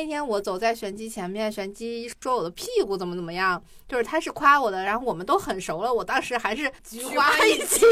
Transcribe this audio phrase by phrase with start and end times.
[0.00, 7.84] 那天我走在玄机前面，玄机说我的屁股怎么怎么样，就是他是夸我的，然后我们都很熟了，我当时还是菊花一起。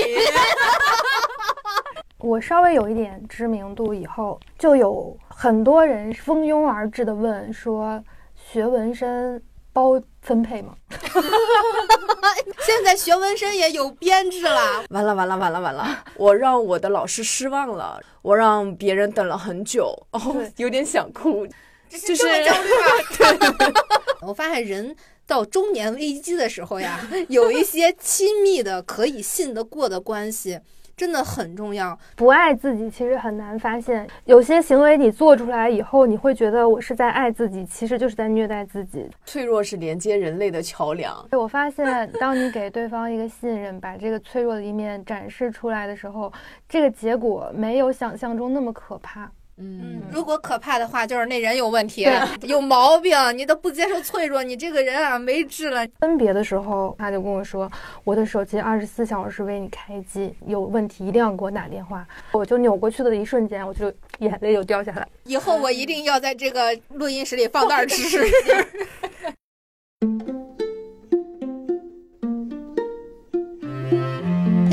[2.16, 8.02] 我稍微有一点知名度以后，就有很多人蜂拥而至的问说
[8.34, 9.42] ：“学纹身
[9.74, 10.74] 包分配吗？”
[12.64, 16.04] 现在学纹身也有编制了， 完了完了完了完了！
[16.16, 21.46] 我让我的老师失望了，我让别人等了很久，哦，有点想哭，
[21.90, 22.68] 就是这么焦虑
[23.68, 23.80] 吗？
[24.22, 24.94] 我发现人
[25.26, 30.60] 到中年危机的时候呀， 有一些亲密的可以信得过的关系。
[30.98, 31.96] 真的很重要。
[32.16, 39.08] 不爱自己其实很难发现，有些行为你做出来以后，你会觉得我是在爱自己，其实就是在虐待自己。
[39.24, 41.24] 脆弱是连接人类的桥梁。
[41.30, 46.32] 我发现，当你给对方一个信任，把这个脆弱的一面展示出来的时候，
[46.68, 49.30] 这个结果没有想象中那么可怕。
[49.60, 52.06] 嗯，如果可怕的话，就是那人有问题，
[52.42, 55.84] 有毛病，你都不接受脆弱，你这个人啊没治了。
[56.00, 57.68] 分别的时候，他就跟我说，
[58.04, 62.06] 我的手机二十四小时为你开机，有问题一定要给我打电话。
[62.32, 65.06] 我就扭过去的一瞬间，我就眼泪就掉下来。
[65.24, 68.18] 以后我一定要在这个录音室里放袋吃。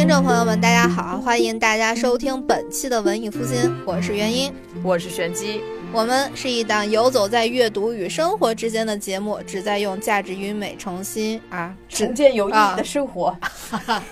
[0.06, 4.54] 听众朋友们，大家好，欢迎大家收听本期的文艺复兴，我是元音，
[4.84, 13.36] 我是玄机，我们是一档游走在阅读与生活之间的节目，旨在用价值与美重新啊重建有意义的生活。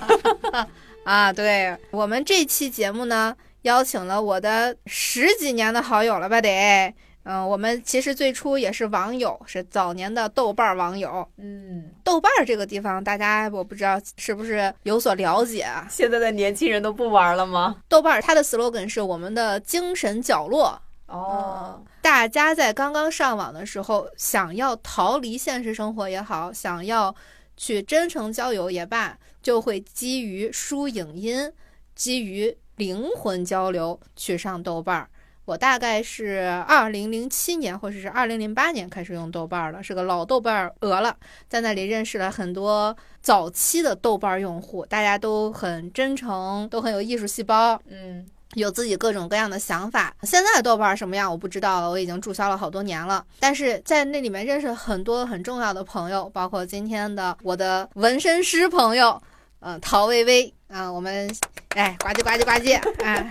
[1.05, 6.41] 啊，对我们这期节目呢，邀请了我的十几年的好友了吧？
[6.41, 6.91] 得。
[7.23, 11.25] 嗯，我们其实最初也是网友，是早年的豆瓣网友。
[11.38, 15.88] 嗯，豆瓣这个地方，大家我不知道是不是有所了解啊？
[15.89, 17.77] 现在的年轻人都不玩了吗？
[17.88, 20.81] 豆瓣它的 slogan 是我们的精神角落。
[21.07, 27.16] 哦，大家在刚刚上网的时候，想要逃离现实生活也好，想要
[27.55, 31.53] 去真诚交友也罢，就会基于书影音，
[31.95, 35.07] 基于灵魂交流去上豆瓣。
[35.45, 41.15] 我大概是二零零七年或者是二零零八年开始用豆瓣了，是个老豆瓣儿鹅了，
[41.49, 50.15] 在那里认识了很多早期的豆瓣用户，大家都很真诚，都很有艺术细胞，嗯，有自己各种各样的想法。
[50.23, 59.21] 现在的豆瓣什么样我不知道了，我已经注销了好多年了，但是在那里面认识很多很重要的朋友，包括今天的我的纹身师朋友，
[59.59, 61.29] 嗯，陶薇薇啊，我们
[61.75, 63.29] 哎呱唧呱唧呱唧，哎。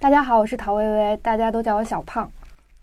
[0.00, 2.30] 大家好，我是陶薇薇，大家都叫我小胖。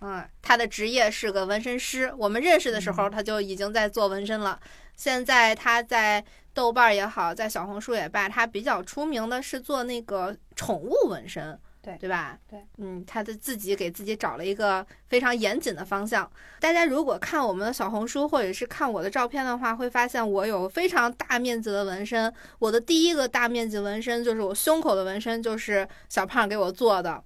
[0.02, 2.14] 嗯，他的职业是个纹身师。
[2.18, 4.60] 我们认识的时候，他就已经在做纹身了。
[4.98, 6.22] 现在他在
[6.54, 11.58] 豆瓣也好，在小红书也罢，他比较出名的是做那个宠物纹身。
[11.86, 12.36] 对对吧？
[12.50, 16.30] 对，嗯，他的自己给自己找了一个非常严谨的方向。
[16.60, 22.34] 大家如果看我们的小红书，或者是看我的照片的话，会发现我有非常大面积的纹身。
[22.58, 27.24] 我的第一个大面积纹身就是我胸口的纹身，就是小胖给我做的。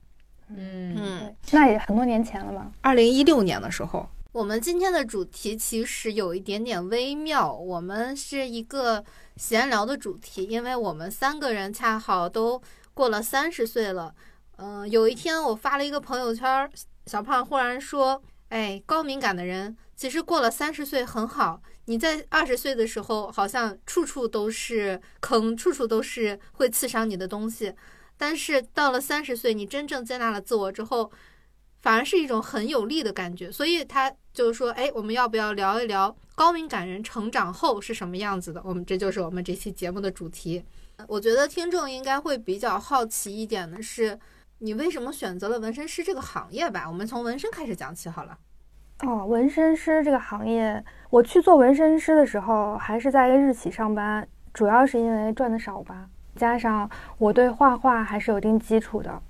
[0.50, 2.70] 嗯嗯，那也很多年前了吧？
[2.82, 4.10] 二零一六年的时候。
[4.32, 9.04] 我们今天的主题其实有一点点微妙，我们是一个
[9.38, 12.62] 闲聊的主题，因为我们三个人恰好都
[12.94, 14.14] 过了三十岁了。
[14.62, 16.70] 嗯，有一天我发了一个朋友圈，
[17.06, 21.62] 小胖忽然说：“哎，高敏感的人其实过了三十岁很好。
[21.86, 27.74] 你在二十岁的时候，好像处处都是坑，处处都是会刺伤你的东西。
[28.18, 31.10] 但是到了三十岁，你真正接纳了自我之后，
[31.82, 33.50] 反而是一种很有利的感觉。
[33.50, 38.62] 所以他就说：哎，我们要不要聊一聊高敏感人成长后是什么样子的？
[38.66, 40.62] 我们这就是我们这期节目的主题。
[41.08, 44.20] 我觉得听众应该会比较好奇一点的是。
[44.62, 46.84] 你为什么选择了纹身师这个行业吧？
[46.86, 48.38] 我们从纹身开始讲起好了。
[49.04, 59.22] 哦，纹身师这个行业，我去做纹身师的时候，还是在一个日企上班，主要是因为赚的少吧，加上我对画画还是有一定基础的，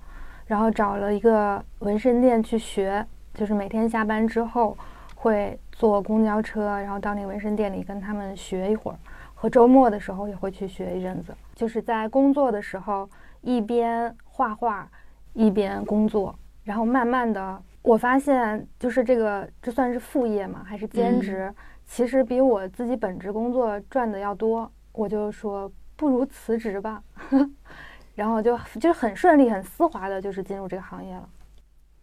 [0.46, 4.76] 然后找了一个纹身店去学，就是每天下班之后
[5.14, 8.98] 会坐公交车，然后到那个纹身店里跟他们学一会儿，
[9.36, 13.08] 和周末的时候也会去学一阵子，就是在工作的时候
[13.42, 14.90] 一边画画。
[15.32, 21.52] 一边工作，然后慢慢的，我发现就是这个，这算是副业嘛，还是兼职？
[21.86, 24.70] 其实比我自己本职工作赚的要多。
[24.92, 27.02] 我就说不如辞职吧，
[28.14, 31.28] 然后就就很顺利、很丝滑的，就是进入这个行业了。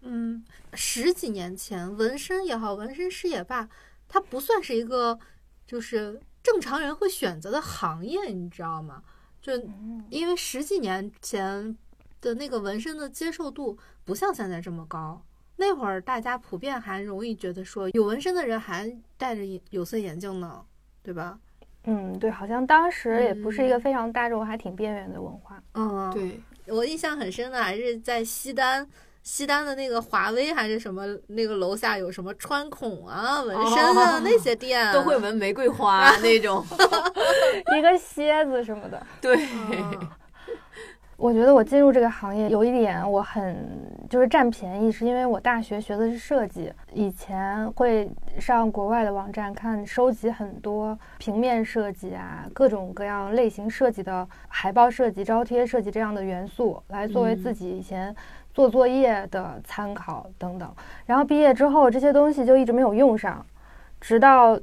[0.02, 0.44] 嗯，
[0.74, 3.68] 十几年前，纹身也好，纹身师也罢，
[4.08, 5.20] 它不算是一个
[5.66, 9.04] 就是正常人会选择的行业，你知道吗？
[9.42, 9.54] 就
[10.10, 11.78] 因为十几年前。
[12.22, 15.22] 的那个纹身的接受度不像现在这么高，
[15.58, 20.64] 那会儿大家普遍还容易觉得说有纹身的人还戴着有色眼镜呢，
[21.04, 21.38] 对吧？
[21.86, 25.62] 嗯，对，好像当时也不是一个非常大众，还挺边缘的文化。
[25.74, 28.88] 嗯，对我印象很深的还是在西单。
[29.24, 36.66] 西单的那个华威还是什么，那个楼下有什么穿孔啊、纹身啊那些店，都会纹玫瑰花 那种，
[37.78, 39.06] 一个蝎子什么的。
[39.20, 39.36] 对，
[41.18, 43.58] 我觉得我进入这个行业有一点我很
[44.10, 48.10] 就是占便宜，是因为我大学学的是设计，以前会
[48.40, 58.16] 上国外的网站看收集很多平面设计啊，各种各样类型设计的海报设计、招贴设计这样的元素，来作为自己以前。
[58.54, 60.68] 做作业的参考等等，
[61.06, 63.46] 然后毕业之后这些东西就一直没有用上，
[64.02, 64.60] 直到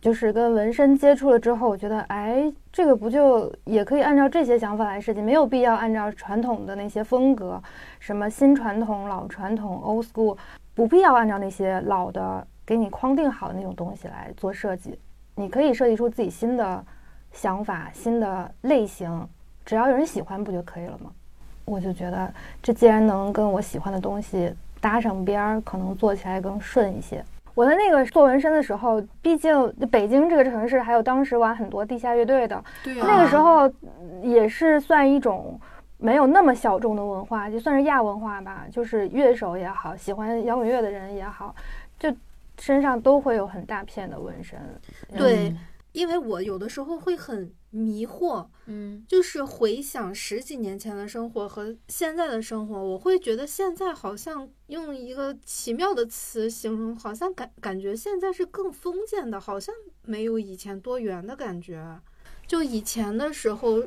[0.00, 7.62] 就是跟纹身接触了之后，我觉得哎，这个不就也可以按照这些想法来设计，没有必要按照传统的那些风格，
[7.98, 10.36] 什么新传统、老传统、old school，
[10.74, 14.98] 不必要按照那些老的给你框定好的那种东西来做设计，
[15.34, 16.84] 你可以设计出自己新的
[17.32, 19.26] 想法、新的类型，
[19.64, 21.10] 只要有人喜欢不就可以了吗？
[21.64, 22.32] 我就觉得，
[22.62, 24.50] 这既然能跟我喜欢的东西
[24.80, 27.22] 搭上边儿，可能做起来更顺一些。
[27.58, 33.68] 我的那个做纹身的时候，毕竟北京这个城市，还有当时玩很多地下乐队的，那个时候
[34.22, 35.60] 也是算一种
[35.96, 38.66] 没有那么小众的文化，就算是亚文化吧。
[38.70, 41.52] 就是乐手也好，喜欢摇滚乐的人也好，
[41.98, 42.14] 就
[42.60, 44.56] 身上都会有很大片的纹身。
[45.16, 45.52] 对，
[45.90, 47.50] 因为我有的时候会很。
[47.70, 62.00] 迷惑，嗯，就是回想十几年前的生活和现在的生活，我会觉得现在好像用一个奇妙的词形容，好像感感觉现在是更封建的，好像没有以前多元的感觉。
[62.46, 63.82] 就以前的时候，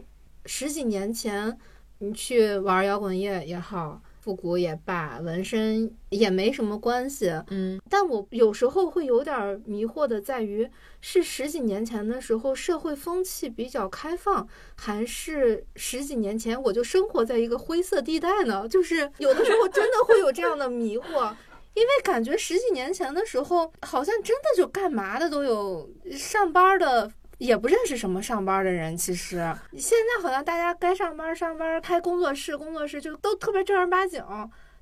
[0.46, 1.58] 十几年前，
[1.98, 4.02] 你去玩摇滚乐也好。
[4.22, 7.34] 复古也罢，纹身也没什么关系。
[7.50, 10.70] 嗯，但我有时候会有点迷惑的，在于
[11.02, 18.68] 是十几年前的时候社会风气比较开放，还是十几年前我就生活在一个灰色地带呢？
[18.68, 21.34] 就是有的时候真的会有这样的迷惑，
[21.74, 27.12] 因为感觉十几年前的时候，好像真的就干嘛的都有，上班的。
[27.42, 29.38] 也不认识什么上班的人，其实
[29.76, 34.24] 现在好像大家该上班上班，开工作室工作室就都特别正儿八经。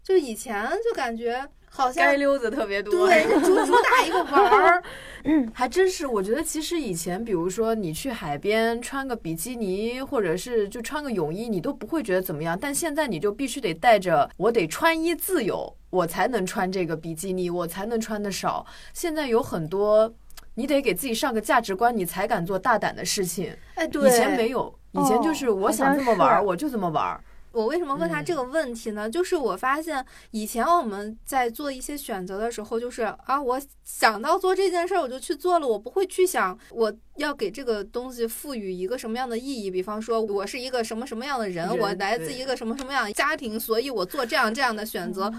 [0.03, 4.83] 就以前就感觉好像街溜子特别多，对，主主打一个玩儿。
[5.23, 6.06] 嗯，还真是。
[6.06, 12.57] 我觉得其实以前，比如说你去海边穿个比基尼，或者是就穿个泳衣，你都不会觉得怎么样。
[12.59, 18.65] 但现在你就必须得带着，我得穿衣自由，我才能穿这个比基尼，我才能穿的少。
[18.94, 20.13] 现在有很多。
[20.59, 23.56] 你得给自己上个价值观，你才敢做大胆的事情。
[23.75, 27.23] 哎，对，以前没有，以前就是我想这么玩儿，我就这么玩儿。
[27.51, 29.09] 我为什么问他这个问题呢？
[29.09, 39.71] 就是我发现以前我们在做一些选择的时候，就是啊，我想到做这件事儿，我就去做了，我不会去想我要给这个东西赋予一个什么样的意义。
[39.71, 45.33] 比方说，我是一个什么什么样的人，我来自一个什么什么样的家庭，所以我做这样这样的选择，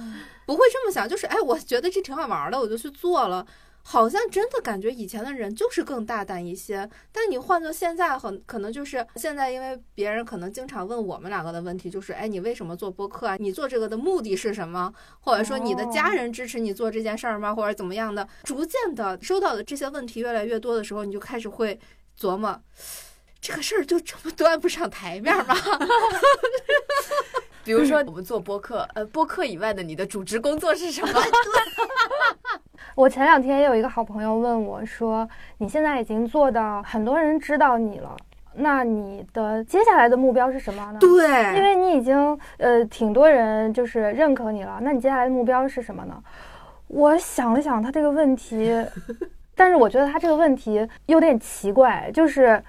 [0.46, 1.06] 不会这么想。
[1.06, 3.46] 就是哎，我觉得这挺好玩的，我就去做了。
[3.82, 13.37] 好像真的感觉以前的人就是更大胆一些，但你换做现在，很可能就是现在，因为别人可能经常问我们两个的问题，就是哎，你为什么做播客啊？
[13.38, 14.93] 你做这个的目的是什么？
[15.21, 17.53] 或者说你的家人支持你做这件事儿吗？
[17.55, 18.29] 或者怎么样的？
[18.44, 21.78] 逐渐的收到的这些问题越来越多的时候，你就开始会
[22.19, 22.61] 琢磨，
[23.40, 25.57] 这个事儿就这么端不上台面吗？
[27.64, 31.12] 比如说我们做播客，呃，播客以外的你的主职工作是什么？
[33.00, 35.26] 我前两天也有一个好朋友问我说
[35.57, 38.14] ：“你现在已经做到很多人知道你了，
[38.52, 46.23] 那你的接下来的目标是什么呢？”对，因为你已经呃挺多人就是认可你了，那你接下来的目标是什么呢？
[46.88, 48.71] 我想了想他这个问题，
[49.57, 52.62] 但是我觉得他这个问题有点奇怪，就是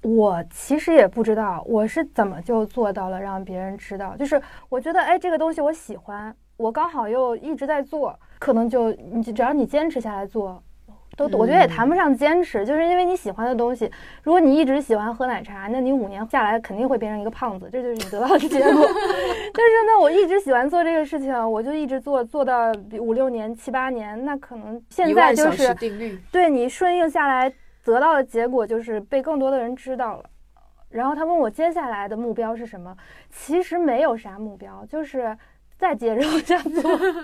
[0.00, 4.40] 我其实也不知道我是怎么就做到了让别人知道，就是
[4.70, 6.34] 我觉得哎这个东西我喜欢。
[6.56, 10.62] 我刚好又一直在做，可能就你只要你坚持下来做，
[11.16, 13.90] 都我觉得也谈不上坚持，就是因为你喜欢的东西。
[14.22, 18.70] 如果你一直喜欢喝奶茶，那你五年下来肯定会变成一个胖子，这就是你得到的结果。
[19.52, 25.74] 但是呢，我一直喜欢做这个事情，我就一直做，做到五六年、七八年，那可能现在就是
[26.30, 27.52] 对你顺应下来
[27.84, 30.24] 得到的结果就是被更多的人知道了。
[30.88, 32.96] 然后他问我接下来的目标是什么，
[33.30, 35.36] 其实没有啥目标，就是。
[35.78, 36.82] 再接着往下做，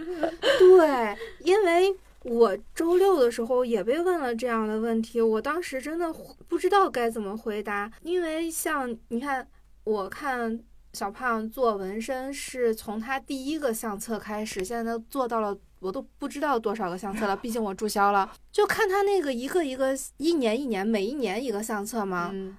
[0.58, 1.94] 对，因为
[2.24, 6.12] 我周六的时候也被问了这样的问题，我当时真的
[6.46, 7.90] 不知道该怎么回答。
[8.02, 9.46] 因为像你看，
[9.84, 10.60] 我看
[10.92, 18.30] 小胖做纹身是从他第一个相册开始，现在都做到了我都不知道多少个相册了，毕竟我注销了。
[18.52, 22.30] 就看他那个一个一个，一年一年，每一年一个相册嘛。
[22.32, 22.56] 嗯，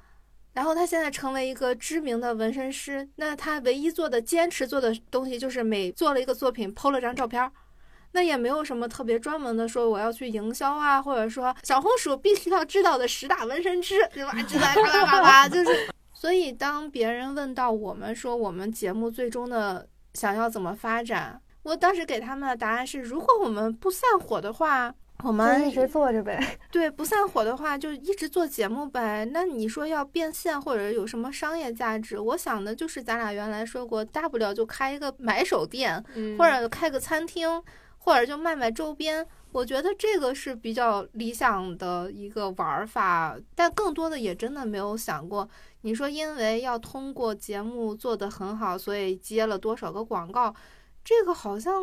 [0.54, 7.52] 然后他现在成为一个知名的纹身师，那他唯一做的坚持做的东西就是每做了一个作品，PO 了张照片儿。
[8.12, 14.32] 那也没有什么特别专门的说我要去营销啊，或者说小红薯必须要知道的十大纹身师，对吧？
[14.44, 15.90] 知道叭叭叭，就是。
[16.14, 26.40] 所以当别人问到我们说我们节目最终的想要怎么发展，我当时给他们的答案是：如果我们不散伙的话，我们一直做着呗。
[26.70, 29.26] 对，不散伙的话就一直做节目呗。
[29.32, 32.20] 那你说要变现或者有什么商业价值？
[32.20, 36.04] 我想的就是咱俩原来说过，大不了就开一个买手店，
[36.38, 37.64] 或者开个餐厅。
[38.06, 45.48] 或者就卖卖周边，我觉得这个是比较理想的一个玩法，但更多的也真的没有想过。
[45.84, 50.54] 你说因为要通过节目做得很好，所以接了多少个广告，
[51.04, 51.74] 这个好像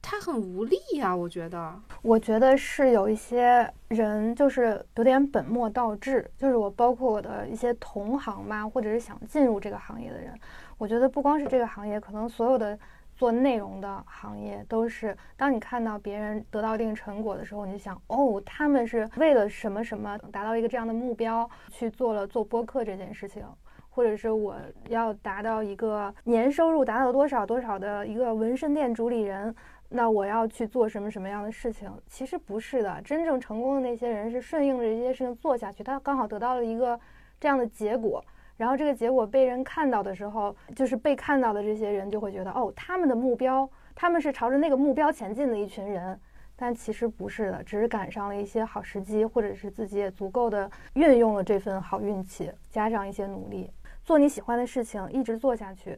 [0.00, 1.14] 他很无力呀。
[1.14, 10.32] 我觉得，我觉得是有一些人就是有点本末倒置，就是我包括我的一些同行吧，或者是想进入这个行业的人，
[10.78, 12.78] 我觉得不光是这个行业，可能所有的。
[13.16, 23.44] 做内容的行业都是，当你看到别人得到一定成果的时候，你就想，哦，他们是为了什么什么达到一个这样的目标去做了做播客这件事情，
[23.90, 24.56] 或者是我
[24.88, 29.54] 要达到一个年收入达到多少多少的一个纹身店主理人，
[29.88, 31.90] 那我要去做什么什么样的事情？
[32.06, 36.98] 其实不是的，真正成功的那些人是顺应着这些事情做下去，他刚好得到了一个
[37.38, 38.24] 这样的结果。
[38.56, 46.20] 然后这个结果被人看到的时候，就是被看到的这些人就会觉得，哦，他们的目标，他们是朝着那个目标前进的一群人，
[46.56, 53.70] 但其实不是的，只是赶上了一些好时机，或者是自己也足够的运用了这份好运气，加上一些努力，
[54.10, 55.96] 做你喜欢的事情，一直做下去，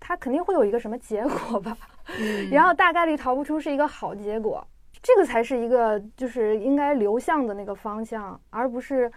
[0.00, 1.78] 它肯定会有一个什么结果吧？
[2.50, 4.66] 然后大概率逃不出是一个好结果，
[5.00, 9.08] 这个才是一个就是应该流向的那个方向，而不是。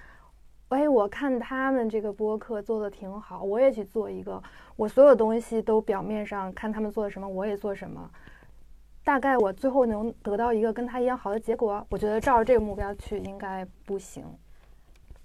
[0.69, 4.39] 哎，我看他们这个播客做的挺好，我也去做一个。
[4.75, 8.07] 我所有东西都表面上看他们做什么，我也做什么。
[9.03, 14.23] 大概我最后能得到一个跟他一样好的结果，我觉得照着这个目标去应该不行。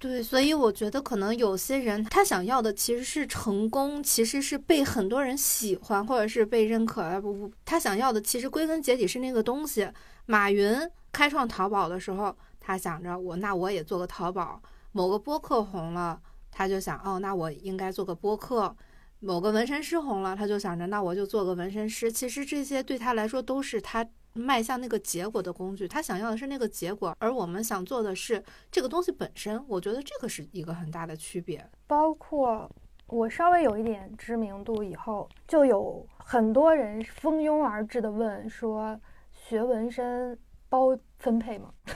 [0.03, 7.21] 对，所以我觉得可能有些人他想要的其实是成功，其实是被很多人喜欢或者是被认可。
[7.21, 9.89] 不不，他想要的其实归根结底是那个东西。
[10.27, 10.77] 马云
[11.13, 14.61] 开创淘宝的时候，他想着我那我也做个淘宝。
[14.91, 18.75] 某个播客红了，他就想，哦，那我应该做个播客。
[19.21, 22.11] 某个纹身师红了，他就想着，那我就做个纹身师。
[22.11, 25.87] 其实这些对他来说都是他迈向那个结果的工具。
[25.87, 29.63] 他想要的是那个结果，而我们想做的是这个东西本身。
[29.69, 31.69] 我觉得这个是一个很大的区别。
[31.87, 32.71] 包括
[33.07, 39.01] 我稍微有一点知名度以后，就有很多人蜂拥而至的问说，
[39.33, 40.39] 学纹身。
[40.69, 41.69] 包分配吗？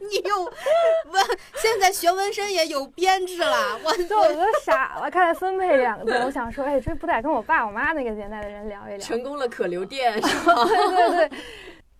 [0.00, 1.24] 你又问，
[1.56, 3.78] 现在学纹身也有编制了。
[3.82, 8.98] 我都我都傻了，看来“分配”两个字，我想说，哎，这不得跟我爸我妈那个年代的人聊一聊？
[8.98, 10.64] 成功了可留店是吗？
[10.66, 10.76] 对
[11.08, 11.38] 对对。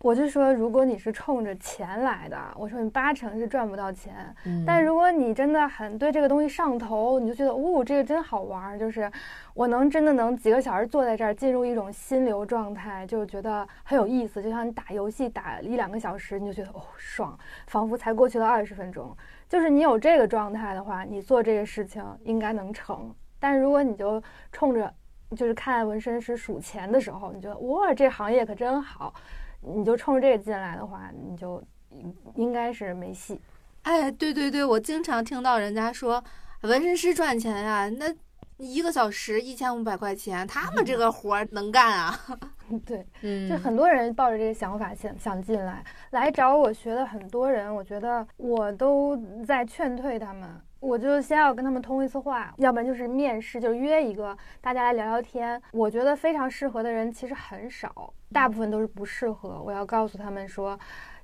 [0.02, 4.34] 我就说，如果你是冲着钱来的，我说你八成是赚不到钱。
[4.66, 9.12] 但如果你真的很对这个东西上头，你就觉得，哦，这个真好玩，就是
[9.52, 14.42] 我能真的能几个小时坐在这儿，进入一种心流状态，就觉得很有意思。
[14.42, 19.14] 就像你打游戏打一两个小时，你就觉得哦爽，仿佛才过去了二十分钟。
[19.50, 23.14] 就是你有这个状态的话，你做这个事情应该能成。
[23.38, 24.90] 但如果你就冲着
[25.36, 29.12] 就是看纹身师数钱的时候，你觉得哇，这行业可真好。
[29.60, 31.62] 你就冲着这个进来的话，你就
[32.34, 33.40] 应该是没戏。
[33.82, 36.22] 哎，对对对，我经常听到人家说
[36.62, 38.06] 纹身师赚钱呀，那
[38.58, 42.20] 一个小时一千五百块钱，他们这个活儿能干啊？
[42.86, 50.48] 对，嗯，就很多人抱着这个想法想想进来，来找我学的很多人，我觉得我都在劝退他们。
[50.80, 55.60] 我就先要跟他们通一次话，要不然就是面试，就约一个大家来聊聊天。
[55.72, 59.62] 我觉得非常适合的人其实很少，大部分都是不适合。
[59.62, 60.78] 我要告诉他们说，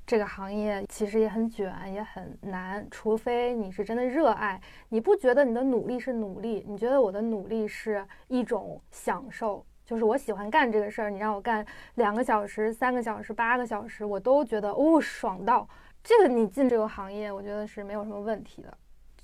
[0.07, 2.87] 这个行业其实也很卷，也很难。
[2.91, 4.61] 除非你是真的热爱，
[4.91, 11.09] 你不觉得你的努力是努力，你觉得我的努力是一种享受，就是我喜欢干这个事儿。
[11.09, 15.67] 你让我干两个小时、三个小时、八个小时，我都觉得哦爽到。
[16.05, 18.77] 这个你进这个行业，我觉得是没有什么问题的。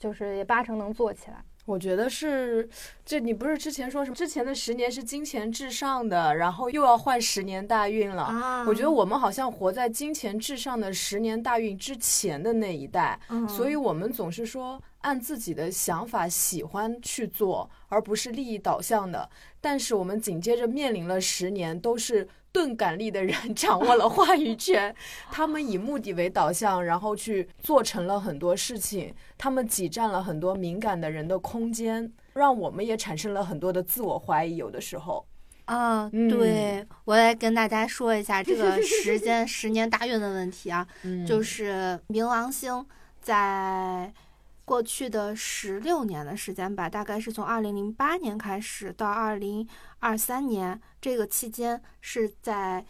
[0.02, 2.68] 就是也八成能做起来，我觉得是，
[3.06, 8.64] 这你不是之前说什么之前的十年是金钱至上的，然后又要换十年大运了啊？
[8.66, 13.16] 我觉得我们好像活在金钱至上的十年大运之前的那一代，
[13.48, 19.30] 所以我们总是说按自己的想法喜欢去做，而不是利益导向的。
[19.60, 24.94] 但是我们紧接着面临了十年都是钝感力的人掌握了话语权，
[25.32, 34.56] 他们以目的为导向，然后去做成了很多事情，他们挤占了很多敏感的人的空间，让我们也产生了很多的自我怀疑。
[34.56, 35.26] 有的时候，
[35.64, 40.86] 啊，对我来跟大家说一下这个时间十年大运的问题啊，
[41.26, 42.84] 就是冥王星
[43.20, 44.12] 在。
[44.64, 49.68] 过去的十六年的时间吧，大概是从二零零八年开始到二零
[49.98, 52.82] 二三年这个期间，是在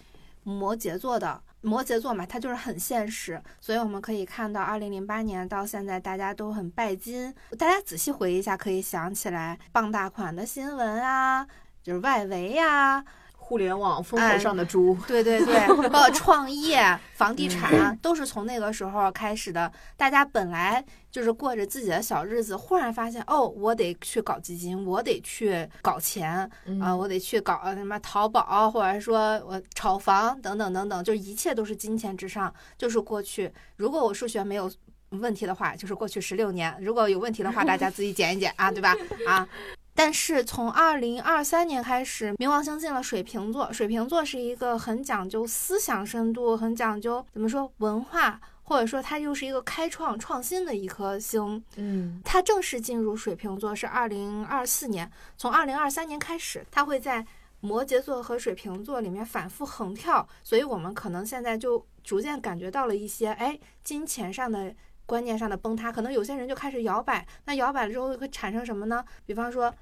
[0.45, 1.43] 摩羯座的。
[1.63, 7.33] 摩羯座嘛，它就是很现实，所以我们可以看到二零零八年到现在，大家都很拜金。
[7.57, 11.47] 大家仔细回忆一下，可以想起来傍大款的新闻啊，
[11.83, 13.05] 就是外围呀。
[13.37, 19.71] 互联网风口上的猪，对对对， 包括创业、房地产，都是从那个时候开始的。
[19.97, 26.51] 大家本来就是过着自己的小日子，忽然发现，哦，我得去搞基金，我得去搞钱
[26.81, 32.53] 啊，我得去搞什么淘宝，或者说我炒房等等等等，就一切都是金钱至上。
[32.79, 34.73] 就是过去，如果我数学没有
[35.11, 38.97] 问题的话，就是过去十六年；如果有问题的话，大家自己 减一减啊，对吧？
[39.29, 39.47] 啊。
[39.95, 43.71] 但是从二零二三年开始，冥王星进了水瓶座。
[43.71, 51.63] 水瓶座是一个很讲究思想深度、很讲究怎么说文化，或者说它又是一个开创创新的一颗星。
[51.77, 55.11] 嗯，它正式进入水瓶座是二零二四年。
[55.37, 57.27] 从二零二三年开始，它会在
[57.61, 64.75] 摩羯座和水瓶座里面反复横跳，所以我们可能现在就逐渐感觉到了一些哎金钱上的。
[65.05, 67.27] 观念上的崩塌，可能有些人就开始摇摆。
[67.45, 69.05] 那摇摆了之后会产生什么呢？
[69.27, 69.75] 比方说，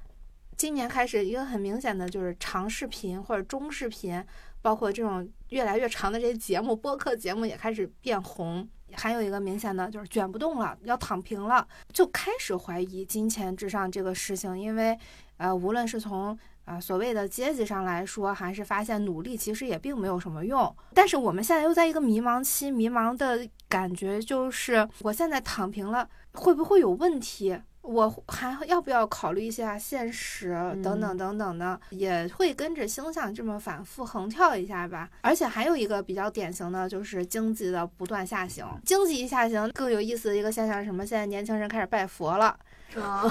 [0.57, 4.25] 今年开始一个很明显的就是长视频或者中视频，
[4.62, 8.69] 包括这种越来越长的这些节目，播客节目也开始变红。
[8.93, 14.59] 还有一个明显的就是卷不动了，要躺平了，就开始怀疑金钱至上这个事情。
[14.59, 14.99] 因为，
[15.37, 20.75] 呃，无论是从啊，所谓的阶级上来说，还是发现努力其实也并没有什么用。
[20.93, 27.57] 但是我们现在又在一个迷茫期，迷茫的感觉就是，我现在躺平了，会不会有问题？
[27.83, 30.51] 我还要不要考虑一下现实
[30.83, 31.81] 等等等等的？
[31.90, 35.09] 也会跟着星象这么反复横跳一下吧。
[35.23, 38.66] 而且还有一个比较典型的就是经济的不断下行。
[38.85, 41.07] 经济一下行，更有意思的一个现象是什么？
[41.07, 42.57] 现在年轻人开始拜佛了。
[43.01, 43.25] 啊，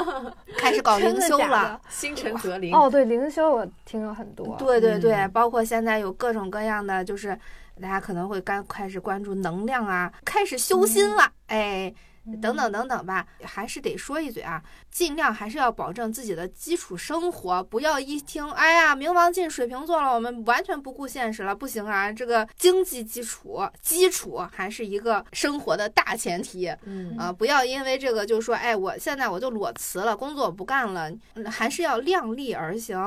[0.56, 2.74] 开始搞灵修了，心诚则灵。
[2.74, 4.56] 哦，对，灵修我听了很多。
[4.56, 7.38] 对对对，包括现在有各种各样的，就是
[7.80, 11.94] 大家可能会刚开始关注能量啊，开始修心了，哎。
[12.40, 22.12] 等等等等吧，还是得说一嘴啊，尽量还是要保证自己的基础生活，不要一听，哎呀，冥王进水瓶座了，我们完全不顾现实了，不行啊！
[22.12, 31.10] 这个经济基础，基础还是一个生活的大前提，嗯啊，不要因为这个就说，哎，我现在我就裸辞了，工作不干了，
[31.50, 32.98] 还是要量力而行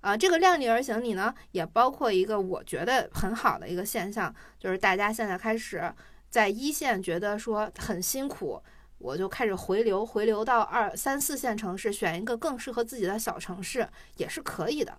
[0.00, 0.16] 啊。
[0.16, 5.92] 这个量力而行里呢，也包括一个我觉得很好的一个现象，就是大家现在开始。
[6.36, 8.62] 在一线觉得说很辛苦，
[8.98, 14.98] 我就开始回流，回流到二三四线城市，选一个更适合自己的小城市也是可以的。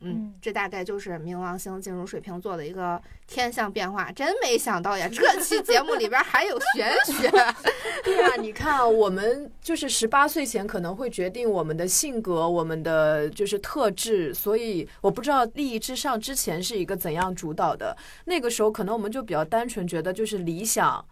[0.00, 4.12] 嗯，这大概就是冥王星进入水瓶座的一个天象变化。
[4.12, 7.28] 真没想到呀，这 期节目里边还有玄学。
[8.04, 14.32] 对啊，你看，我们就是十八岁前可能会决定我们的性格，我们的就是特质。
[14.32, 17.96] 所以我不知道利益至上之前是一个怎样主导的。
[18.26, 21.04] 那个时候可能我们就比较单纯，觉得就是理想。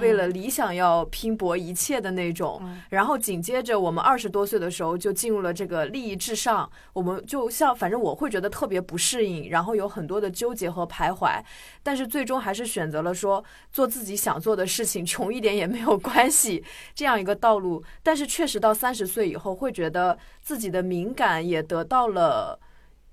[0.00, 11.40] 为了理想要拼搏一切的那种，然后紧接着我们二十多岁的时候就进入了这个利益至上，我们就像反正我会觉得特别不适应，然后有很多的纠结和徘徊，
[11.82, 17.82] 但是最终还是选择了说做自己想做的事情，穷一点也没有关系这样一个道路。
[18.02, 22.58] 但是确实到三十岁以后，会觉得自己的敏感也得到了。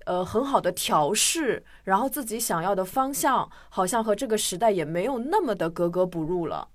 [0.05, 6.67] 呃，很好的调试，然后自己想要的方向，好像和这个时代也没有那么的格格不入了，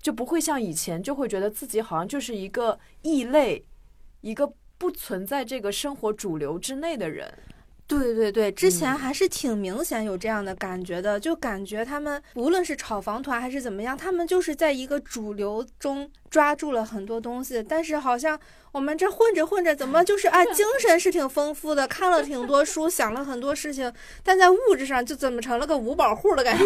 [0.00, 3.64] 就不会像以前，就会觉得自己好像就是一个异类，
[4.20, 7.32] 一个不存在这个生活主流之内的人。
[7.86, 18.38] 对对对，之前还是挺明显有这样的感觉的，就感觉他们无论是炒房团还是怎么样，他们就是在一个主流中抓住了很多东西，但是好像。
[18.72, 20.42] 我们这混着混着，怎么就是啊？
[20.46, 26.64] 精神是挺丰富的，看了挺多书，想了很多事情，但在物质上就怎么成了个五保户的感觉？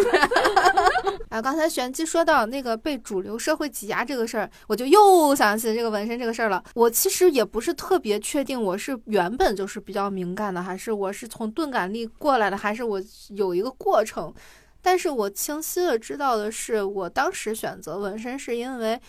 [1.28, 6.62] 啊，刚才玄机说到那个被主流社会挤压这个事儿，我就又想起这个纹身这个事儿了。
[6.74, 14.32] 我其实也不是特别确定，我是原本就是比较敏感的，还是我是从钝感力过来的，还是我有一个过程。
[14.80, 19.00] 但是我清晰的知道的是，我当时选择纹身是因为。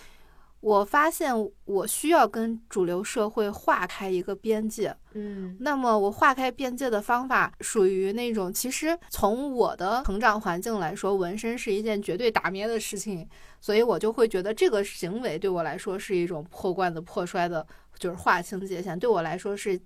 [0.67, 4.93] 我发现我需要跟主流社会划开一个边界。
[5.13, 13.25] 嗯，那么我划开边界的方法属于那种，其实从我的成长环境来说，纹身是一件绝对打咩的事情，
[13.61, 17.65] 所以我就会觉得这个行为对我来说是一种破罐子破摔的，
[17.97, 19.79] 就是划清界限，对我来说是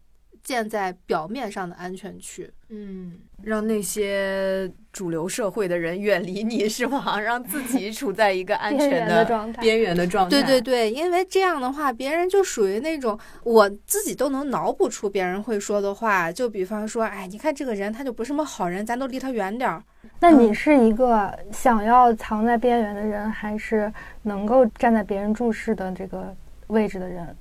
[0.43, 2.49] 建在表面上的安全区。
[2.69, 7.19] 嗯，让那些主流社会的人远离你是吗？
[7.19, 10.29] 让自己处在一个安全的状态边缘的状态。
[10.29, 19.83] 对对对，因为这样的话，别人就属于那种我自己都能脑补出别人会说的话，就比方说，哎，你看这个人他就不是什么好人，咱都离他远点儿。
[20.21, 23.91] 那你是一个想要藏在边缘的人，还是
[24.23, 26.33] 能够站在别人注视的这个
[26.67, 27.35] 位置的人？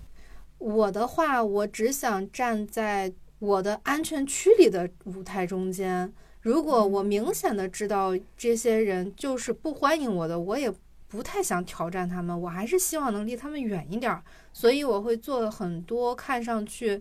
[0.61, 6.13] 我的话，我只想站在我的安全区里的舞台中间。
[6.43, 10.71] 如果我明显的知道这些人就是不欢迎我的，我也
[11.09, 14.23] 不太想挑战他们，我还是希望能离他们远一点儿。
[14.53, 17.01] 所以我会做很多看上去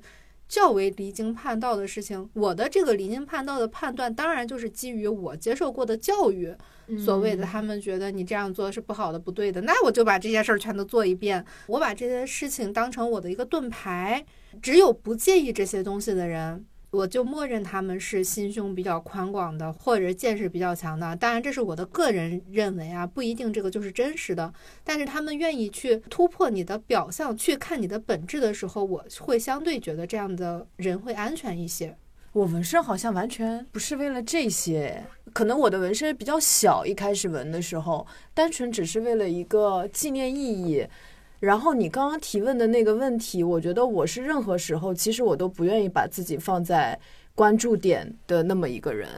[0.49, 2.29] 较为离经叛道的事情。
[2.33, 6.53] 我的这个离经叛道的判断，当然就是基于我接受过的教育。
[7.05, 11.45] 所谓的他们觉得你这样做是不好的、不对的，那我就把这些事儿全都做一遍。
[11.67, 14.25] 我把这些事情当成我的一个盾牌，
[14.59, 21.15] 只有不介意这些东西的人，我就默认他们是心胸比较宽广的，或者见识比较强的。
[21.15, 24.51] 当然，这是我的个人认为啊，不一定这个就是真实的。
[24.83, 31.95] 但是他们愿意去突破你的表象，去看你的本质的时候，我会相对觉得这样的人会安全一些。
[32.31, 40.87] 我纹身好像完全不是为了这些，可能我的纹身比较小，一开始纹的时候，单纯只是为了一个纪念意义。
[41.39, 46.99] 然后你刚刚提问的那个问题，我觉得我是任何时候，其实我都不愿意把自己放在
[47.33, 49.09] 关注点的那么一个人。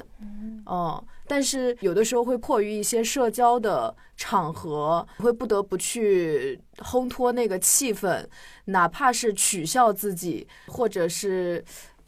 [0.69, 8.23] 嗯，但是有的时候会迫于一些社交的场合，会不得不去烘托那个气氛，
[8.65, 11.63] 哪怕是取笑自己，或者是。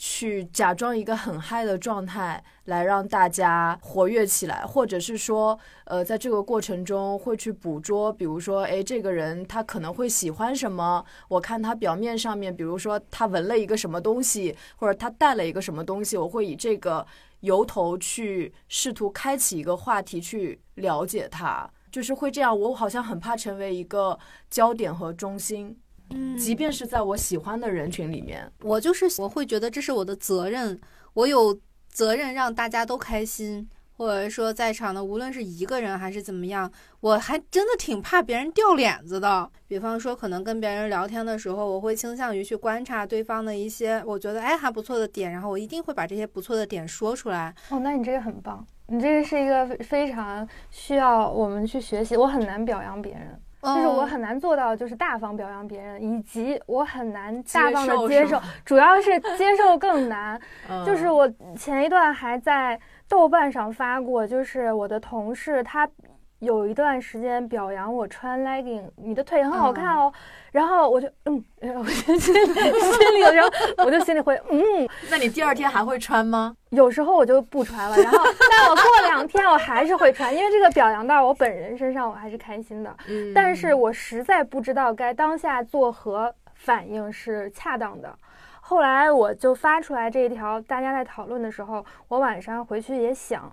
[0.06, 11.02] 去假装一个很嗨的状态，来让大家活跃起来，或者是说，呃，在这个过程中会去捕捉，比如说，哎，这个人他可能会喜欢什么？
[11.30, 17.08] 我看他表面上面，比如说他纹了一个什么东西，或者他带了一个什么东西，我会以这个
[17.40, 22.60] 由头去试图开启一个话题，去了解他，就是会这样。
[22.60, 25.80] 我好像很怕成为一个焦点和中心。
[26.14, 30.80] 嗯即便是在我喜欢的人群里面，我就是我会觉得这是我的责任，
[31.14, 39.50] 我有责任让大家都开心，或者说在场的无论是一个人还是怎么样，我还真的挺怕别人掉脸子的。
[39.68, 47.54] 比方说，可能跟别人聊天的时候，我会倾向于去观察对方的一些我觉得哎还不错的点，然后我一定会把这些不错的点说出来。
[47.70, 52.18] 哦，那你这个很棒，你这个是一个非常需要我们去学习。
[52.18, 53.40] 我很难表扬别人。
[53.64, 60.40] 就是我很难做到，就是大方表扬别人，以及我很难大方的接受，主要是接受更难。
[60.86, 65.90] 就是我前一段还在豆瓣上发过，就是我的同事他
[66.44, 70.12] 有一段时间表扬我穿 legging，你的腿很好看哦。
[70.52, 73.50] 然后我就嗯，我就心里心里有时候
[73.86, 74.88] 我就心里会嗯。
[75.10, 76.56] 那你第二天还会穿吗？
[76.70, 78.20] 有时候我就不穿了，然后
[78.52, 82.96] 但我过两天我还是会穿，因为这个表扬到我本人身上，我还是开心的。
[83.08, 88.14] 嗯，但是我实在不知道该当下作何反应是恰当的。
[88.66, 93.52] 后来我就发出来这一条，大家在讨论的时候，我晚上回去也想，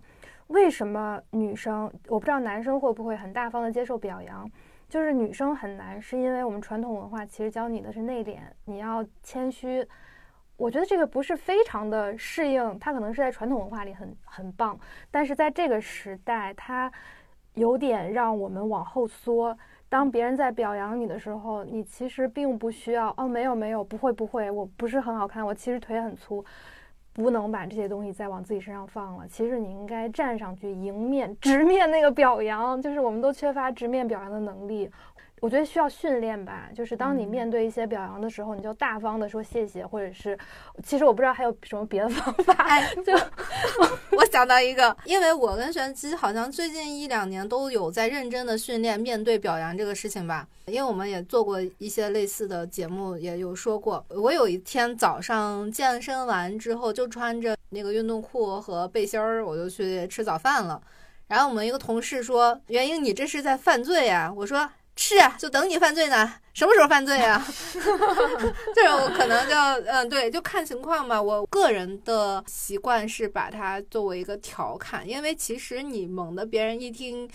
[0.51, 4.51] 为什么女生，我不知道男生会不会很大方的接受表扬，
[4.89, 9.87] 就是女生很难，是因为我们传统文化其实教你的是内敛，你要谦虚。
[10.57, 14.79] 我觉得这个不是非常的适应，它可能是在传统文化里很很棒，
[15.11, 16.93] 但是在这个时代，它
[17.55, 19.57] 有点让我们往后缩。
[19.89, 26.45] 当别人在表扬你的时候，你其实并不需要哦，没有没有，不会不会，我不是很好看，我其实腿很粗，
[27.21, 29.29] 不能把这些东西再往自己身上放了。
[29.29, 34.91] 其实你应该站上去迎面直面那个表扬，就是我们都缺乏直面表扬的能力。
[35.41, 40.39] 我觉得需要训练吧，就是当你面对一些表扬的时候，你就大方的说谢谢，或者是，
[40.85, 42.53] 其实我不知道还有什么别的方法。
[42.53, 43.13] 哎，就
[44.17, 54.05] 我想到一个，因为我跟玄机好像最近一两年都有在认真的训练面对表扬这个事情吧，因为我们也做过一些类似的节目，也有说过。
[54.11, 60.83] 我有一天早上健身完之后，就穿着那个运动裤和背心儿，我就去吃早饭了。
[61.29, 64.69] 然后我们一个同事说：“袁英，你这是在犯罪呀？”我说。
[64.97, 67.43] 是啊，就等你犯罪呢，什么时候犯罪啊？
[68.75, 69.57] 这种可能就
[69.91, 71.21] 嗯，对，就看情况吧。
[71.21, 77.29] 我个人的习惯是把它作为一个调侃，因为其实你猛的，别人一听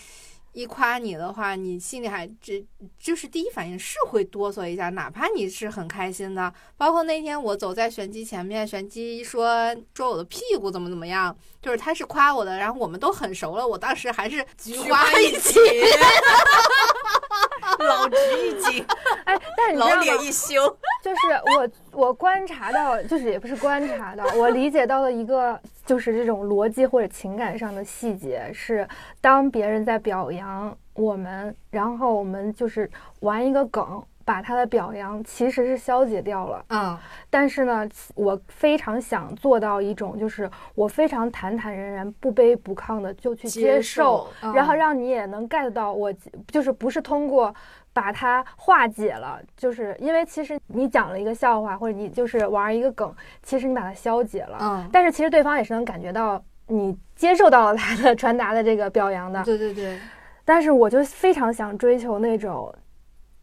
[0.56, 2.66] 一夸你的话，你心里还这
[2.98, 6.52] 就是第一反应是会哆嗦一下，哪怕你是很开心的。
[6.78, 15.62] 包括那天我走在玄机前面，玄机说说我的屁股怎么怎么样，就是他是夸我的，然后我们都很熟了，我当时还是菊花一紧，
[17.84, 18.86] 老直一 紧，
[19.26, 19.96] 哎，但是你知道吗？
[19.96, 21.18] 老脸一羞，就是
[21.58, 21.70] 我
[22.08, 28.88] 我观察到，就是也不是观察到，我理解到了一个就是这种逻辑或者情感上的细节是，
[29.22, 36.66] 当别人在表扬我们，然后我们就是玩一个梗，把他的表扬其实是消解掉了。
[36.70, 36.98] 嗯。
[37.30, 46.12] 但是呢，我非常想做到一种，就是我非常坦坦然然、不卑不亢的就去接受，嗯然后让你也能 get 到我，
[46.48, 47.54] 就是不是通过
[47.94, 60.00] 把它化解了，就是因为其实你讲了一个笑话，或者你就是玩一个梗，其实你把它消解了，嗯，但是其实对方也是能感觉到你接受到了他的传达的这个表扬的，对对对，
[60.44, 62.74] 但是我就非常想追求那种，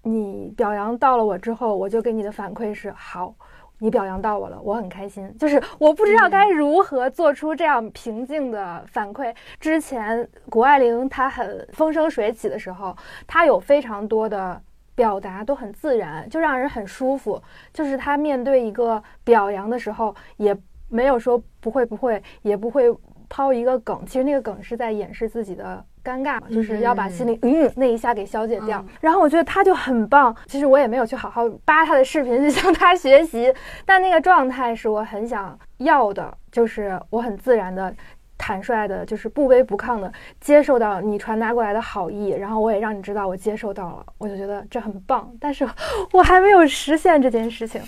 [0.03, 3.35] 你表扬到了我之后，我就给你的反馈是好，
[3.79, 5.33] 你表扬到我了，我很开心。
[5.39, 9.35] 就是我不知道该如何做出这样平静的反馈。
[9.61, 14.61] 之前谷爱凌她很风生水起的时候，她有非常多的
[14.95, 17.41] 表达都很自然，就让人很舒服。
[17.73, 20.57] 就是她面对一个表扬的时候，也
[20.89, 22.95] 没有说不会不会，也不会
[23.35, 28.79] 抛一个梗，其实那个梗是在掩饰自己的尴尬，就是要把心里嗯那一下给消解掉。
[28.83, 33.51] 嗯然后我觉得他就很棒，其实我也没有去好好扒他的视频去向他学习，
[33.87, 37.95] 但那个状态是我很想要的，就是我很自然的。
[38.43, 45.33] 坦率的，就是不卑不亢的接受到你传达过来的好意，然后我也让你知道我接受到了，我就觉得这很棒。
[45.39, 45.65] 但是
[46.13, 47.81] 我还没有实现这件事情。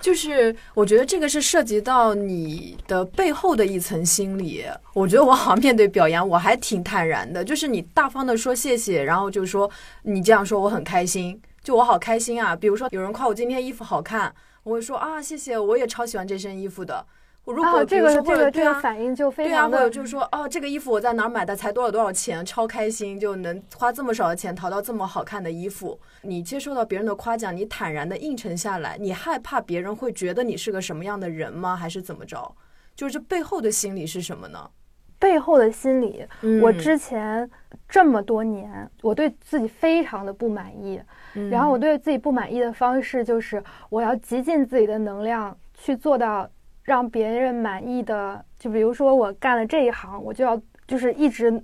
[0.00, 4.64] 就是我觉得这个是涉及到你的背后的一层心理。
[4.94, 9.68] 我觉得我好像面对表扬我还挺坦然的，就是你大方的说谢谢，然后就说
[10.02, 12.54] 你这样说我很开心，就我好开心啊。
[12.54, 17.04] 比如说有人夸我今天衣服好看，我会说啊谢谢，我也超喜欢这身衣服的。
[17.44, 25.98] 我如果这个这个这个反应就非对啊，常的就是说，哦，这个衣服我在哪儿买的，才多少多少钱，超开心，就能花这么少的钱淘到这么好看的衣服。
[26.22, 31.74] 你接受到别人的夸奖，你坦然的应承下来，你害怕别人会觉得你是个什么样的人吗？
[31.74, 32.54] 还是怎么着？
[32.94, 34.70] 就是这背后的心理是什么呢？
[35.18, 36.26] 背后的心理。
[36.42, 37.50] 嗯我之前
[37.88, 41.00] 这么多年，我对自己非常的不满意，
[41.34, 46.48] 嗯然后我对自己不满意的方式就是，我要极尽自己的能量去做到
[46.82, 48.44] 让别人满意的。
[48.58, 51.62] 就比如说我干了这一行，我就要就是一直，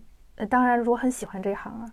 [0.49, 1.87] 当然我很喜欢这一行啊，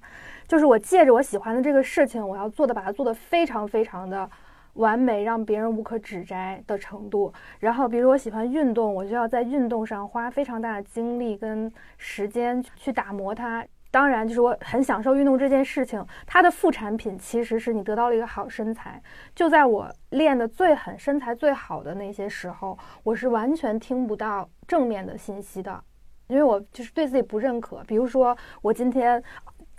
[0.47, 4.29] 就是我借着我喜欢的这个事情，我要做的把它做得非常非常的。
[4.73, 13.63] 完美让别人无可指摘的程度，然后比如我喜欢运动，我就要在运动上花非常大的精力跟时间去打磨它。
[13.93, 18.99] 当然，就是我很享受运动这件事情，它的副产品其实是你得到了一个好身材。
[19.35, 25.79] 就在我练得最狠、身材最好的那些时候，我是完全听不到正面的信息的，
[26.25, 27.83] 因为我就是对自己不认可。
[27.85, 29.23] 比如说，我今天。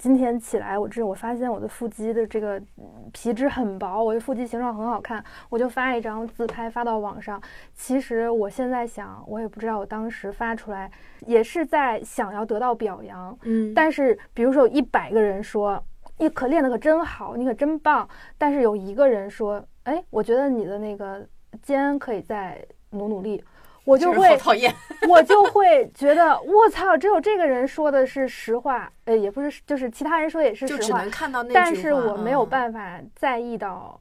[0.04, 7.40] 今天起来，我这我发现我的腹肌的这个嗯皮质很薄，我的腹肌形状很好看，我就发一张自拍发到网上。
[7.72, 10.90] 其实我现在想，我也不知道我当时发出来
[11.20, 13.72] 也是在想要得到表扬，嗯。
[13.72, 15.82] 但是比如说有一百个人说
[16.18, 21.26] 你可练得可真好，你可真棒，但是有一个人说，哎，我觉得你的那个
[21.62, 23.42] 肩可以再努努力，
[23.84, 24.74] 我就会讨厌。
[25.08, 34.00] 我就会觉得我操，只有这个人说的是实话，呃，也不是，就是其他人说也是实话就只能，看到那句话，但是我没有嗯办法在意到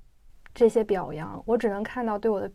[0.53, 2.49] 这些表扬，我只能看到对我的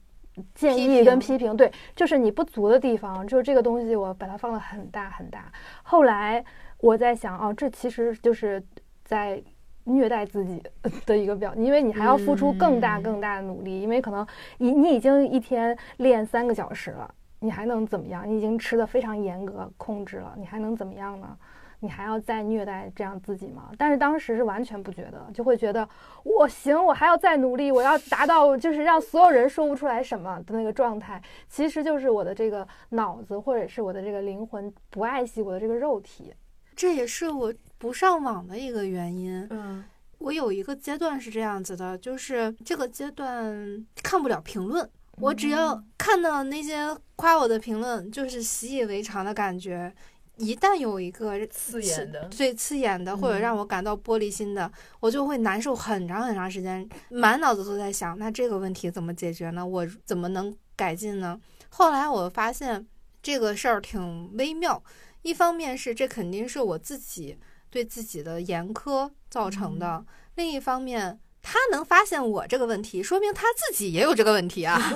[0.55, 1.57] 建议跟评批评。
[1.57, 5.53] 对，就是你不足的地方，就是这个东西我把它放的很大很大。
[5.83, 6.43] 后来
[6.79, 8.63] 我在想，哦，这其实就是
[9.05, 9.43] 在。
[9.91, 10.63] 虐待自己
[11.07, 14.27] 的一个表，因为你还要付出更大嗯更大的努力，因为可能
[14.59, 18.29] 你你已经一天练三个小时了，你还能怎么样？
[18.29, 21.37] 你已经吃的非常严格控制了，你还能怎么样呢？
[21.81, 23.71] 你还要再虐待这样自己吗？
[23.79, 25.89] 但是当时是完全不觉得，就会觉得
[26.25, 31.23] 我行，我还要再努力，我要达到就是让所有人说不出来什么的那个状态。
[31.49, 36.35] 其实就是我的这个脑子或者是我的这个灵魂不爱惜我的这个肉体。
[36.75, 39.47] 这也是我不上网的一个原因。
[39.51, 39.85] 嗯
[40.19, 44.91] 我有一个阶段是这样子的，就是这个阶段看不了评论，
[45.21, 49.93] 我只要看到那些夸我的评论，就是习以为常的感觉。
[50.37, 59.67] 一旦有一个刺眼的最刺眼的，或者嗯让我感到玻璃心的，我就会难受很长很长时间，满脑子都在想，那这个问题怎么解决呢？
[59.67, 61.41] 我怎么能改进呢？
[61.71, 62.87] 后来我发现
[63.21, 64.81] 这个事儿挺微妙，
[65.23, 67.37] 一方面是这肯定是我自己
[67.69, 70.07] 对自己的严苛造成的。
[70.37, 71.19] 另一方面，
[71.51, 74.93] 他能发现我这个问题，说明他自己也有这个问题啊。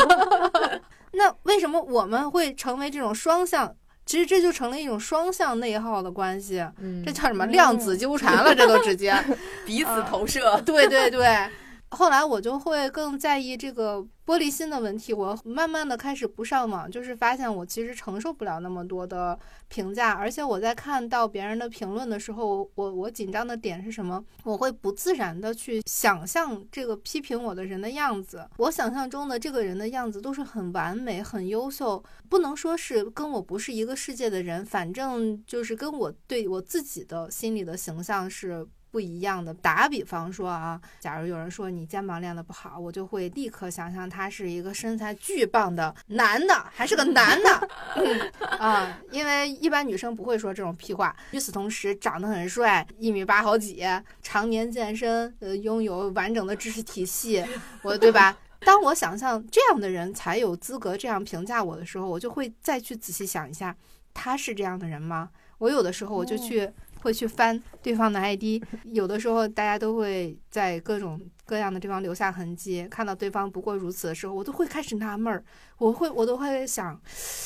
[1.12, 3.74] 那为什么我们会成为这种双向？
[4.04, 6.62] 其实这就成了一种双向内耗的关系，
[7.06, 8.54] 这叫什么量子纠缠了？
[8.54, 9.14] 这都直接
[9.64, 10.60] 彼此投射。
[10.66, 11.48] 对对对。
[11.88, 19.36] 后来我就会更在意这个玻璃心的问题，我慢慢的开始不上网，就是发现我其实承受不了那么多的
[19.68, 24.24] 评价，而且我在看到别人的评论的时候，我我紧张的点是什么？
[24.44, 38.66] 我会不自然的去想象这个批评我的人的样子，我想象中的这个人的样子都是很完美、很优秀，不能说是跟我不是一个世界的人，反正就是跟我对我自己的心里的形象是。
[38.92, 39.52] 不一样的。
[39.54, 47.68] 打个比方说啊，假如有人说你肩膀练得不好，我就会立刻想象他是一个身材巨棒的男的，还是个男的
[48.58, 51.16] 啊，因为一般女生不会说这种屁话。
[51.30, 53.82] 与此同时，长得很帅，一米八好几，
[54.22, 57.42] 常年健身，呃，拥有完整的知识体系，
[57.80, 58.36] 我对吧？
[58.60, 63.74] 当我想象这样的人才有资格这样评价我的时候，我就会再去仔细想一下，
[64.12, 65.30] 他是这样的人吗？
[65.58, 66.70] 我有的时候我就去。
[67.02, 72.86] 会去翻对方的 ID，有的时候大家都会在各种各样的地方留下痕迹。
[72.88, 75.44] 看到对方不过如此的时候，我都会开始纳闷儿，
[75.78, 76.98] 我会我都会想，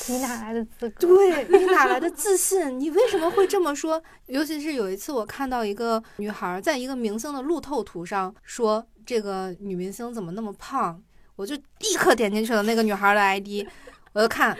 [0.09, 1.07] 你哪来的资格？
[1.07, 2.79] 对你哪来的自信？
[2.79, 4.01] 你为什么会这么说？
[4.27, 11.01] 尤其是有一次，我看到一个女孩在一个明星的路透图上说这个女明星怎么那么胖，
[11.35, 13.67] 我就立刻点进去了那个女孩的 ID，
[14.13, 14.55] 我就看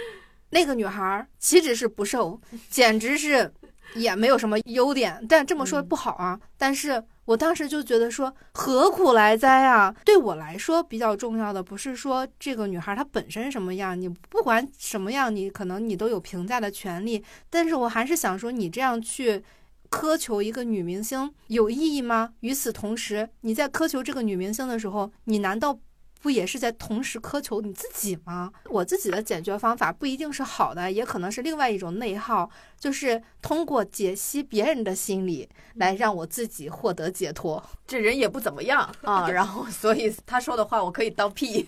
[0.50, 3.54] 那个女孩岂止是不瘦，简直是。
[3.96, 6.40] 也没有什么优点，但这么说不好啊。
[6.58, 9.94] 但是我当时就觉得说，何苦来哉啊？
[10.06, 17.24] 对我来说比较重要的不是说这个女孩她本身什么样，你不管什么样，你可能你都有评价的权利。
[17.50, 19.44] 但是我还是想说，你这样去
[19.90, 22.34] 苛求一个女明星有意义吗？
[22.42, 25.78] 与此同时，你在苛求这个女明星的时候，你难道？
[26.22, 28.52] 不也是在同时苛求你自己吗？
[28.70, 32.50] 我自己的解决方法不一定是好的，也可能是另外一种内耗，
[32.80, 37.64] 就是通过解析别人的心理来让我自己获得解脱。
[37.86, 41.64] 这人也不怎么样啊， 然后所以他说的话我可以当屁。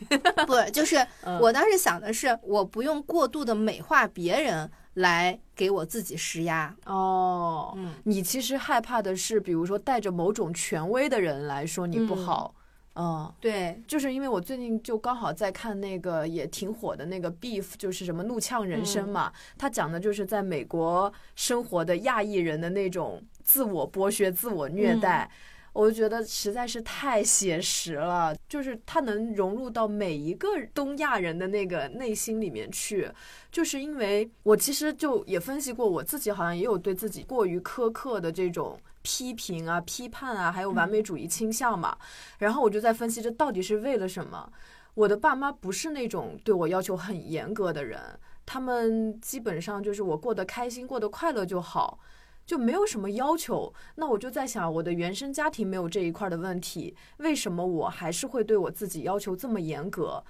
[0.48, 1.06] 不， 就是
[1.40, 6.76] 我当时想的是，我不用过度的美化别人来给我自己施压。
[6.86, 12.54] 哦，嗯，你其实害怕的是，比如说带着某种权威的人来说你不好。
[13.02, 19.32] 嗯，对，就是因为我最近就刚好在看那个也挺火的那个《Beef》，就是什么怒呛人生嘛。
[19.58, 25.32] 他讲的就是在美国生活的亚裔人的那种自我剥削、自我虐待，
[25.72, 28.36] 我就觉得实在是太写实了。
[28.50, 33.10] 就是他能融入到每一个东亚人的那个内心里面去，
[33.50, 38.78] 就是因为我其实就也分析过，我自己好像也有对自己过于苛刻的这种。
[39.02, 41.98] 批评啊，批判啊，还有完美主义倾向嘛，
[42.38, 44.52] 然后我就在分析这到底是为了什么。
[44.96, 52.00] 我的爸妈不是那种对我要求很严格的人，他们基本上就是我过得开心、过得快乐就好，
[52.46, 53.74] 就没有什么要求。
[53.96, 60.22] 那我就在想，我的原生家庭没有这一块的问题，为什么我还是会对我自己要求这么严格？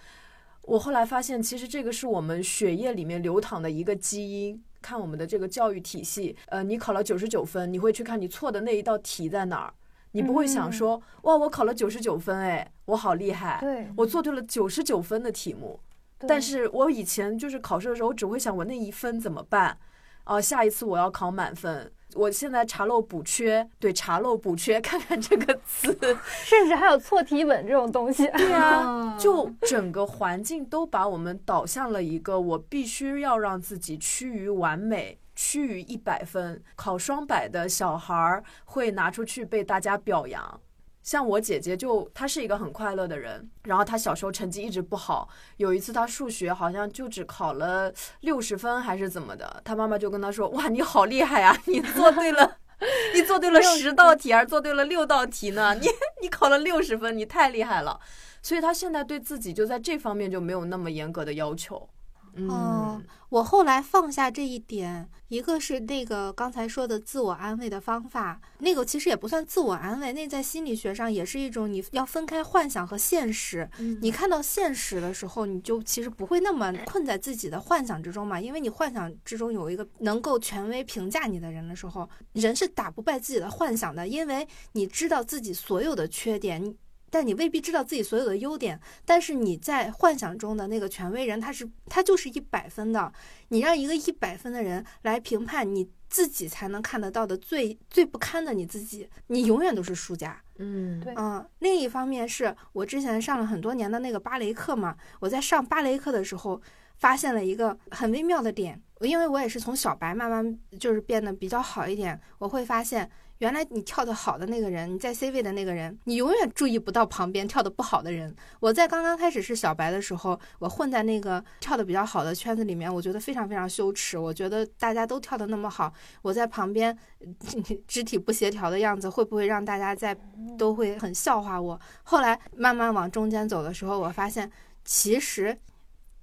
[0.64, 4.64] 我后来发现，其实这个是我们血液里面流淌的一个基因。
[4.82, 9.74] 看我们的这个教育体系，呃，你考了九十九分，你会去看你错的那一道题在哪儿，
[10.12, 15.80] 你不会想说，哇，我考了九十九分，哎，我好厉害，对我做对了九十九分的题目。
[16.28, 19.78] 但是我以前就是考试的时候，我只会想我那一分怎么办，
[20.26, 21.92] 啊，下一次我要考满分。
[22.16, 25.98] 我现在查漏补缺，对查漏补缺， 看看这个词，
[26.44, 28.26] 甚至还有错题本这种东西。
[28.36, 40.60] 对啊， 就整个环境都把我们导向了一个，我必须要让自己趋于完美，趋于一百分，考双百的小孩儿会拿出去被大家表扬。
[41.02, 52.58] 像我姐姐就她是一个很快乐的人，然后她小时候成绩一直不好，有一次她数学好像就只考了六十分还是怎么的，她妈妈就跟她说：“哇，你好厉害啊，你做对了，
[53.16, 55.88] 你做对了十道题，而做对了六道题呢，你
[56.22, 58.00] 你考了六十分，你太厉害了。”
[58.42, 61.90] 所以她现在对自己就在这方面就没有那么严格的要求。
[62.36, 73.70] 嗯，我后来放下这一点，一个是那个刚才说的自我安慰的方法，那个其实也不算自我安慰，那在心理学上也是一种你要分开幻想和现实。
[74.02, 86.76] 你看到现实的时候，你就其实不会那么困在自己的幻想之中嘛，因为你幻想之中有一个能够权威评价你的人的时候，人是打不败自己的幻想的，因为你知道自己所有的缺点。
[87.10, 88.80] 但你未必知道自己所有的优点。
[89.06, 93.12] 但是你在幻想中的那个权威人，他是他就是一百分的。
[93.50, 100.40] 你让一个一百分的人来评判你自己才能看得到的最最不堪的你自己，你永远都是输家。
[100.58, 106.62] 嗯，对嗯，另一方面是我之前上了很多年的那个芭蕾课嘛，我在上芭蕾课的时候
[106.98, 113.10] 发现了一个很微妙的点，因为我也是从小白慢慢就是变得比较好一点，我会发现。
[113.40, 118.36] 原来你跳得好的那个人，你在 C 位的那个人，你永远注意不到旁边跳得不好的人。
[118.60, 124.18] 我在刚刚开始是小白的时候，我混在那个跳得比较好的圈子里面，我觉得非常非常羞耻。
[124.18, 126.96] 我觉得大家都跳得那么好，我在旁边
[127.88, 130.14] 肢体不协调的样子，会不会让大家在
[130.58, 131.80] 都会很笑话我？
[132.04, 134.52] 后来慢慢往中间走的时候，我发现
[134.84, 135.58] 其实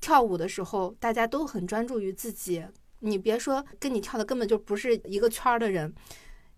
[0.03, 2.63] 跳舞的时候大家都很专注于自己。
[3.01, 5.95] 你别说跟你跳的根本就不是一个圈儿的人。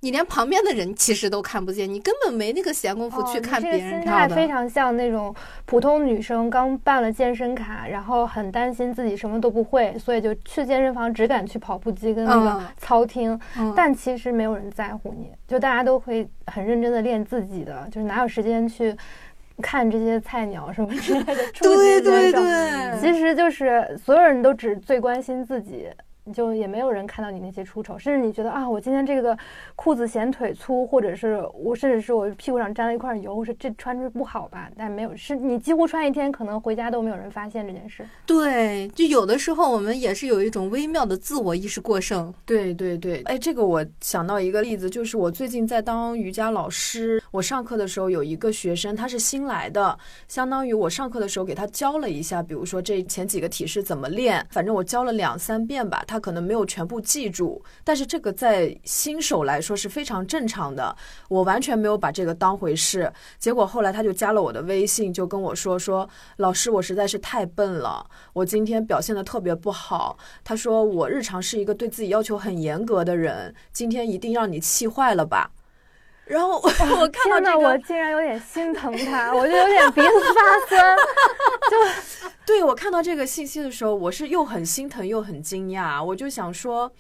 [0.01, 4.35] 你连旁边的人其实都看不见，你根本没那个闲工夫去看别人跳的。
[4.35, 5.35] 非常像那种
[5.65, 13.39] 普通女生刚办了健身卡，然后很担心自己什么都不会，所以就去健身房只敢去跑步机跟那个操厅。
[13.75, 18.97] 但其实没有人在乎你，就大家都会很认真的练自己的，就是哪有时间去
[19.61, 22.39] 看这些菜鸟什么之类的初级选手？
[23.01, 25.89] 其实就是所有人都只最关心自己。
[26.33, 29.37] 就也没有人看到你那些出丑，甚至你觉得啊，我今天这个
[29.76, 34.70] 裤子显腿粗，或者是我，甚至是我屁股上沾了一块油，是这穿着不好吧？
[34.76, 38.07] 但没有，是你几乎穿一天，可能回家都没有人发现这件事。
[38.26, 42.33] 对，就有的时候我们也是有一种微妙的自我意识过剩。
[42.45, 49.99] 对对对，哎，这个我想到一个例子，就是我最近在当瑜伽老师，我上课的时候有一个学生，他是新来的，
[50.29, 56.18] 相当于我上课的时候给他教了一下，比如说这前几个体式怎么练，反正我教了两三遍吧，他。
[56.21, 60.97] 可能没有全部记住，但是这个在新手来说是非常正常的。
[61.29, 66.09] 我完全没有把这个当回事，结果后来他就加了我的微信，就跟我说说
[66.39, 75.51] ：“老师，我实在是太笨了，我今天表现的特别不好。”他说：“我日常是一个对自己要求很严格的人，今天一定让你气坏了吧？”
[76.29, 76.68] 然后我
[77.09, 80.97] 看到这个，我竟然有点心疼他，我就有点鼻子发酸，
[81.70, 82.29] 就。
[82.49, 86.03] 对我看到这个信息的时候，我是又很心疼又很惊讶。
[86.03, 86.91] 我就想说，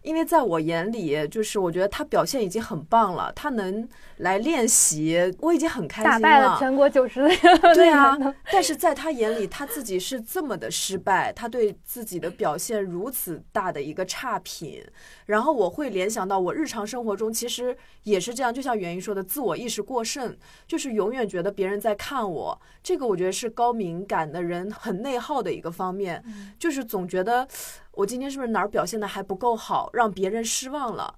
[0.00, 6.18] 因为在我眼里，就是我觉得他表现已经很棒了，他能来练习，我已经很开心了。
[6.18, 8.16] 打败了全国九十的人，对啊。
[8.50, 14.82] 但是在他眼里，他自己是这么的失败，他对自己的表现如此大的一个差评。
[15.26, 22.60] 然后我会联想到，我日常生活中其实也是这样，就像袁一说的，自我意识过剩，就是永远觉得别人在看我。
[22.82, 26.22] 这个我觉得是高敏感的人很内耗的一个方面，
[26.58, 27.48] 就是总觉得
[27.92, 31.14] 我今天是不是哪儿表现的还不够好，让别人失望了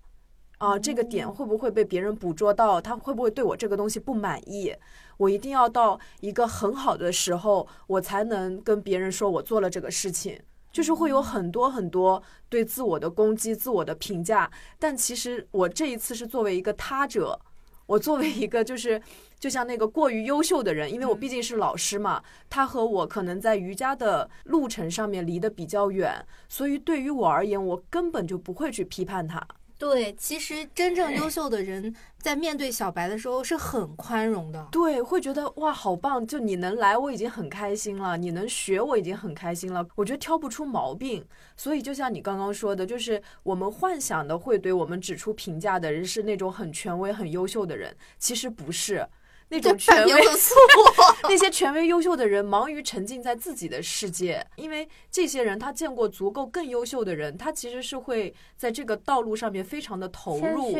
[0.59, 0.79] 啊？
[0.79, 2.81] 这个点会不会被别人捕捉到？
[2.81, 4.75] 他会不会对我这个东西不满意？
[5.17, 10.39] 我一定要到一个很好的时候，我才能跟别人说我做了这个事情。
[10.77, 17.41] 就是会有很多很多对自我的攻击、自我的评价，但其实我这一次是作为一个他者，
[17.87, 19.01] 我作为一个就是
[19.41, 29.43] 就像那个过于优秀的人，因为我毕竟是老师嘛，他和我可能在瑜伽的路程上面离得比较远，所以对于我而言，我根本就不会去批判他。
[29.79, 34.67] 对，其实真正优秀的人在面对小白的时候是很宽容的。
[34.73, 36.27] 对，会觉得哇，好棒！
[36.27, 39.87] 就你能来，我已经很开心了；你能学，我已经很开心了。
[39.95, 41.23] 我觉得挑不出毛病。
[41.59, 49.07] 所以，就像你刚刚说的，就是我们幻想的会对我们指出评价的人是那种很权威、很优秀的人，其实不是。
[49.49, 50.13] 那种权威，
[51.25, 60.75] 那些权威优秀的人忙于沉浸在自己的世界，因为这些人他见过足够更优秀的人，他其实是会在这个道路上面非常的投入。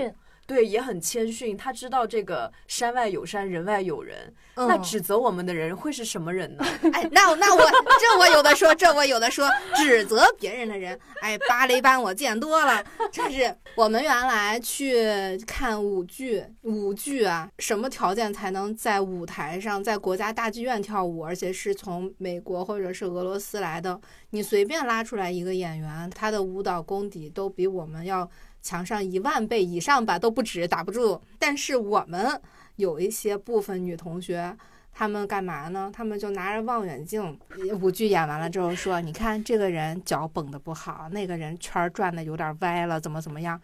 [0.47, 1.57] 对，也很谦逊。
[1.57, 4.33] 他知道这个山外有山，人外有人。
[4.55, 6.65] 那指责我们的人会是什么人呢？
[6.95, 7.71] 哎，那那我
[8.01, 9.51] 这我有的说，这我有的说。
[9.75, 12.83] 指责别人的人，哎，芭蕾班我见多了。
[13.13, 24.01] 这是我们原来去看舞剧，舞剧啊，什么条件才能在舞台上，在国家大剧院跳舞，而且是从美国或者是俄罗斯来的？
[24.31, 28.31] 你随便拉出来一个演员，他的舞蹈功底都比我们要。
[28.67, 31.21] 强上一万倍以上吧都不止，打不住。
[31.39, 32.41] 但是我们
[32.75, 34.57] 有一些部分女同学，
[34.93, 35.89] 她们干嘛呢？
[35.95, 37.39] 她们就拿着望远镜，
[37.81, 43.61] 舞剧演完了之后说：“你看这个人脚绷得不好，那个人圈转的有点歪了，怎么怎么样。”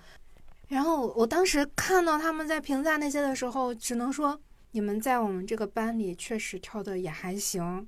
[0.69, 4.41] 然后我当时看到他们在评价那些的时候，只能说
[4.71, 7.87] ：“你们在我们这个班里确实跳的也还行。”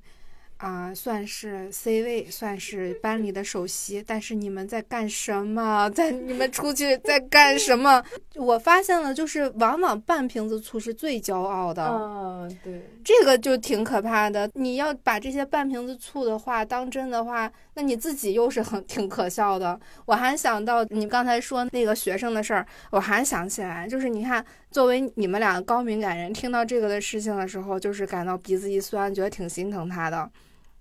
[0.64, 5.88] 啊，算是 C 位，算是班里的首席，但是你们在干什么？
[5.94, 8.02] 在你们出去在干什么？
[8.36, 11.82] 我发现了，就是往往半瓶子醋是最骄傲的。
[11.82, 14.50] 啊，对，这个就挺可怕的。
[14.54, 19.78] 你要把这些半瓶子醋的话当真的话，那你自己又是很 挺可笑的。
[20.06, 30.30] 我还想到你刚才说那个学生的事儿，我还想起来，就是你看，作为你们两个高敏感人，听到这个的事情的时候，就是感到鼻子一酸，觉得挺心疼他的。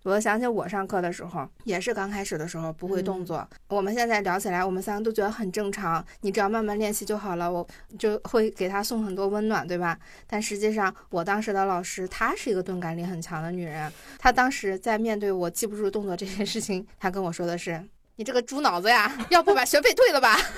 [0.03, 3.47] 我想起我上课的时候，也是刚开始的时候不会动作。
[3.69, 7.49] 我们现在聊起来，我们三个都觉得很正常，你只要慢慢练习就好了。
[7.49, 7.65] 我
[7.97, 9.97] 就会给他送很多温暖，对吧？
[10.27, 13.89] 但实际上，我当时的老师她是一个钝感力很强的女人，
[14.19, 17.81] 她当时在面对我记不住动作这件事情，她跟我说的是
[18.17, 20.37] ：“你这个猪脑子呀，要不把学费退了吧？”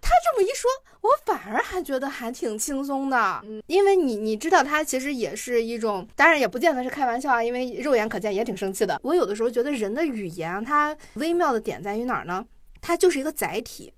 [0.00, 0.70] 他这么一说，
[1.00, 9.00] 我反而还觉得还挺轻松的，嗯，因为你你知道，他其实也是一种，当然也不见得是开玩笑啊，因为肉眼可见也挺生气的。
[9.02, 12.44] 我有的时候觉得人的语言，它微妙的点在于哪儿呢？
[12.80, 13.92] 它就是一个载体，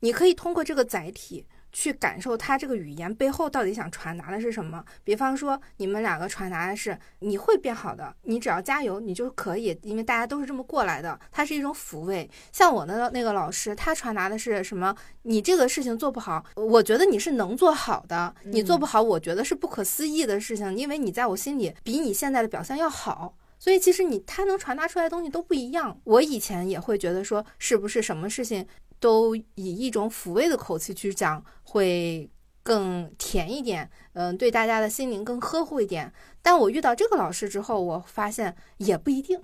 [0.00, 1.46] 你可以通过这个载体。
[1.72, 4.84] 去感受他这个语言背后到底想传达的是什么。
[5.04, 11.18] 比方说，你们两个传达的是你会变好的，你只要加油，你就可以，因为大家都是这么过来的。
[11.30, 12.28] 它是一种抚慰。
[12.52, 14.94] 像我的那个老师，他传达的是什么？
[15.22, 18.34] 你这个事情做不好，我觉得你是能做好的。
[18.44, 23.36] 你做不好，我觉得是不可思议的事情，因为你在我心里比你现在的表现要好。
[23.58, 26.00] 所以其实你他能传达出来的东西都不一样。
[26.04, 28.66] 我以前也会觉得说，是不是什么事情？
[29.00, 32.30] 都以一种抚慰的口气去讲，会
[32.62, 36.12] 更甜一点，嗯，对大家的心灵更呵护一点。
[36.42, 39.40] 但我遇到这个老师之后，我发现也不一定。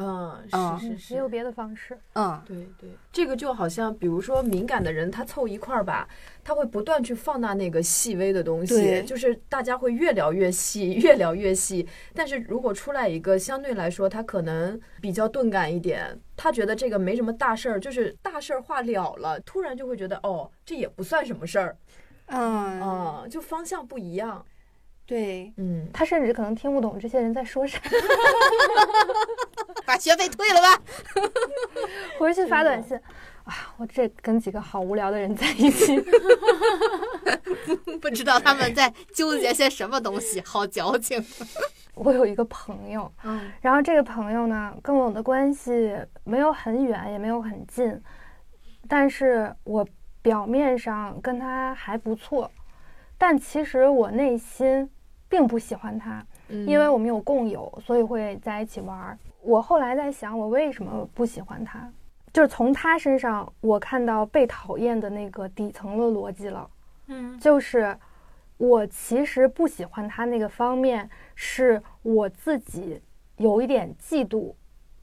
[0.00, 1.98] 嗯，是是是，没有别的方式。
[2.14, 6.08] 嗯，对对，这个就好像，比如说敏感的人，他凑一块儿吧，
[6.42, 11.86] 他会不断去放大那个细微的东西，就是大家会越聊越细，越聊越细。
[12.14, 21.76] 但是如果出来一个相对来说他可能比较钝感一点，他觉得这个没什么大事儿，就是大事儿化了了，突然就会觉得哦，这也不算什么事儿。
[22.26, 24.46] 嗯嗯，就方向不一样。
[25.10, 27.80] 对，嗯，他甚至可能听不懂这些人在说啥，
[29.84, 30.80] 把学费退了吧，
[32.16, 32.96] 回去发短信，
[33.42, 36.00] 啊，我这跟几个好无聊的人在一起，
[38.00, 41.20] 不知道他们在纠结些什么东西，好矫情。
[41.94, 45.92] 我有一个朋友，嗯，然后这个朋友呢，跟我的关系
[46.22, 48.00] 没有很远，也没有很近，
[48.86, 49.84] 但是我
[50.22, 52.48] 表面上跟他还不错，
[53.18, 54.88] 但其实我内心。
[55.30, 59.16] 并不喜欢他，因为我们有共有，所以会在一起玩。
[59.40, 61.88] 我后来在想，我为什么不喜欢他？
[62.32, 66.68] 就是从他身上，我看到被讨厌的那个底层的逻辑了。
[67.06, 67.96] 嗯，就是
[68.56, 73.00] 我其实不喜欢他那个方面，是我自己
[73.36, 74.52] 有一点嫉妒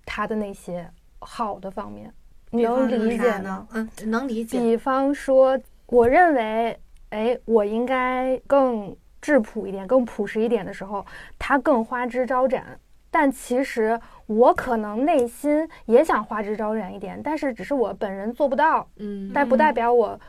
[0.05, 2.13] 他的那些好的方面。
[2.51, 3.65] 你能理解呢？
[3.71, 4.59] 嗯，能理解。
[4.59, 6.77] 比方说，我认为，
[7.11, 8.93] 哎，我应该更。
[9.21, 11.05] 质朴一点，更朴实一点的时候，
[11.39, 12.79] 他更花枝招展。
[13.09, 18.87] 但其实我可能内心也想花枝招展一点，但是只是我本人做不到。
[18.97, 20.19] 嗯，但不代表我，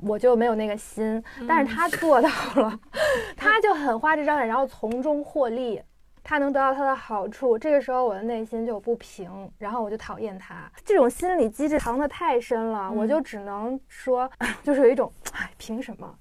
[0.00, 1.22] 我就没有那个心。
[1.46, 2.80] 但是他做到了，
[3.36, 5.80] 他就很花枝招展，然后从中获利，
[6.24, 7.58] 他能得到他的好处。
[7.58, 10.68] 这个时候我的内心就不平，然后我就讨厌他。
[10.82, 14.28] 这种心理机制藏得太深了，我就只能说，
[14.64, 16.12] 就是有一种，哎，凭什么？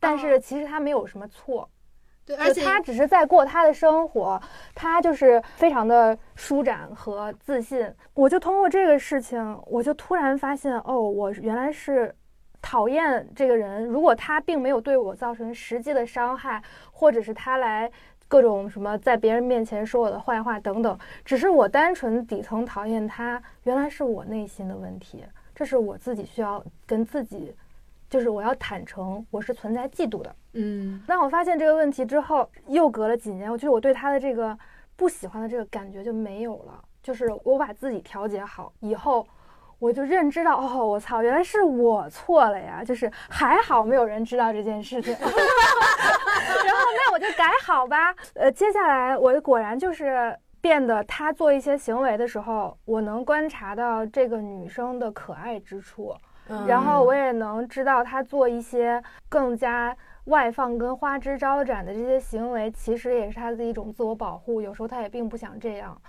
[0.00, 1.68] 但是其实他没有什么错，
[2.24, 4.40] 对，而且他只是在过他的生活，
[4.74, 7.92] 他就是非常的舒展和自信。
[8.14, 12.14] 我就通过这个事情，我就突然发现，哦，我原来是
[12.62, 13.84] 讨厌这个人。
[13.84, 17.90] 如果他并没有对我造成实际的伤害，或者是他来
[18.26, 25.24] 各种什么在别人面前说我的坏话等等，只是我单纯底层讨厌他，原来是我内心的问题。
[25.54, 27.54] 这是我自己需要跟自己。
[28.10, 30.36] 就是我要坦诚，我是存在嫉妒的。
[30.54, 34.58] 嗯，那我发现这个问题之后，又隔了几年，我觉得我对他的这个
[34.96, 36.82] 不喜欢的这个感觉就没有了。
[37.00, 39.24] 就是我把自己调节好以后，
[39.78, 42.82] 我就认知到，哦，我操，原来是我错了呀！
[42.84, 48.14] 就是还好没有人知道这件事情， 然后那我就改好吧。
[48.34, 56.12] 呃，接下来我果然就是变得，他做一些行为的时候，我能观察到这个女生的可爱之处。
[56.66, 64.60] 然后我也能知道他做一些更加外放跟花枝招展的这些行为，其实也是他的一种自我保护。
[64.60, 66.00] 有时候他也并不想这样，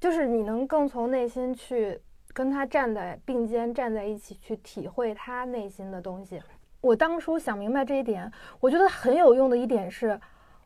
[0.00, 2.00] 就是你能更从内心去
[2.32, 6.40] 跟他站在并肩站在一起，去体会他内心的东西。
[6.80, 8.30] 我当初想明白这一点，
[8.60, 10.18] 我觉得很有用的一点是，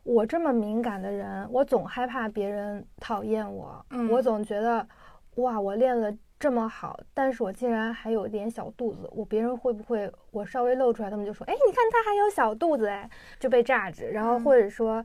[0.03, 4.87] 我这么敏感的人，我总害怕别人讨厌我，嗯我总觉得，
[5.37, 6.13] 哇，我练了
[6.43, 15.01] 这么好，但是我竟然还有点小肚子，我别人会不会我稍微露出来，他们就说，哎，你看他还有小肚子，哎，就被榨汁，然后或者说。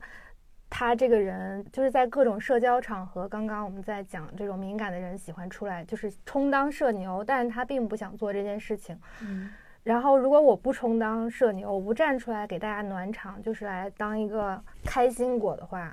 [0.71, 8.95] 他这个人就是在各种社交场合，刚刚我们在讲这种敏感的人喜欢出来，就是充当社牛，但是他并不想做这件事情。
[9.23, 9.49] 嗯
[9.81, 15.91] 然后，如果我不充当社牛，我不站出来给大家暖场，就是来当一个开心果的话，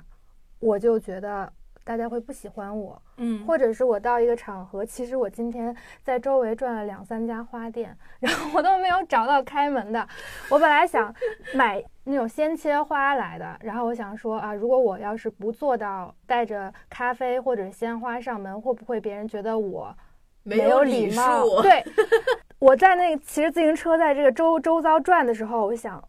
[0.59, 1.51] 我就觉得
[1.87, 5.73] 大家会不喜欢我，嗯或者是我到一个场合，其实我今天
[6.03, 10.05] 在周围转了两三家花店，然后我都没有找到开门的。
[10.49, 11.15] 我本来想
[11.55, 19.95] 买那种鲜切花来的，然后我想说啊，如果我要是不做到带着咖啡或者鲜花上门，会不会别人觉得我
[20.43, 21.45] 没有礼貌？
[21.45, 21.81] 数，对，
[22.59, 26.03] 我在那个骑着自行车在这个周周遭转的时候，我想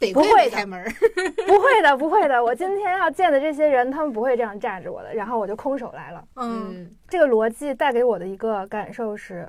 [0.00, 0.82] 得不会开门。
[1.46, 6.24] 不会的，不会的，我今天要见的这些人，他们不会这样站着我的，然后我就空手来了。
[6.36, 9.48] 嗯嗯这个逻辑带给我的一个感受是，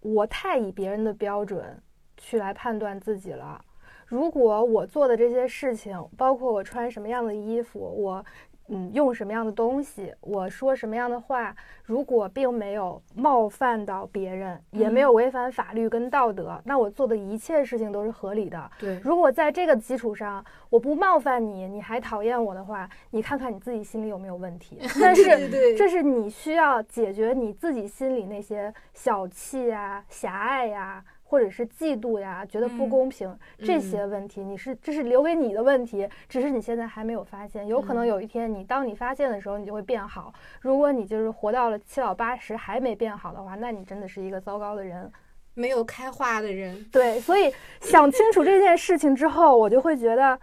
[0.00, 1.80] 我太以别人的标准
[2.16, 3.58] 去来判断自己了。
[4.06, 8.24] 如果我做的这些事情，包括我穿什么样的衣服，我
[8.68, 11.54] 嗯用什么样的东西，我说什么样的话，
[11.84, 18.70] 如果并没有冒犯到别人，也没有违反法律跟道德，那我做的一切事情都是合理的。
[18.78, 24.78] 对，如果在这个基础上我不冒犯你，你还讨厌我的话，你看看你自己心里有没有问题。
[25.00, 31.04] 但是这是你需要解决你自己心里那些小气呀、狭隘呀，
[31.34, 37.66] 或者是嫉妒呀，觉得不嗯公平、这些问题，你是这是留给你的问题，只是你现在还没有发现。
[37.66, 40.32] 有可能嗯有一天你当你发现的时候，你就会变好。
[40.60, 45.10] 如果你就是活到了七老八十还没变好的话，那你真的是一个糟糕的人。
[45.54, 50.38] 没有开化的人，对，所以想清楚这件事情之后，我就会觉得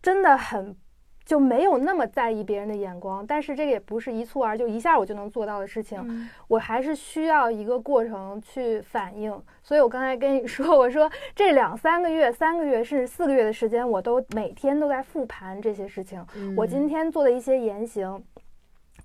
[0.00, 0.76] 真的很
[1.24, 3.26] 就没有那么在意别人的眼光。
[3.26, 9.42] 但是这个也不是一蹴而就一下我就能做到的事情，嗯我还是需要一个过程去反应。
[9.62, 16.24] 所以我刚才跟你说，我说这两三个月、三个月甚至四个月的时间，我都每天都在复盘这些事情。
[16.56, 18.22] 我今天做的一些言行。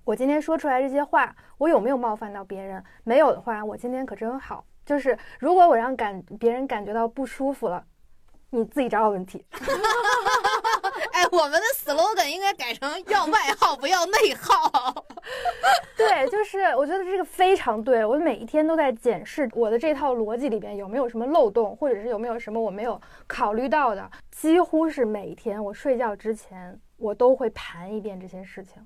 [0.04, 2.82] 我今天说出来这些话，我有没有冒犯到别人？
[3.04, 4.64] 没有的话，我今天可真好。
[4.84, 7.84] 就是如果我让感别人感觉到不舒服了，
[8.50, 9.44] 你自己找找问题。
[11.32, 15.04] 我们的 slogan 应该改成要外号不要内耗。
[15.96, 18.04] 对，就是我觉得这个非常对。
[18.04, 24.10] 我每一天都在检视我的这套逻辑里边有没有什么漏洞，或者是有没有什么我没有考虑到的。
[24.30, 28.84] 几乎是每一天我睡觉之前，我都会盘一遍这些事情。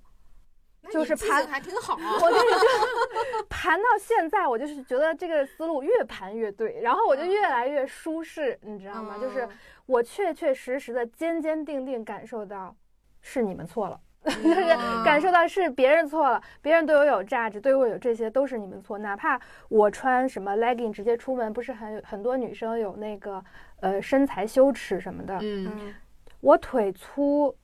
[0.90, 1.94] 就是盘还挺好。
[1.94, 9.16] 我跟你说，盘到现在，我就是觉得这个思路越盘越对，然后我就越来越舒适，你知道吗？
[9.20, 9.48] 就是嗯
[9.86, 12.74] 我确确实实的、坚坚定定感受到
[13.20, 14.00] 是你们错了。
[14.24, 18.96] 就是嗯感受到是别人错了，别人对我有价值，对我有这些都是你们错。
[18.96, 23.44] 哪怕我穿什么 legging 直接出门，不是很很多女生有那个
[23.80, 25.94] 呃身材羞耻什么的，嗯嗯
[26.40, 27.54] 我腿粗，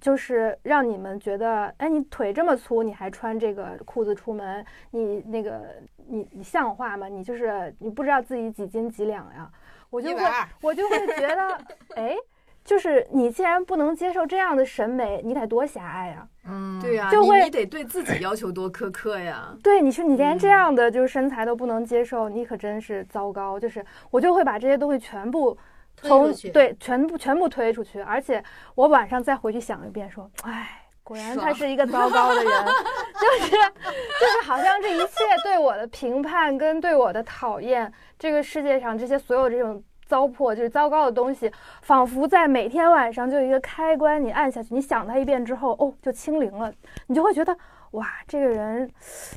[0.00, 5.60] 就是让你们觉得，哎，你腿这么粗，你还穿这个裤子出门，你那个
[6.08, 7.08] 你你像话吗？
[7.08, 9.50] 你就是你不知道自己几斤几两呀？
[9.90, 10.24] 我就会
[10.60, 11.58] 我就会觉得，
[11.94, 12.16] 哎，
[12.64, 16.28] 就是你既然不能接受这样的审美，你得多狭隘呀！
[16.48, 19.56] 嗯，对呀、就会你你得对自己要求多苛刻呀。
[19.62, 23.58] 对，你说你连这嗯样的就是身材都不能接受，你可真是糟糕。
[23.58, 25.56] 就是我就会把这些东西全部
[26.02, 28.42] 从对全部全部推出去，而且
[28.74, 30.82] 我晚上再回去想一遍，说，哎。
[31.06, 32.52] 果然他是一个糟糕的人，
[33.14, 41.48] 就是就是好像这一切对我的评判跟对我的讨厌，这个世界上这些所有这种糟粕，就是糟糕的东西，
[41.82, 46.72] 仿佛在每天晚上就有一个开关，你按下去，你想他一遍之后，哦，就清零了，
[47.06, 47.56] 你就会觉得，
[47.92, 48.90] 哇，这个人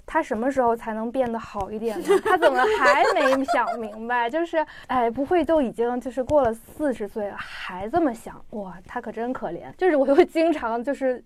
[0.06, 2.08] 他什么时候才能变得好一点呢？
[2.24, 4.30] 他怎么还没想明白？
[4.30, 8.44] 就是，哎，不会都已经就是过了四十岁了，还这么想？
[8.52, 9.74] 哇，他可真可怜。
[9.78, 11.24] 就是我会经常就是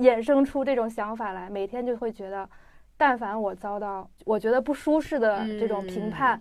[0.00, 2.48] 衍生出这种想法来，每天就会觉得，
[2.96, 6.40] 但凡我遭到我觉得不舒适的这种评判，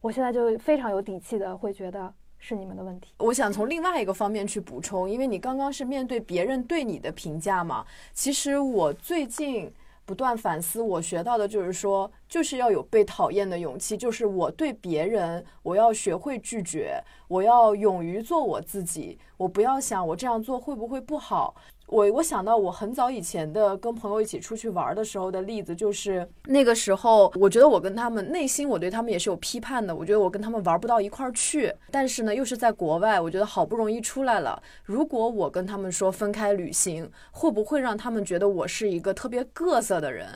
[0.00, 3.12] 我现在就非常有底气的会觉得是你们的问题。
[3.18, 7.84] 我想从另外一个方面去补充，因为你刚刚是面对别人对你的评价嘛。
[8.12, 9.72] 其实我最近
[10.04, 21.56] 不断反思，我学到的就是说，就是要有被讨厌的勇气，就是我对别人，我要学会拒绝，我要勇于做我自己，我不要想我这样做会不会不好。
[21.86, 31.72] 我我想到我很早以前的跟朋友一起出去玩的时候的例子，就是那个时候，我觉得我跟他们内心我对他们也是有批判的，我觉得我跟他们玩不到一块儿去。
[31.90, 40.26] 但是呢，又是在国外，我觉得好不容易出来了，如果我跟他们说分开旅行，会不会让他们觉得我是一个特别各色的人？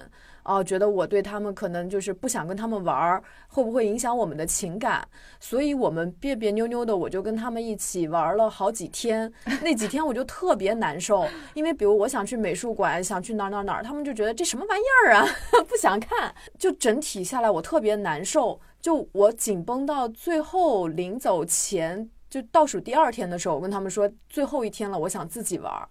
[0.45, 5.07] 哦，觉得我对他们可能就是不想跟他们玩儿，会不会影响我们的情感？
[5.39, 9.33] 所以我们别别扭扭的，我就跟他们一起玩了好几天。
[9.63, 15.27] 那几天我就特别难受，因为比如我想去美术馆，想去哪儿哪儿哪儿，他们就觉得这什么玩意儿啊，
[15.69, 16.35] 不想看。
[16.59, 18.61] 就整体下来，我特别难受。
[18.81, 25.87] 就我紧绷到最后临走前，就倒数第二天的时候，我跟他们说最后一天了，我想自己玩儿。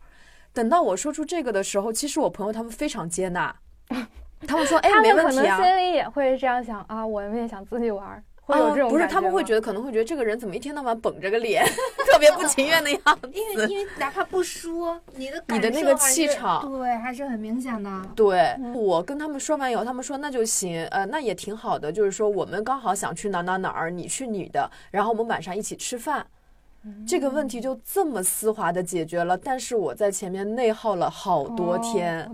[0.51, 3.55] 等到我说出这个的时候，其实我朋友他们非常接纳。
[4.47, 11.63] 他们说：“哎，没问题啊。”心里也会这样想啊，我们也想自己玩，会有这种不是，他们会觉得可能会觉得这个人怎么一天到晚绷着个脸，
[12.11, 13.29] 特别不情愿的样子。
[13.33, 17.89] 因为因为哪怕不说，你的你的那个气场，对，还是很明显的。
[18.15, 21.91] 对我跟他们说完以后，他们说那就行，呃，那也挺好的。
[21.91, 26.25] 就是说我们刚好想去哪哪哪儿，你去你的，然后我们晚上一起吃饭。
[27.07, 32.29] 这个问题就这么丝滑的解决了，但是我在前面内耗了好多天。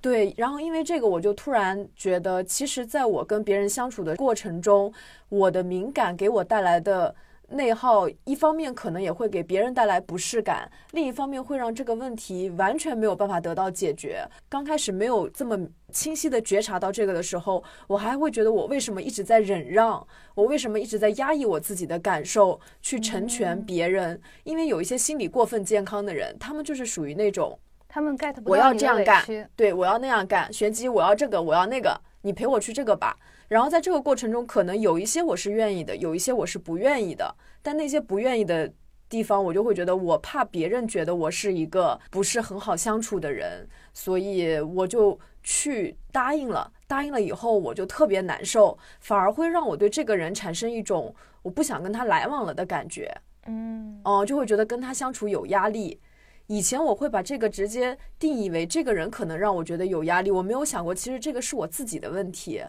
[0.00, 4.92] 对，然后因为这个，我就突然觉得，其实在我跟别人相处的过程中，
[5.28, 7.14] 我的敏感给我带来的。
[7.50, 14.24] 内耗一方面可能也会给别人带来不适感，另一方面会让这个问题完全没有办法得到解决。
[14.48, 15.58] 刚开始没有这么
[15.90, 24.20] 清晰的觉察到这个的时候，我还会觉得我为什么一直在忍让，我为什么一直在压抑我自己的感受，去成全别人？
[24.44, 29.24] 因为有一些心理过分健康的人，他们就是属于那种，他们 get 不到我要这样干，
[29.56, 33.16] 对我要那样干，学籍我要这个，我要那个，你陪我去这个吧。
[33.50, 37.34] 然后在这个过程中，可能有一些我是愿意的，有一些我是不愿意的。
[37.60, 38.72] 但那些不愿意的
[39.08, 46.72] 地方，我就会觉得我怕别人觉得我是一个不是很好相处的人，所以我就去答应了。
[46.86, 53.12] 答应了以后，我就特别难受，反而会让我对这个人产生一种我不想跟他来往了的感觉。
[53.46, 55.98] 嗯，哦，就会觉得跟他相处有压力。
[56.46, 62.62] 以前我会把这个直接定义为这个人可能让我觉得有压力，我没有想过其实这个是我自己的问题。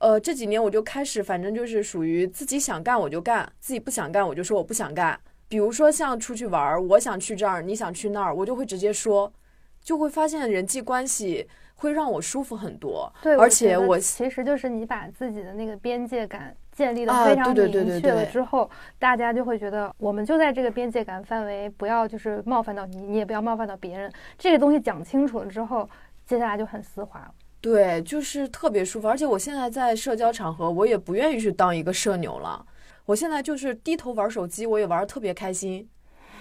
[0.00, 5.18] 呃，这几年我就开始，反正就是属于自己想干我就干，自己不想干我就说我不想干。
[5.48, 9.32] 比如说像出去玩儿，我想去这儿，你想去那儿，我就会直接说，
[9.80, 13.12] 就会发现人际关系会让我舒服很多。
[13.22, 18.68] 对，而且我其实就是你把自己的那个边界感建立的非常明确了之后，
[18.98, 24.12] 大家就会觉得我们就在这个边界感范围，不要就是冒犯到你，你也不要冒犯到别人。
[24.36, 25.88] 这个东西讲清楚了之后，
[26.26, 27.32] 接下来就很丝滑了。
[27.66, 32.64] 对，就是特别舒服，而且我现在在社交场合，我也不愿意去当一个社牛了。
[33.04, 35.88] 我现在就是低头玩手机，我也玩的特别开心。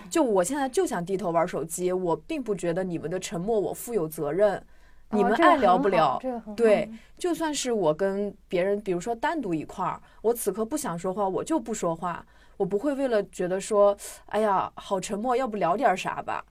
[0.07, 4.63] 就我现在就想低头玩手机，我并不觉得你们的沉默我负有责任。
[5.09, 6.21] 你们爱聊不聊？
[6.55, 12.23] 对，就算是我跟别人，比如说单独一块儿，我此刻不想说话，我就不说话，
[12.57, 13.97] 我不会为了觉得说，
[14.27, 16.45] 哎呀，好沉默，要不聊点啥吧。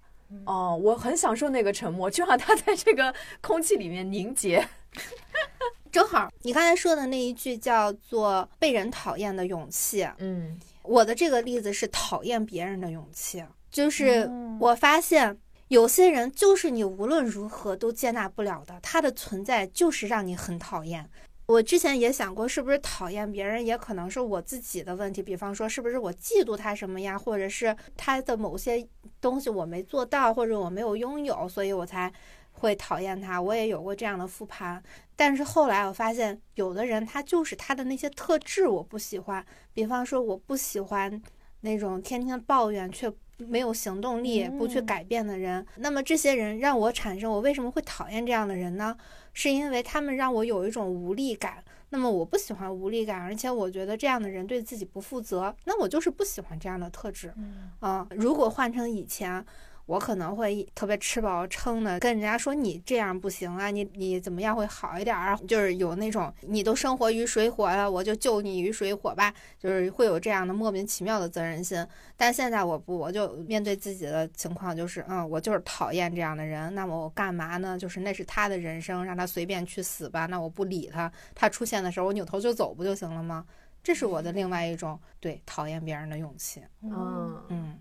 [0.46, 4.66] 哦，我很享受那个沉默， 就让它在这个空气里面凝结。
[5.90, 10.04] 正好，你刚才说的那一句叫做“被人讨厌的勇气”。
[10.18, 14.28] 嗯，我的这个例子是讨厌别人的勇气，就是
[14.58, 21.08] 我发现有些人就是你无论如何都接纳不了的，他的存在就是让你很讨厌。
[21.46, 25.22] 我之前也想过，是不是讨厌别人也可能是我自己的问题。
[25.22, 28.86] 比方说，是不是我嫉妒他什么呀，或者是他的某些
[29.20, 32.10] 东西我没做到，或者我没有拥有，所以我才
[32.52, 33.40] 会讨厌他。
[33.40, 34.82] 我也有过这样的复盘，
[35.14, 39.44] 但是后来我发现，有的人他就是他的那些特质我不喜欢。
[39.74, 41.22] 比方说，我不喜欢
[41.60, 45.64] 那种天天抱怨却没有行动力、不去改变的人。
[45.76, 48.96] 那么这些人让我产生，我为什么会讨厌这样的人呢？
[49.32, 57.32] 是因为他们让我有一种无力感，那么我不喜欢无力感，而且我觉得这样的人对自己不负责，那我就是不喜欢这样的特质。
[57.80, 59.44] 嗯，如果换成以前。
[59.86, 65.36] 我可能会特别吃饱撑的跟人家说你这样不行啊，你你怎么样会好一点啊？
[65.46, 71.86] 就是有那种你都生活于水火了，我就救你于水火吧，就是会有这样的莫名其妙的责任心。
[72.16, 76.74] 但现在我不，我就面对自己的情况，就是嗯，我就是讨厌这样的人。
[76.74, 77.78] 那么我干嘛呢？
[77.78, 80.24] 就是那是他的人生，让他随便去死吧。
[80.26, 83.44] 那我不理他，他出现的时候我扭头就走不就行了吗？
[83.82, 86.62] 这是我的另外一种对讨厌别人的勇气。
[86.82, 87.78] 嗯嗯。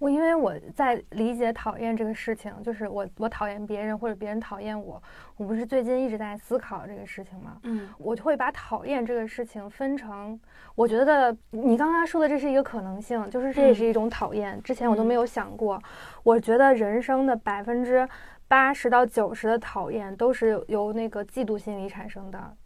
[0.00, 5.00] 我因为我在理解讨厌这个事情，就是我我讨厌别人或者别人讨厌我，
[5.36, 7.58] 我不是最近一直在思考这个事情吗？
[7.64, 10.40] 嗯，我就会把讨厌这个事情分成，
[10.74, 14.60] 我觉得你刚刚说的这是一个可能性，就是这也是一种讨厌。
[14.62, 15.78] 之前我都没有想过，
[16.22, 18.08] 我觉得人生的百分之
[18.48, 22.56] 八十到九十的讨厌都是由那个嫉妒心理产生的。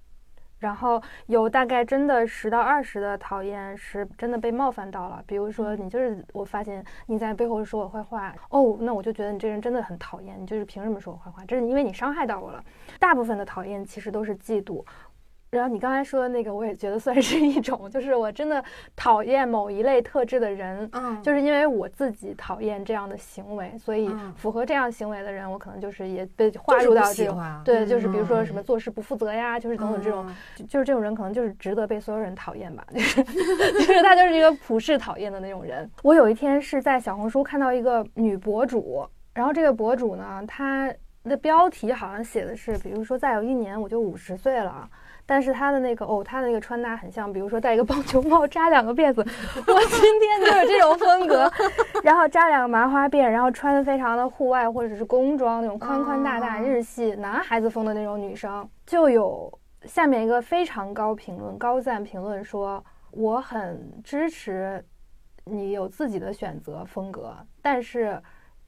[0.64, 11.44] 然后有大概真的十到二十的讨厌是真的被冒犯到了，比如说你就是我发现你在背后说我坏话，哦，那我就觉得你这人真的很讨厌，你就是凭什么说我坏话？
[11.44, 12.64] 这是因为你伤害到我了。
[12.98, 14.82] 大部分的讨厌其实都是嫉妒。
[15.54, 18.62] 然后你刚才说的那个，我也觉得算是一种，就是我真的
[18.96, 30.26] 讨厌某一类特质的人，嗯，就是因为我自己讨厌这样的行为，所以嗯符合这样行为的人，我可能就是也被划入到这种，对，就是比如说嗯什么做事不负责呀，就是等等这种，
[30.56, 35.88] 就就是这种人可能就是值得被所有人讨厌吧，就是就是他就是一个普世讨厌的那种人。
[36.02, 40.92] 我有一天是在小红书看到一个女博主，然后这个博主呢，她
[41.24, 44.88] 的标题好像写的是，比如说再有一年我就五十岁了。
[45.26, 49.20] 但是她的那个哦，她的那个穿搭很像，比如说戴一个棒球帽，扎两个辫子，
[49.66, 51.50] 我今天就是这种风格，
[52.04, 59.52] 然后扎两个麻花辫，然后穿的非常的户外或者是工装那种宽宽大大日系男孩子风的那种女生，就有
[59.84, 64.84] 下面一个非常高评论、高赞评论说，我很支持
[65.44, 68.20] 你有自己的选择风格，但是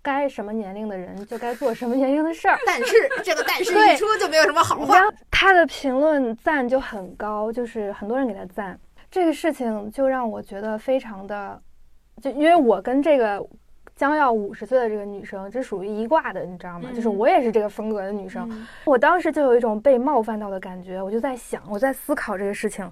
[0.07, 2.57] 该什么年龄的人就该做什么年龄的事儿。
[2.65, 2.95] 但是
[3.25, 4.95] 这个但是对一出就没有什么好话
[5.33, 8.79] 他的评论赞就很高，就是很多人给他赞。
[9.11, 11.61] 这个事情就让我觉得非常的，
[12.23, 13.45] 就因为我跟这个
[13.97, 16.89] 将要五十岁的这个女生，这属于一挂的，你知道吗？
[16.95, 18.49] 就是我也是这个风格的女生。
[18.51, 22.89] 嗯我当时就有一种被冒犯到的感觉，我就在想，我在思考这个事情，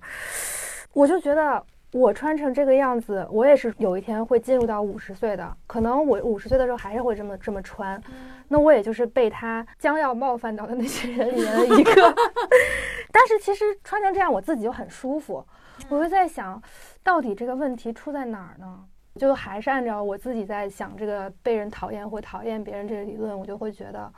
[0.92, 1.62] 我就觉得
[1.95, 8.03] 我穿成这个样子，我也是有一天会进入到五十岁的，可能我五十岁的时候还是会这么这么穿，
[8.49, 11.92] 那我也就是被他将要冒犯到的那些人里面的一个。
[13.12, 15.47] 但是其实穿成这样，我自己就很舒服，
[15.88, 16.61] 我就在想，
[17.05, 18.84] 到底这个问题出在哪儿呢？
[19.14, 24.12] 就还是按照我自己在想这个被人讨厌或讨厌别人这个理论，我就会觉得，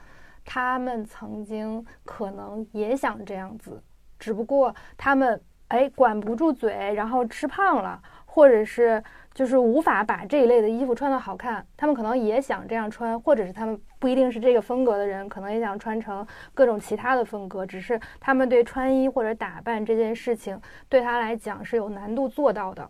[0.46, 3.82] 他们曾经可能也想这样子，
[4.18, 5.38] 只不过他们
[5.68, 9.02] 哎管不住嘴，然后吃胖了，或者是
[9.34, 22.88] 就是无法把这一类的衣服穿得好看，他们可能也想这样穿，或者是他们不一定是这个风格的人，可能也想穿成各种其他的风格，只是他们对穿衣或者打扮这件事情对他来讲是有难度做到的。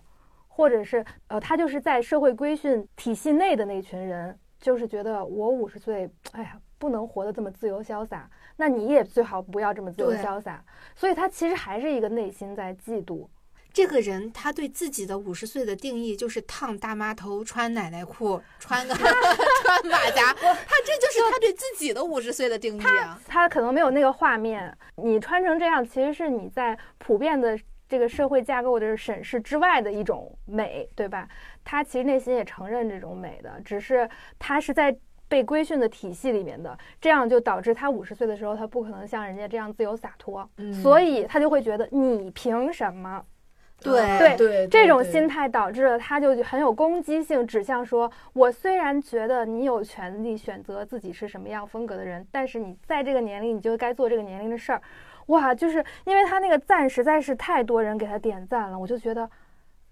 [0.49, 10.65] 或者是呃，他就是在社会规训体系内的那群人，就是觉得我五十岁，哎呀，不能活得这么自由潇洒，那你也最好不要这么自由潇洒。
[10.95, 13.29] 所以他其实还是一个内心在嫉妒。
[13.73, 19.13] 这个人他对自己的五十岁的定义就是烫大妈头、穿奶奶裤、 穿个 穿
[19.85, 23.21] 马 甲，他这就是他对自己的五十岁的定义啊。
[23.27, 31.29] 他可能没有那个画面，你穿成这样，其实是你在普遍的这个社会架构的审视之外的一种美，对吧？
[31.63, 34.97] 他其实内心也承认这种美的，只是他是在
[35.29, 43.25] 被规训的体系里面的，这样就导致他五十岁的时候，他不可能像人家这样自由洒脱，嗯所以他就会觉得你凭什么？
[43.79, 54.81] 对对对这种心态导致了他就很有攻击性，指向说：我虽然觉得你有权利选择自己是什么样风格的人，但是你在这个年龄，你就该做这个年龄的事儿。
[55.27, 59.29] 哇，就是因为他那个赞实在是太多人给他点赞了，我就觉得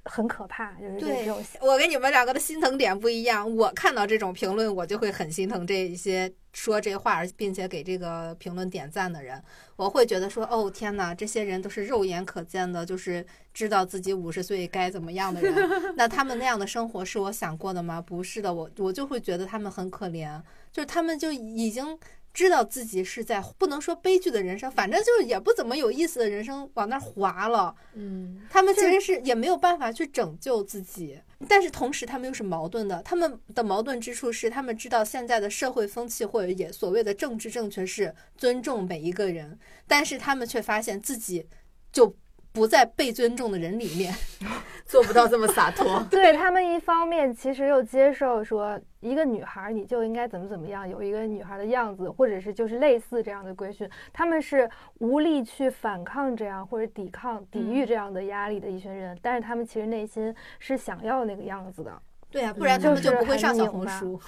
[0.05, 1.43] 很可怕，就是这种。
[1.61, 9.43] 我跟你们两个的心疼点不一样，我看到这种评论，我就会很心疼这一些说这话并且给这个评论点赞的人。
[9.77, 15.55] 我会觉得说，哦天哪，这些人都是肉眼可见的，就是知道自己五十岁该怎么样的人。
[15.97, 18.01] 那他们那样的生活是我想过的吗？
[18.01, 20.41] 不是的，我我就会觉得他们很可怜，
[20.71, 21.99] 就是他们就已经。
[22.35, 27.73] 知道自己是在不能说悲剧的人生，反正就是也不怎么有意思的人生往那儿滑了。
[27.95, 31.19] 嗯，他们其实是也没有办法去拯救自己，
[31.49, 33.01] 但是同时他们又是矛盾的。
[33.05, 39.57] 他们的矛盾之处是，他们知道现在的社会风气或者也所谓的政治正确是尊重每一个人，
[39.87, 41.47] 但是他们却发现自己
[41.93, 42.17] 就
[42.55, 44.15] 不在被尊重的人里面。
[44.87, 61.91] 做不到这么洒脱 对他们一方面其实又接受说一个女孩你就应该怎么怎么样，有一个女孩的样子，或者是就是类似这样的规训，他们是无力去反抗这样或者抵抗、抵御这样的压力的一群人，但是他们其实内心是想要那个样子的。
[62.31, 64.21] 对啊，不然他们就不会上 小红书。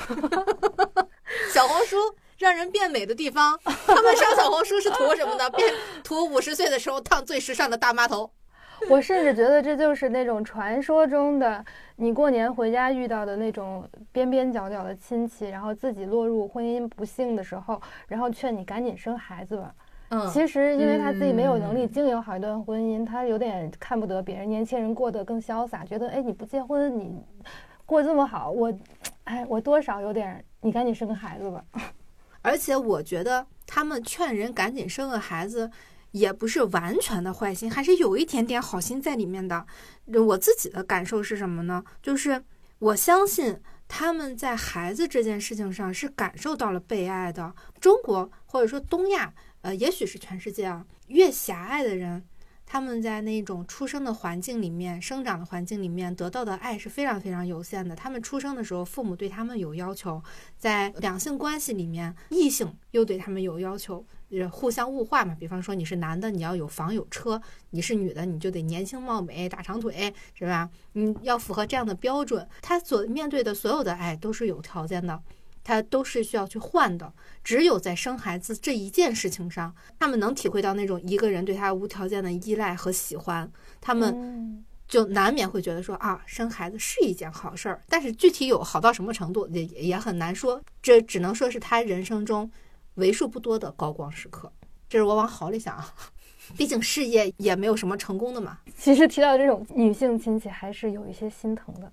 [1.52, 1.96] 小红书
[2.38, 5.50] 让人变美的地方， 他们上小红书是图什么呢？
[5.50, 5.72] 变
[6.04, 8.30] 图五十岁的时候烫最时尚的大妈头。
[8.90, 11.64] 我甚至觉得这就是那种传说中的
[11.96, 19.74] 你过年回家遇到的那种边边角角的亲戚，然后自己落入婚姻不幸的时候，然后劝你赶紧生孩子吧。
[20.10, 27.18] 嗯，其实因为他自己没有能力嗯经营好一段婚姻，他有点看不得别人年轻人过得更潇洒，觉得哎你不结婚你
[27.86, 28.70] 过这么好，我
[29.24, 31.64] 哎我多少有点你赶紧生个孩子吧。
[32.46, 35.68] 而且我觉得他们劝人赶紧生个孩子，
[36.12, 39.66] 也不是完全的坏心，还是有一点点好心在里面的。
[40.24, 41.82] 我自己的感受是什么呢？
[42.00, 42.40] 就是
[42.78, 47.52] 我相信他们在孩子这件事情上是感受到了被爱的。
[47.80, 52.24] 中国或者说东亚，呃，也许是全世界啊，越狭隘的人。
[52.66, 57.94] 他们在那种出生的环境里面、生长的环境里面得到的爱是非常非常有限的。
[57.94, 60.20] 他们出生的时候，父母对他们有要求，
[60.58, 65.34] 在两性关系里面，异性又对他们有要求，呃，互相物化嘛。
[65.38, 67.40] 比方说，你是男的，你要有房有车；
[67.70, 70.68] 你是女的，你就得年轻貌美、大长腿，是吧？
[70.94, 72.46] 你要符合这样的标准。
[72.60, 75.22] 他所面对的所有的爱都是有条件的，
[75.66, 77.12] 他都是需要去换的。
[77.42, 83.50] 只有在生孩子这一件事情上，他们能体会到那种一个人对他无条件的依赖和喜欢，
[83.80, 92.48] 他们嗯就难免会觉得说啊，生孩子是一件好事儿，但是具体有好到什么程度也也很难说，这只能说是他人生中
[92.94, 94.52] 为数不多的高光时刻。
[94.88, 95.92] 这是我往好里想啊，
[96.56, 98.58] 毕竟事业也没有什么成功的嘛。
[98.78, 101.92] 其实提到这种女性亲戚，还是有一些心疼的。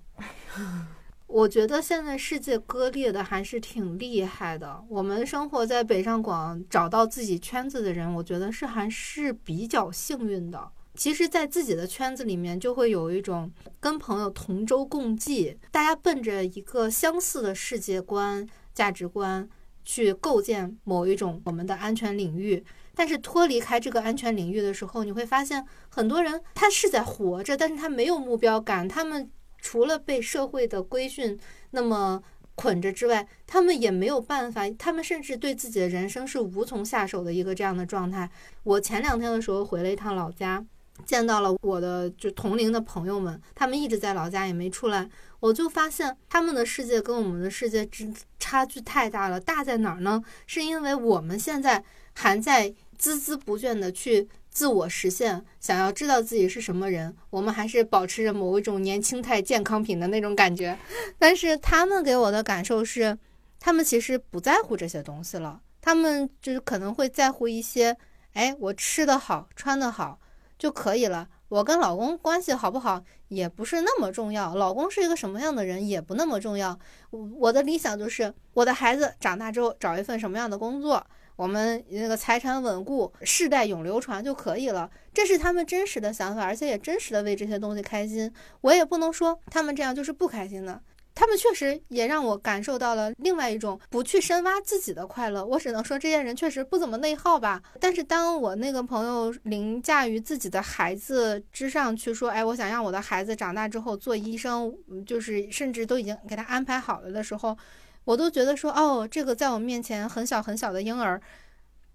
[1.34, 4.80] 我觉得现在世界割裂的还是挺厉害的。
[4.88, 10.70] 我们生活在北上广，找到自己圈子的人，我觉得是还是比较幸运的。
[10.94, 19.48] 其实，在自己的圈子里面，就会有一种跟朋友同舟共济，大家奔着一个相似的世界观、价值观
[19.84, 22.64] 去构建某一种我们的安全领域。
[22.94, 29.28] 但是脱离开这个安全领域的时候，你会发现很多人他是在活着，但是他没有目标感，他们
[29.64, 31.40] 除了被社会的规训
[31.70, 32.22] 那么
[32.54, 38.30] 捆着之外，他们也没有办法，他们甚至对自己的人生是无从下手的一个这样的状态。
[38.62, 40.62] 我前两天的时候回了一趟老家，
[41.06, 45.08] 见到了我的就同龄的朋友们，他们一直在老家也没出来，
[45.40, 49.40] 我就发现他们的世界跟我们的世界之差距太大了。
[49.40, 50.22] 大在哪儿呢？
[50.46, 60.78] 是因为我们现在还在孜孜不倦的去自我实现，想要知道自己是什么人，我们还是保持着某一种年轻态健康品的那种感觉。
[61.18, 63.18] 但是他们给我的感受是，
[63.58, 67.96] 他们其实不在乎这些东西了，他们就是可能会在乎一些，
[68.34, 70.20] 哎，我吃得好，穿得好
[70.56, 71.28] 就可以了。
[71.48, 76.78] 我跟老公关系好不好也不是那么重要，老公是一个什么样的人也不那么重要。
[77.10, 81.04] 我我的理想就是我的孩子长大之后找一份什么样的工作，
[81.36, 84.90] 我们那个财产稳固，世代永流传就可以了。
[85.12, 88.32] 这是他们真实的想法，而且也真实的为这些东西开心。
[88.60, 90.80] 我也不能说他们这样就是不开心的。
[91.16, 95.46] 他们确实也让我感受到了另外一种不去深挖自己的快乐。
[95.46, 97.62] 我只能说这些人确实不怎么内耗吧。
[97.78, 104.74] 但是当我那个朋友凌驾于自己的孩子之上去说，哎，我想让我的孩子长大之后做医生，
[105.06, 107.56] 就是甚至都已经给他安排好了的时候，
[108.04, 111.20] 我都觉得说，哦，这个在我面前很小很小的婴儿，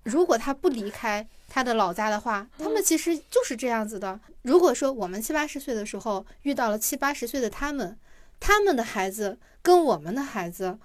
[0.03, 4.19] 如果他不离开他的老家的话，他们其实就是这样子的。
[4.43, 7.97] 如果说我们七八十岁的时候遇到了七八十岁的他们，
[8.39, 10.79] 他们的孩子跟我们的孩子，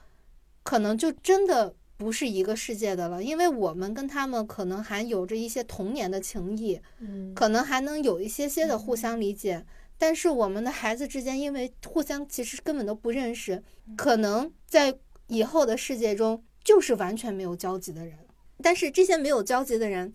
[0.62, 9.64] 可能就真的不是一个世界的了，因为我们跟他们可能还有着一些童年的情谊，嗯，可能还能有一些些的互相理解。
[9.96, 13.62] 但是我们的孩子之间，因为互相其实根本都不认识，
[13.96, 14.92] 可能在
[15.28, 18.14] 以后的世界中就是完全没有交集的人。
[18.62, 20.12] 但是这些没有交集的人，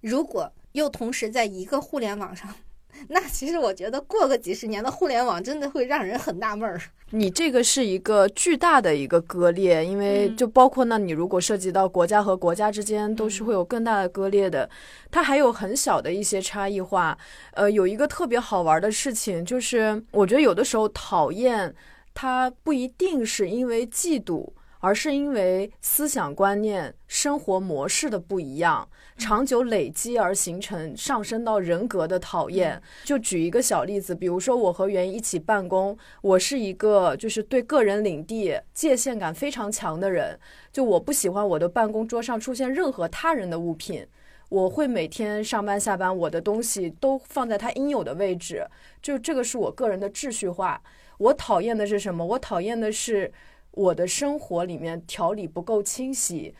[0.00, 2.52] 如果又同时在一个互联网上，
[3.08, 6.80] 那其实我觉得过个几十年的互联网真的会让人很纳闷儿。
[7.10, 14.68] 你这个是一个巨大的一个割裂，因为嗯就包括那你如果涉及到国家和国家之间，都是会有更大的割裂的。
[15.10, 17.16] 它还有很小的一些差异化。
[17.52, 21.72] 呃，有一个特别好玩的事情，就是我觉得有的时候讨厌
[22.16, 24.48] 它不一定是因为嫉妒。
[24.78, 32.80] 而是因为思想观念、生活模式的不一样，长久累积而形成上升到人格的讨厌。
[33.02, 40.38] 就举一个小例子，比如说我和袁一起办公，我是一个就是对个人领地界限感非常强的人，
[40.70, 44.06] 就我不喜欢我的办公桌上出现任何他人的物品。
[44.48, 48.64] 我会每天上班下班，我的东西都放在它应有的位置，
[49.02, 50.80] 就这个是我个人的秩序化。
[51.18, 52.24] 我讨厌的是什么？
[52.24, 53.32] 我讨厌的是。
[53.72, 56.54] 我的生活里面条理不够清晰，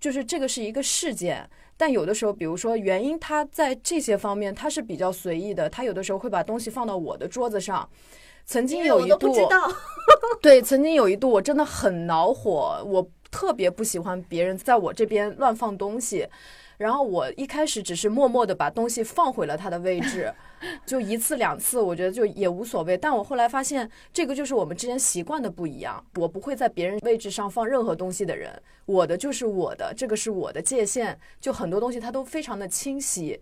[0.00, 1.48] 就是这个是一个事件。
[1.76, 7.88] 但有的时候，比如说原因，他在这些方面他是比较随意的，他有的时候会把东西放到我的桌子上。
[8.44, 9.32] 曾经有一度，
[10.42, 16.26] 对，曾经有一度我真的很恼火，我特别不喜欢别人在我这边乱放东西。
[16.78, 20.32] 然后我一开始只是默默的把东西放回了他的位置，
[20.86, 22.96] 就一次两次，我觉得就也无所谓。
[22.96, 26.02] 但我后来发现，这个就是我们之间习惯的不一样。
[26.14, 31.18] 我不会在别人位置上放任何东西的人，我的就是我的，这个是我的界限。
[31.40, 33.40] 就很多东西他都非常的清晰。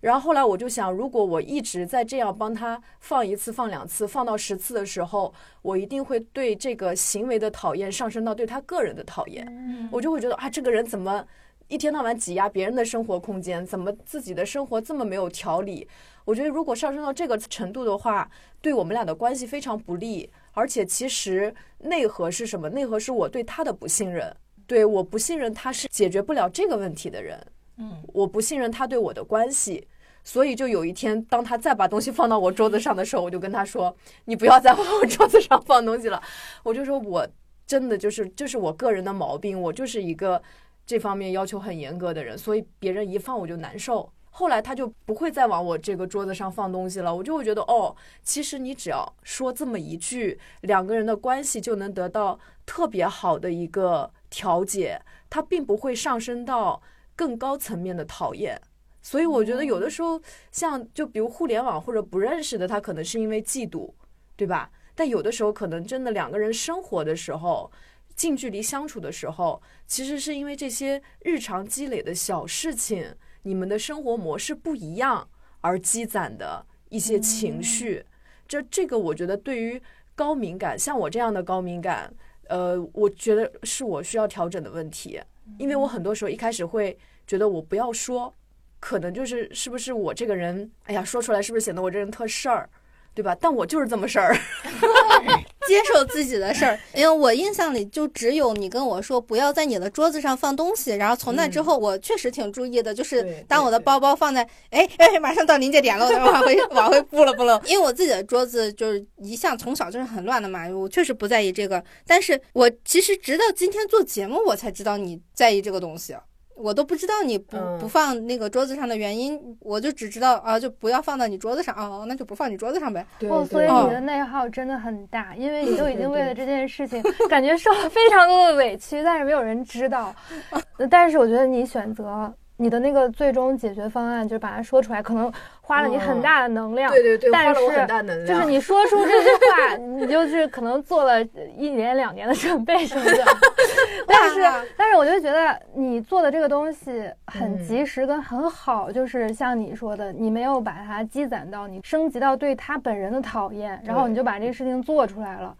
[0.00, 9.88] 然后后来我就想，如果我一直在这样帮他放一次、放两次、放到十次的时候，我一定会对这个行为的讨厌上升到对他个人的讨厌。
[9.90, 11.26] 我就会觉得啊，这个人怎么？
[11.68, 15.86] 一天到晚挤压别人的生活空间，怎么自己的生活这么没有条理？
[16.24, 18.30] 我觉得如果上升到这个程度的话，
[18.62, 20.30] 对我们俩的关系非常不利。
[20.52, 22.70] 而且其实内核是什么？
[22.70, 24.34] 内核是我对他的不信任，
[24.66, 27.46] 对我不信任他是解决不了这个问题的人。
[27.76, 29.86] 嗯，我不信任他对我的关系，
[30.24, 33.94] 所以就有一天，当他再把东西放到我桌子上的时候，我就跟他说
[34.24, 36.20] ：“你不要再往我桌子上放东西了。”
[36.64, 37.28] 我就说我
[37.66, 40.42] 真的就是这是我个人的毛病，我就是一个。
[40.88, 44.10] 这方面要求很严格的人，所以别人一放我就难受。
[44.30, 56.80] 后来他就不会再往我这个桌子上放东西了，我就会觉得哦，其实你只要说这么一句，两个人的关系就能得到特别好的一个调节，他并不会上升到
[57.14, 58.58] 更高层面的讨厌。
[59.02, 60.18] 所以我觉得有的时候，
[60.50, 63.92] 像就比如互联网或者不认识的，他可能是因为嫉妒，
[64.36, 64.70] 对吧？
[64.94, 67.70] 但有的时候可能真的两个人生活的时候。
[68.18, 73.14] 近距离相处的时候，其实是因为这些日常积累的小事情，
[73.44, 75.28] 你们的生活模式不一样
[75.60, 78.04] 而积攒的一些情绪。
[78.48, 79.80] 这这个，我觉得对于
[80.16, 82.12] 高敏感，像我这样的高敏感，
[82.48, 85.20] 呃，我觉得是我需要调整的问题。
[85.56, 88.34] 因为我很多时候一开始会觉得我不要说，
[88.80, 92.68] 可能就是是不是我这个人，哎呀，说出来是不是显得我这人特事儿，
[93.14, 93.32] 对吧？
[93.40, 94.36] 但我就是这么事儿。
[95.68, 116.14] 接受自己的事儿， 因为我印象里就只有你跟我说不要在你的桌子上放东西，然后从那之后我确实挺注意的，就是当我的包包放在，哎 哎，马上到临界点了，我往回 往回拨了拨了，因为我自己的桌子就是一向从小就是很乱的嘛，我确实不在意这个，但是我其实直到今天做节目，我才知道你在意这个东西。
[116.58, 123.06] 我都不知道你不不放那个桌子上的原因，我就只知道啊，就不要放到你桌子上哦，那就不放你桌子上呗。
[123.28, 130.14] 哦，所以你的内耗真的很大，因为你 都已经为了这件事情感觉受了非常多的委屈，但是没有人知道。
[130.90, 132.32] 但是我觉得你选择。
[132.60, 136.90] 你的那个最终解决方案，就是把它说出来，可能花了你很大的能量。
[136.90, 138.26] 对对对，花了我很大能量。
[138.26, 141.22] 就是你说出这句话，你就是可能做了
[141.56, 143.24] 一年两年的准备什么的。
[144.08, 144.40] 但是，
[144.76, 155.56] 但是，我就觉得你做的这个东西很及时跟很好，就是像你说的，你没有把它积攒到你升级到对他本人的讨厌，然后你就把这个事情做出来了。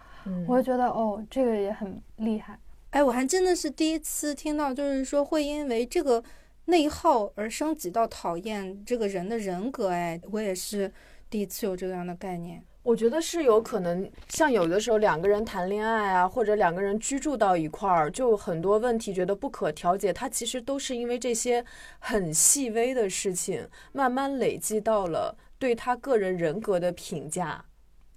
[0.48, 2.58] 我就觉得哦，这个也很厉害。
[2.90, 6.20] 哎，我还真的是第一次听到，就是说会因为这个。
[6.68, 10.92] 内耗而升级到讨厌这个人的人格，哎，我也是
[11.30, 12.62] 第一次有这样的概念。
[12.82, 21.64] 我觉得是有可能，像有的时候两个人谈恋爱啊，或者两个人居住到一块儿，就很多问题觉得不可调解，它其实都是因为这些
[21.98, 27.64] 很细微的事情，慢慢累积到了对他个人人格的评价。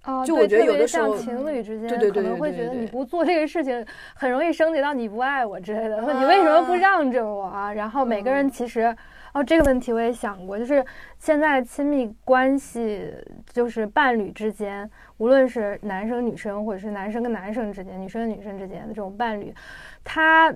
[0.04, 6.02] 哦，就我觉得有的时候情侣之间可能会觉得你不做这个事情，很容易升级到你不爱我之类的。
[6.02, 7.72] 说你为什么不让着我啊？
[7.72, 8.94] 然后每个人其实，
[9.32, 10.84] 哦，这个问题我也想过，就是
[11.18, 13.14] 现在亲密关系，
[13.52, 19.54] 就是伴侣之间，无论是男生女生，或者是男生跟男生之间，女生跟女生之间的这种伴侣，
[20.02, 20.52] 他，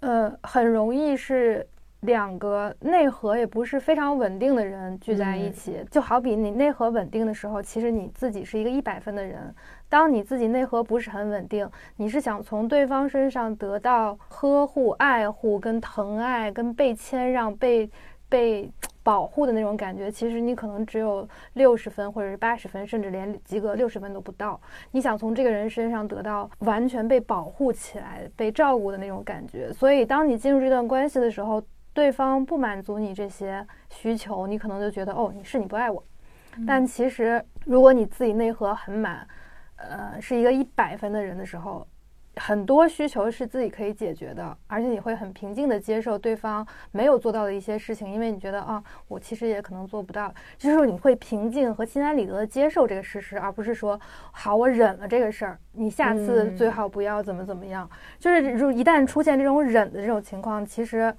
[0.00, 1.66] 呃，很容易是。
[2.02, 9.52] 两个内核也不是非常稳定的人聚在一起，就好比你内核稳定的时候，其实你自己是一个一百分的人。
[9.88, 17.90] 当你自己内核不是很稳定，你是想从对方身上得到呵护、爱护、跟疼爱、跟被谦让、被
[18.28, 18.70] 被
[19.02, 24.60] 保护的那种感觉，其实你可能只有六十分或者是八十分，甚至连及格六十分都不到。
[24.92, 31.60] 你想从这个人身上得到完全被保护起来、被照顾的那种感觉，所以当你进入这段关系的时候。
[31.98, 36.00] 对方不满足你这些需求，你可能就觉得哦，你是你不爱我。
[36.64, 39.26] 但其实，如果你自己内核很满，
[39.74, 41.84] 呃，是一个一百分的人的时候，
[42.36, 54.00] 很多需求是自己可以解决的，而且你会很平静的接受对方没有做到的一些事情，因为你觉得啊，我其实也可能做不到，就是你会平静和心安理得的接受这个事实，而不是说
[54.30, 57.90] 好我忍了这个事儿，你下次最好不要怎么怎么样。
[58.20, 61.12] 就是如一旦出现这种忍的这种情况，其实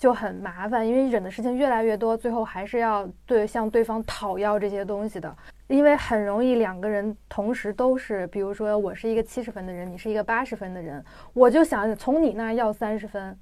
[0.00, 5.36] 就很麻烦，因为忍的事情越来越多，最后还是要对向对方讨要这些东西的。
[5.68, 11.04] 因为很容易两个人同时都是，比如说我是一个七十分的人，你是一个八十分的人，
[11.34, 13.38] 我就想从你那儿要三十分，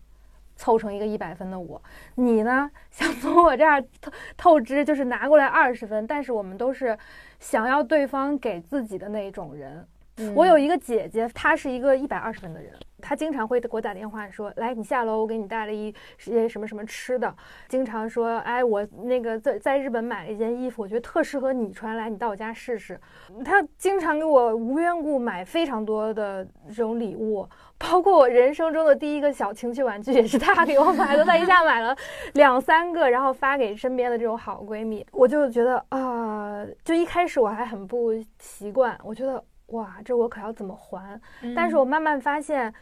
[0.57, 1.81] 凑成一个一百分的我。
[2.17, 6.99] 你呢 想从我这儿透透支，就是拿过来二十分，但是我们都是
[7.39, 9.87] 想要对方给自己的那种人。
[10.35, 12.73] 我有一个姐姐，她是一个一百二十分的人。
[13.01, 17.33] 她经常会给我打电话说：“来，你下楼，我给你带了一些什么什么吃的。”
[17.69, 23.01] 经常说：“哎，我那个在在日本买了一件衣服，我觉得特适合你穿，来，你到我家试试。”
[23.45, 31.25] 她经常给我无缘故买非常多的这种礼物，包括我人生中的第一个小情趣玩具也是他给我买的。
[31.25, 31.97] 他一下买了
[32.35, 35.07] 两三个，然后发给身边的这种好闺蜜。
[35.13, 41.21] 我就觉得啊，就一开始我还很不习惯，我觉得哇，这我可要怎么还？
[41.57, 42.73] 但是我慢慢发现。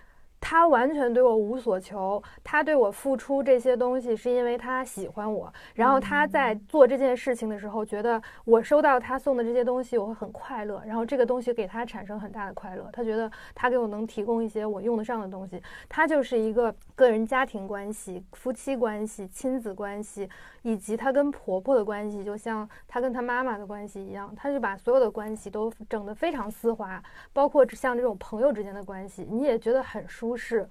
[0.48, 20.31] 他完全对我无所求，他对我付出这些东西是因为他喜欢我，然后他在做这件事情的时候，觉得我收到他送的这些东西我会很快乐，然后这个东西给他产生很大的快乐，他觉得他给我能提供一些我用得上的东西，他就是一个个人家庭关系、夫妻关系、亲子关系，
[20.62, 27.02] 以及他跟婆婆的关系，就像他跟他妈妈的关系一样，他就把所有的关系都整得非常丝滑，
[27.32, 30.35] 包括像这种朋友之间的关系，你也觉得很舒。
[30.36, 30.68] 不是，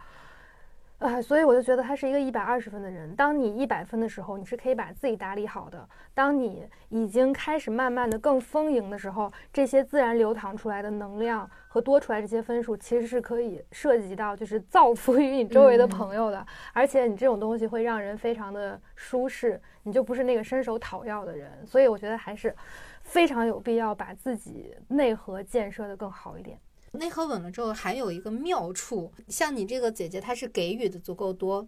[0.99, 3.15] 啊，所以我就觉得他是一个一百二十分的人。
[3.15, 5.89] 当你一百分的时候，你是可以把自己打理好的。
[6.13, 16.45] 当你已经开始慢慢的更丰盈的时候，这些自然流淌出来的能量和多出来这些分数，其实是可以涉及到就是造福于你周围的朋友的。
[16.71, 21.49] 而且你这种东西会让人非常的舒适，你就不是那个伸手讨要的人。
[21.65, 22.55] 所以我觉得还是
[23.01, 26.55] 非常有必要把自己内核建设的更好一点。
[26.95, 31.67] 内核稳了之后，还有一个妙处，像你这个姐姐，她是给予的足够多。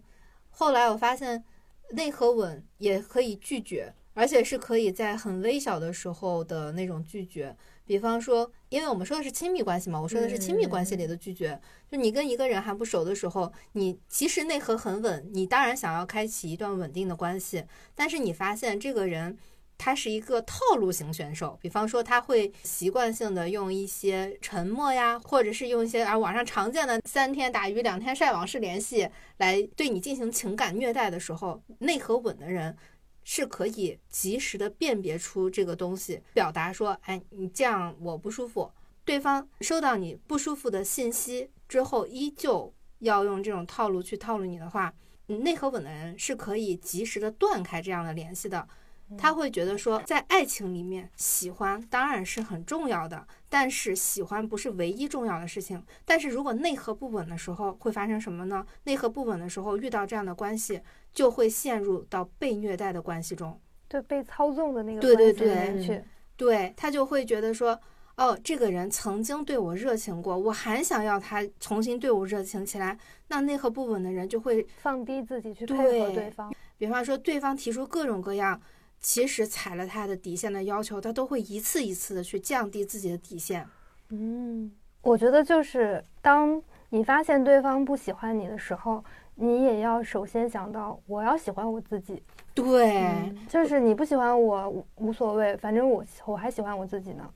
[0.50, 1.44] 后来我发现，
[1.90, 7.56] 内核稳也可以拒绝，而且是可以在很微小的时候的那种拒绝。
[7.84, 11.60] 比方说，因为我们说的是亲密关系嘛，我说的是亲密关系里的拒绝。
[11.90, 17.64] 就你跟一个人还不熟的时候，你其实内核很稳，你当然想要开启一段稳定的关系，
[17.94, 19.38] 但是你发现这个人。
[19.78, 32.76] 他是一个套路型选手，比方说他会习惯性的用一些沉默呀，或者是用一些啊网上常见的三天打鱼两天晒网式联系来对你进行情感虐待的时候，内核稳的人
[33.22, 38.70] 是可以及时的辨别出这个东西，表达说，哎，你这样我不舒服。
[39.04, 44.92] 对方收到你不舒服的信息之后，依旧要用这种套路去套路你的话，
[45.26, 48.68] 内核稳的人是可以及时的断开这样的联系的。
[49.16, 55.82] 他会觉得说，在爱情里面，喜欢当然是很重要的，但是喜欢不是唯一重要的事情。
[56.04, 58.66] 但是如果内核不稳的时候，会发生什么呢？
[58.84, 60.80] 内核不稳的时候，遇到这样的关系，
[61.14, 63.58] 就会陷入到被虐待的关系中，
[63.88, 66.04] 对，被操纵的那个对对对，
[66.36, 67.80] 对他就会觉得说，
[68.16, 72.98] 哦，这个人曾经对我热情过，我还想要他重新对我热情起来。
[73.28, 78.60] 那内核不稳的人就会放低自己去配合对方，比方说对方提出各种各样。
[79.00, 83.66] 其实踩了他的底线的要求，他都会一次一次的去降低自己的底线。
[84.10, 84.70] 嗯，
[85.02, 86.60] 我觉得就是当
[86.90, 89.04] 你发现对方不喜欢你的时候，
[89.34, 92.22] 你也要首先想到我要喜欢我自己。
[92.54, 97.28] 对，就是你不喜欢我无所谓，反正我我还喜欢我自己呢。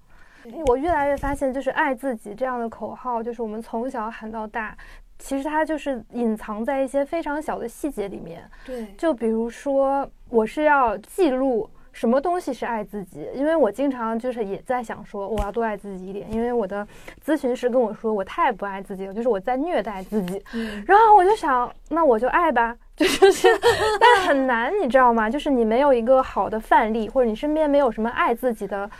[0.66, 4.76] 我越来越发现，就是爱自己这样的口号，就是我们从小喊到大。
[5.22, 8.42] 其实它就是隐藏在一些非常小的细节里面。
[8.66, 16.26] 对，就比如说，我是要记录什么东西是爱自己，因为我经常就是也在想说，我要多爱自己一点。
[16.32, 16.84] 因为我的
[17.24, 20.42] 咨询师跟我说，我太不爱自己了，就是我在虐待自己。
[20.86, 23.46] 然后我就想，那我就爱吧，就是，
[24.00, 25.30] 但很难，你知道吗？
[25.30, 28.90] 就是你没有一个好的范例，或者你身边没有什么爱自己的，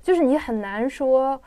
[0.00, 1.38] 就是你很难说，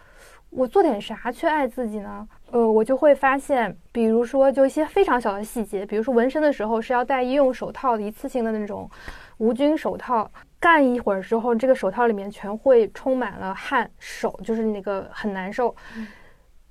[0.52, 2.28] 我做点啥去爱自己呢？
[2.52, 8.90] 呃，我就会发现，比如说，就一些非常小的细节，比如说纹身的时候是要戴医用手套的，一次性的那种
[9.38, 10.30] 无菌手套。
[10.60, 15.74] 干一会儿之后，这个手套里面全会充满了汗，手就是那个很难受。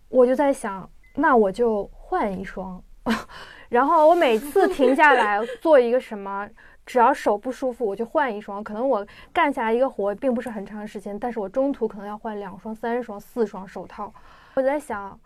[0.09, 2.83] 我就在想，那我就换一双。
[3.71, 6.49] 然后我每次停下来 做一个什么，
[6.85, 8.63] 只要手不舒服，我就换一双。
[8.65, 14.13] 可能我干下来一个活并不是很长时间，但是我中途可能要换两双、三双、四双手套。
[14.55, 15.19] 我在想。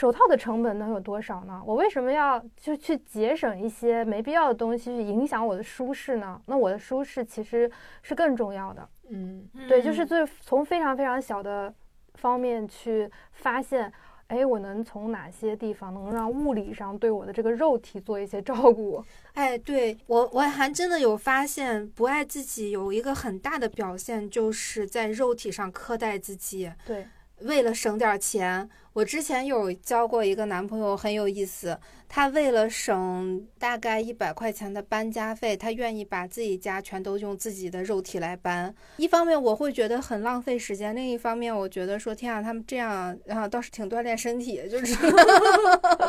[0.00, 1.62] 手套的成本能有多少呢？
[1.66, 6.40] 我为什么要就去节省一些没必要的东西，去影响我的舒适呢？
[6.46, 7.70] 那我的舒适其实
[8.00, 8.88] 是更重要的。
[9.10, 11.70] 嗯，对，就是最从非常非常小的
[12.14, 13.92] 方面去发现，
[14.28, 19.04] 哎，我能从哪些地方能让物理上对我的这个肉体做一些照顾？
[19.34, 26.72] 哎，对我我还真的有发现，不爱自己有一个很大的表现，就是在肉体上苛待自己。
[26.86, 27.06] 对。
[27.42, 31.78] 为了省点钱，我之前有交过一个男朋友，很有意思。
[32.12, 38.74] 他为了省大概一百块钱的搬家费，他愿意把自己家全都用自己的肉体来搬。
[38.96, 44.96] 一方面我会觉得很浪费时间，另一方面我觉得说天啊，他们这样然后倒是挺锻炼身体，就是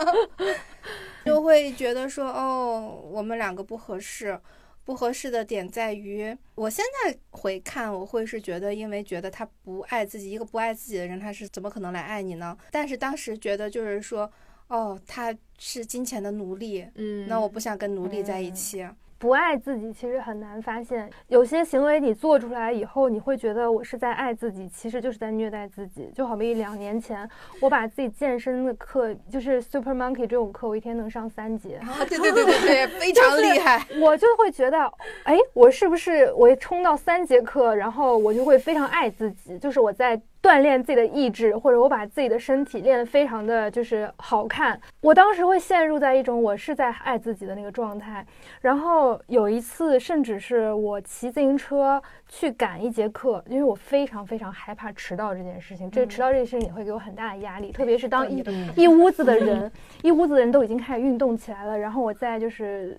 [1.24, 4.40] 就会觉得说哦，我们两个不合适。
[4.84, 12.58] 不合适的点在于，我现在回看，我会是觉得，因为觉得他不爱自己，一个不爱自己的人，他是怎么可能来爱你呢？
[12.72, 14.32] 但是当时觉得就是说，
[14.68, 18.86] 哦，他是金钱的奴隶，嗯，那我不想跟奴隶在一起。
[19.22, 26.10] 不爱自己其实很难发现，有些行为你做出来以后，你会觉得我是在爱自己，其实就是在虐待自己。
[26.15, 27.30] 就好比两年前，
[27.60, 31.76] 我把自己健身的课，就是 Super Monkey 这种课，我一天能上三节。
[31.76, 33.85] 啊，对对对对对，非常厉害。
[33.99, 34.91] 我就会觉得，
[35.26, 39.56] 哎，我是不是我冲到三节课，然后我就会非常爱自己？
[39.60, 40.19] 就是我在。
[40.41, 44.80] 锻炼自己的意志，或者我把自己的身体练得非常的就是好看。
[45.01, 48.26] 我当时会陷入在一种我是在爱自己的那个状态。
[48.61, 52.01] 然后有一次，甚至是我骑自行车
[52.32, 55.91] 去赶一节课，因为我非常非常害怕迟到这件事情。
[55.91, 58.44] 这迟到这件事情也会给我很大的压力，特别是当一
[58.76, 59.72] 一屋子的人，
[60.02, 62.98] 一屋子的人都已经开始运动起来了，然后我再就是。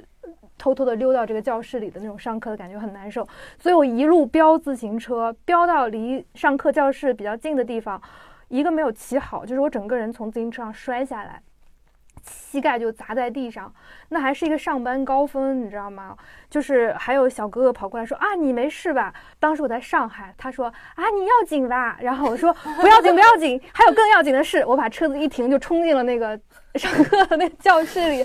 [0.59, 3.27] 偷偷的溜到这个教室里的那种上课的感觉很难受，
[3.59, 8.01] 所以我一路飙自行车，飙到离上课教室比较近的地方，
[8.47, 11.43] 一个没有骑好，就是我整个人从自行车上摔下来。
[12.23, 13.73] 膝盖就砸在地上，
[14.11, 16.16] 那还是一个上班高峰，你知道吗？
[16.49, 19.12] 就是还有小哥哥跑过来说啊，你没事吧？
[19.39, 21.99] 当时我在上海，他说啊，你要紧吧？
[22.01, 24.65] 然后我说不要紧，不要紧，还有更要紧的事。
[24.66, 26.39] 我把车子一停，就冲进了那个
[26.77, 28.24] 上课的那个教室里。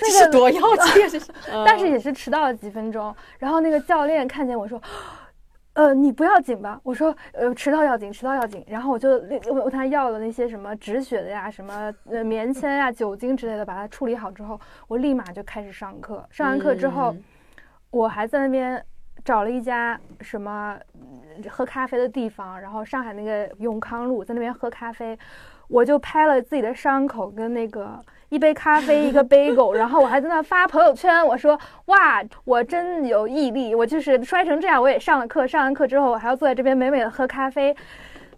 [0.00, 1.20] 这是多要紧，
[1.64, 3.14] 但是也是迟到了几分钟。
[3.38, 4.80] 然后那个教练看见我说。
[5.74, 6.80] 呃，你不要紧吧？
[6.82, 8.64] 我说，呃，迟到要紧，迟到要紧。
[8.66, 9.10] 然后我就
[9.48, 16.26] 我问他要了那些什么止血的呀，什么呃棉签呀、酒精之类的，把它处理好之后，我立马就开始上课。
[16.30, 17.14] 上完课之后，
[17.90, 18.84] 我还在那边
[19.24, 20.76] 找了一家什么
[21.48, 25.16] 喝咖啡的地方，然后上海那个永康路，在那边喝咖啡，
[25.68, 28.02] 我就拍了自己的伤口跟那个。
[28.30, 37.74] 一杯咖啡，一个 bagel，然后我还在那发朋友圈，我说哇，我真有毅力，我就是摔成这样，我也上了课，上完课之后我还要坐在这边美美的喝咖啡。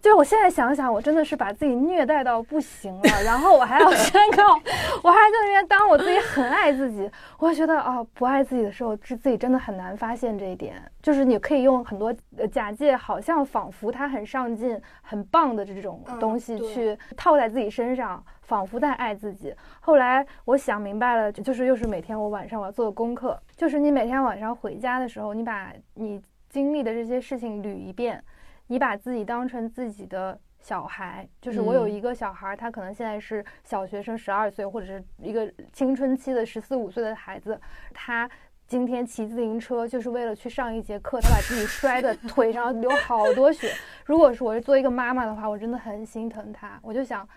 [0.03, 4.53] 就是我现在想想，我真的是把自己虐待到不行了，然后我还要宣告，
[5.01, 7.09] 我还在那边当我自己很爱自己。
[7.39, 10.75] 我觉得啊，不爱自己的时候，是自己真的很难发现这一点。
[11.01, 12.13] 就是你可以用很多
[12.51, 19.55] 假借，好像仿佛他很上进、很棒的这种东西去套在自己身上，仿佛在爱自己。
[19.79, 28.21] 后来我想明白了，就是又是每天我晚上我要做的功课，就是你每天晚上回家的时候，你把你经历的这些事情捋一遍。
[28.67, 37.59] 你把自己当成自己的小孩，就是我有一个小孩，他可能现在是小学生，十二岁，或者是一个青春期的十四五岁的孩子。
[37.93, 38.29] 他
[38.65, 43.73] 今天骑自行车就是为了去上一节课，他把自己摔的 腿上流好多血。
[44.05, 46.79] 如果是我是做一个妈妈的话，我真的很心疼他。
[46.81, 47.27] 我就想，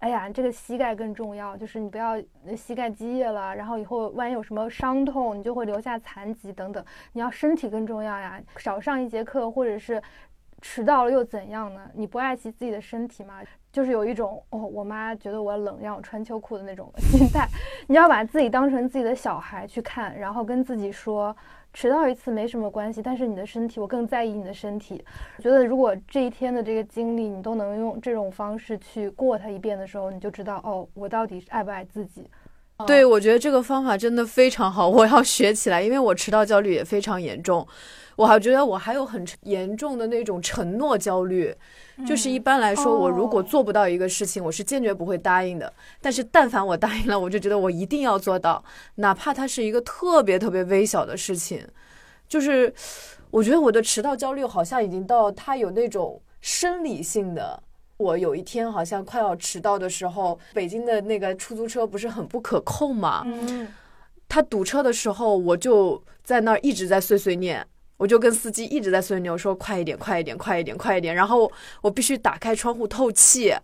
[0.00, 2.22] 哎呀，这个膝盖更重要，就是你不要
[2.54, 6.84] 膝盖积液了，然后以后万一有什么伤痛，你就会留下残疾等等。
[7.12, 10.00] 你要身体更重要呀，少上一节课，或者是。
[10.62, 11.90] 迟到了又怎样呢？
[11.94, 13.40] 你不爱惜自己的身体吗？
[13.70, 17.46] 就是有一种哦，我妈觉得我冷，让我穿秋裤的那种心态。
[17.86, 21.36] 你要把自己当成自己的小孩去看，然后跟自己说，
[21.74, 25.04] 迟到一次没什么关系，但是你的身体，我更在意你的身体。
[25.40, 32.30] 觉得如果这一天的这个经历，你都能用这种方式去过它一遍的时候，你就知道哦，我到底爱不爱自己。
[32.84, 37.66] 对，我觉得这个方法真的非常好，我要学起来，因为我迟到焦虑也非常严重。
[38.16, 41.54] 我还觉得我还有很严重的那种承诺焦虑，
[42.06, 45.70] 就是一般来说，我如果做不到一个事情，我是坚决不会答应的。
[46.00, 48.64] 但是但凡我答应了，我就觉得我一定要做到，
[48.96, 51.66] 哪怕它是一个特别特别微小的事情。
[52.28, 52.72] 就是
[53.30, 57.62] 我觉得我的迟到焦虑好像已经到它有那种生理性的。
[57.98, 63.22] 我有一天好像快要迟到的时候，北京的那个出租车不是很不可控嘛？
[63.26, 63.68] 嗯，
[64.28, 67.66] 他堵车的时候，我就在那儿一直在碎碎念。
[67.98, 71.14] 我就跟司机一直在碎念，我说快一点，快一点，快一点，快一点。
[71.14, 71.50] 然后
[71.80, 73.54] 我必须打开窗户透气。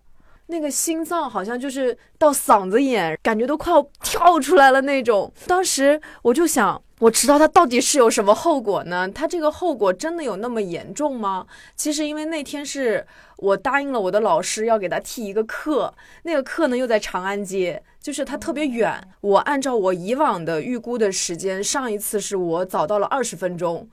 [0.53, 5.33] 那个心脏好像就是到嗓子眼，感觉都快要跳出来了那种。
[5.47, 9.09] 当时我就想，我迟到它到底是有什么后果呢？
[9.09, 11.47] 它这个后果真的有那么严重吗？
[11.75, 13.07] 其实因为那天是
[13.39, 19.03] 我答应了我的老师要给他替一个课，那个课呢又在长安街，就是它特别远。
[19.23, 23.89] 我按照我以往的预估的时间，上一次是我早到了二十分钟。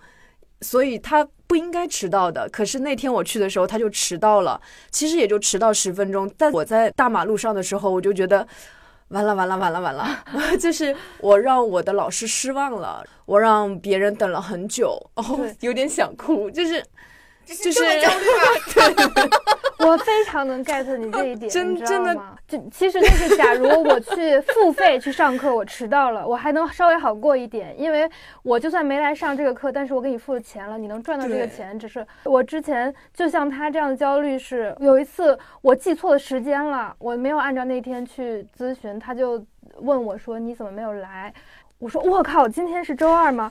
[0.61, 4.59] 所以他不应该迟到的，可是那天我去的时候他就迟到了，
[4.91, 6.29] 其实也就迟到十分钟。
[6.37, 8.45] 但我在大马路上的时候，我就觉得，
[9.09, 10.23] 完了完了完了完了，
[10.59, 15.23] 就是我让我的老师失望了，我让别人等了很久，哦，
[15.61, 16.83] 有点想哭，就是。
[17.55, 18.25] 就是焦虑
[19.79, 22.35] 我非常能 get 你这一点，真真的吗？
[22.47, 28.09] 就其实就是，假如我去付费去上课，我迟到了，我还能稍微好过一点，因为
[28.43, 31.79] 我就算没来上这个课，但是我给你付了钱了，你能赚到这个钱。
[31.79, 39.41] 只是我之前就像他这样的焦虑是，有一次我记错了时间了，我没有按照那天去咨询，他就
[39.77, 41.33] 问我说你怎么没有来？
[41.77, 43.49] 我说我靠，今天是周二吗？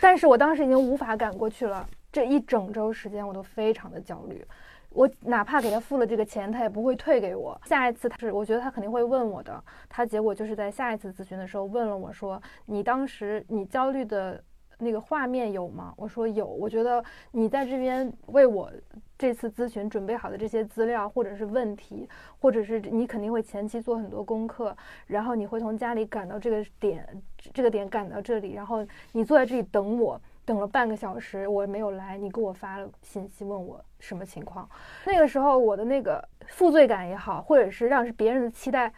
[0.00, 1.86] 但是我当时已经无法赶过去了。
[2.16, 4.42] 这一整周时间，我都非常的焦虑。
[4.88, 7.60] 我哪怕给他付了这个钱，他也不会退给我。
[7.66, 9.62] 下一次他是，我觉得他肯定会问我的。
[9.86, 14.42] 他结果就是在下一次咨询的时候问了我说：“你当时你焦虑的
[14.78, 16.46] 那个画面有吗？”我说有。
[16.46, 18.72] 我觉得你在这边为我
[19.18, 22.08] 这次咨询准备好的这些资料，或者是问题，
[22.40, 24.74] 或者是你肯定会前期做很多功课，
[25.06, 27.06] 然后你会从家里赶到这个点，
[27.52, 30.18] 这个点赶到这里，然后你坐在这里等我。
[30.46, 34.66] 等了半个小时，我没有来，你给我发了信息问我什么情况？
[35.04, 38.90] 那个时候我的那个负罪感也好，或者是让是别人的期待，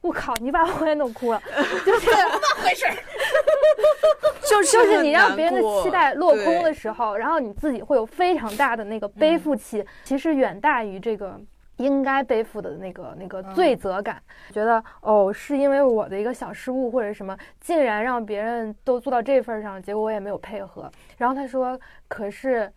[0.00, 1.40] 我靠，你把我也弄哭了，
[1.86, 2.84] 就是 怎么回事？
[4.50, 11.40] 就是就是你让别人的期待落空的时候，然后你自己会有非常大的那个背负起，其实远大于这个。
[11.80, 20.90] 应该背负的那个那个罪责感，觉得哦，是因为我的一个小失误或者什么，竟然让别人都做到这份上，结果我也没有配合。
[21.16, 22.70] 然后他说：“可是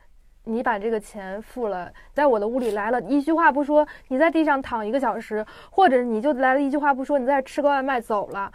[0.45, 8.49] 你把这个钱付了，在我的屋里来了一句话不说，你在地上躺一个小时，或者你就来了一句话不说，你在这吃个外卖走了，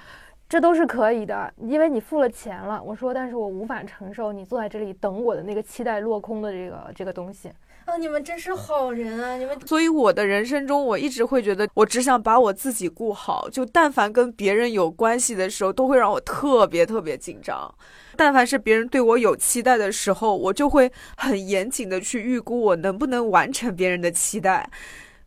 [0.49, 7.53] 这都是可以的，因为你付了钱了。”我说：“但是我无法承受你坐在这里等我的那个期待落空的这个这个东西。”
[7.89, 7.97] 啊！
[7.97, 9.37] 你们真是好人啊！
[9.37, 13.49] 你们，所以我的人生中，我一直会觉得，我只想把我自己顾好。
[13.49, 17.75] 就但凡跟别人有关系的时候，都会让我特别特别紧张。
[18.15, 24.69] 但凡是别人对我有期待的时候，我就会很严谨的去预估我能不能完成别人的期待。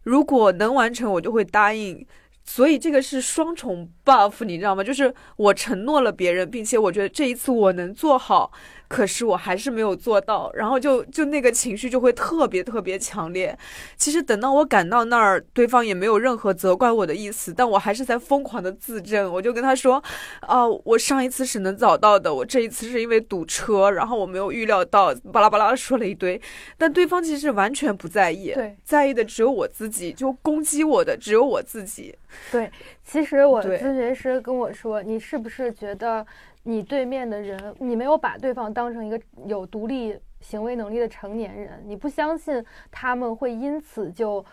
[0.03, 2.05] 如果能完成，我就会答应。
[2.43, 4.83] 所以这个是双重 buff，你知道吗？
[4.83, 8.51] 就是我承诺了别人，并且我觉得这一次我能做好。
[8.91, 13.57] 可是我还是没有做到，然后就就那个情绪就会特别特别强烈。
[13.95, 19.31] 其实等到我赶到那儿，对方也没有任何责怪我的意思，但我还是在疯狂的自证。
[19.31, 20.03] 我就跟他说
[20.45, 26.41] ：“啊，我上一次是能早到的，我这一次是因为堵车，然后我没有预料到，巴拉巴拉说了一堆。”
[26.77, 32.13] 但对方其实完全不在意，对，在意的只有我自己，就攻击我的只有我自己。
[32.51, 32.69] 对，
[33.05, 36.25] 其实我咨询师跟我说：“你是不是觉得？”
[36.63, 44.45] 你对面的人，你没有把对方当成一个有独立行为能力的成年人，你不相信他们会因此就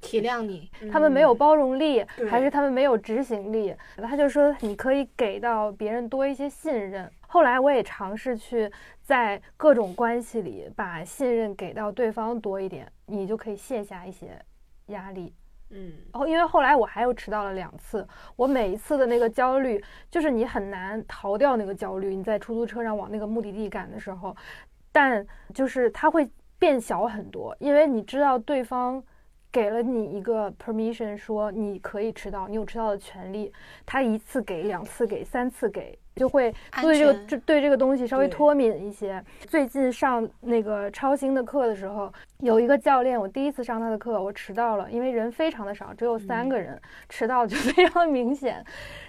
[0.00, 3.74] 体谅你，他们没有包容力，还是他们没有执行力？
[3.96, 7.10] 他就说你可以给到别人多一些信任。
[7.26, 8.70] 后来我也尝试去
[9.02, 14.38] 在各种关系里把信任给到对方多一点，你就可以卸下一些
[14.86, 15.32] 压力。
[15.70, 18.06] 嗯，然后因为后来我还又迟到了两次，
[18.36, 22.14] 我每一次的那个焦虑，就是你很难逃掉那个焦虑。
[22.14, 24.36] 你在出租车上往那个目的地赶的时候，
[24.90, 25.24] 但
[25.54, 26.28] 就是它会
[26.58, 29.02] 变小很多，因为你知道对方
[29.52, 33.52] 给了你一个 permission，说你可以迟到，你有迟到的权利。
[33.86, 35.98] 他一次给，两次给，三次给。
[36.16, 39.22] 就会对这个这对这个东西稍微脱敏一些。
[39.40, 48.64] 最近上那个超星的课的时候，有一个教练，我第一次上他的课，我迟到了，因为人非常的少，只有三个人，迟到就 非常的明显。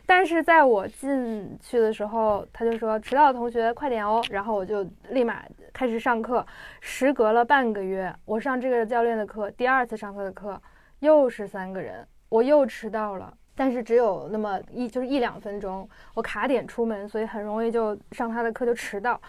[0.05, 6.45] 但是在我进去的时候，他就说迟到的同学快点哦，然后我就立马开始上课。
[6.79, 10.61] 时隔了半个月，我上这个教练的课，第二次上他的课，
[10.99, 13.33] 又是三个人，我又迟到了。
[13.55, 19.19] 但是只有那么一就是一两分钟，我卡点出门，所以很容易就上他的课就迟到。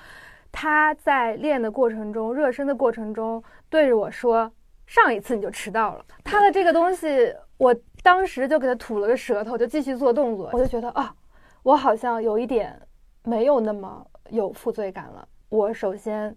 [0.50, 4.52] 他在练的过程中，热身的过程中，对着我说
[4.86, 10.50] ：“上一次你就迟到了。”他的这个东西，我当时就给他吐了个舌头，就继续做动作。
[10.52, 11.14] 我就觉得啊，
[11.62, 12.78] 我好像有一点
[13.24, 15.26] 没有那么有负罪感了。
[15.48, 16.36] 我首先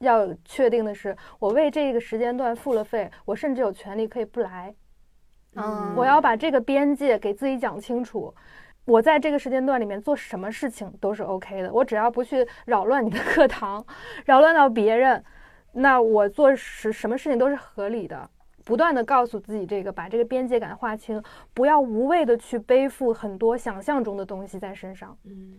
[0.00, 4.74] 要确定的是，我为这个时间段付了费，我甚至有权利可以不来。
[5.56, 8.34] 嗯，我要把这个边界给自己讲清楚。
[8.84, 13.84] 我在这个时间段里面做什么事情都是 OK 的，我只要不去扰乱你的课堂，
[14.26, 15.24] 扰乱到别人，
[15.72, 18.28] 那我做什什么事情都是合理的。
[18.64, 21.22] 不断的告诉自己这个，把这个边界感划清，
[21.52, 25.16] 不要无谓的去背负很多想象中的东西在身上。
[25.24, 25.58] 嗯。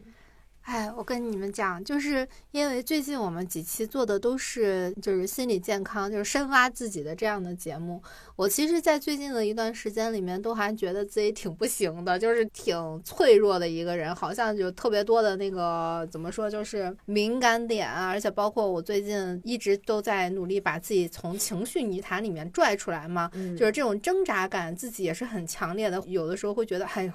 [0.65, 8.01] 哎，我跟你们讲，就是因为最近我们几期做的都是就是心理健康，就是深挖自己的这样的节目。
[8.35, 18.07] 我其实，在最近的一段时间里面，都还觉得自己挺不行的，就是挺脆弱的一个人，好像就特别多的那个怎么说，就是敏感点啊。
[18.07, 26.01] 而且包括我最近一直都在努力把自己从情绪泥潭里面拽出来嘛，就是这种挣扎感，自己也是很强烈的。
[26.07, 27.13] 有的时候会觉得，哎呦，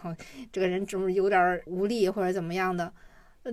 [0.53, 2.93] 这个人怎么有点无力或者怎么样的。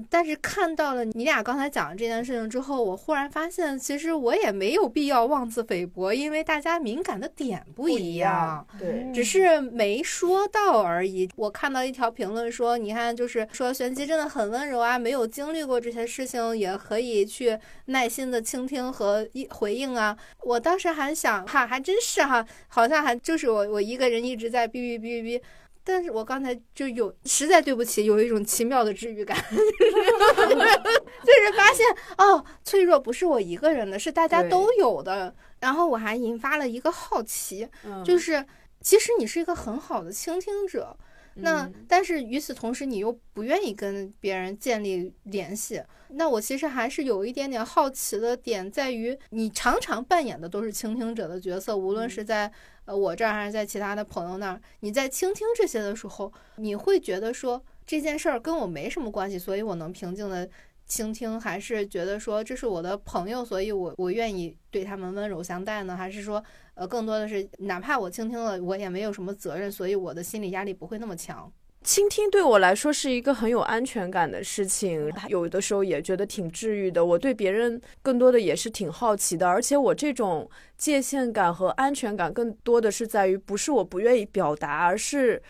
[0.10, 11.30] 但是看到了你俩刚才讲的这件事情之后，我忽然发现，其实我也没有必要妄自菲薄，因为大家敏感的点不一样，对，只是没说到而已。
[11.38, 20.18] 我看到一条评论说，你看，就是说玄机真的很温柔啊，没有经历过这些事情，也可以去耐心的倾听和一回应啊。
[20.44, 25.42] 我当时还想，哈，还真是哈，好像还就是我我一个人一直在哔哔哔哔哔。
[25.88, 31.86] 但是我刚才就有实在对不起，有一种奇妙的治愈感， 就是发现
[32.18, 35.34] 哦，脆弱不是我一个人的，是大家都有的。
[35.62, 37.66] 然后我还引发了一个好奇，
[38.04, 38.46] 就是
[38.82, 40.96] 其实你是一个很好的倾听者。
[41.40, 45.82] 那但是与此同时，你又不愿意跟别人建立联系。
[46.10, 52.52] 那我其实还是有一点点好奇的点，在于你常常扮演的都是倾听者的角色，无论是在
[52.88, 54.62] 呃我这儿还是在其他的朋友那儿。
[54.80, 60.50] 你在倾听这些的时候，你会觉得说这件事儿跟我没什么关系，所以我能平静的
[60.88, 65.96] 倾听，还是觉得说这是我的朋友，所以我我愿意对他们温柔相待呢？
[65.96, 66.44] 还是说？
[66.76, 71.52] 呃，更多的是，哪怕我倾听了，我也没有什么责任，所以我的心理压力不会那么强。
[71.88, 77.06] 倾听对我来说是一个很有安全感的事情，有的时候也觉得挺治愈的。
[77.06, 85.42] 我对别人更多的也是挺好奇的，而且我这种界限感和安全感更多的是在于，不是我不愿意表达，而是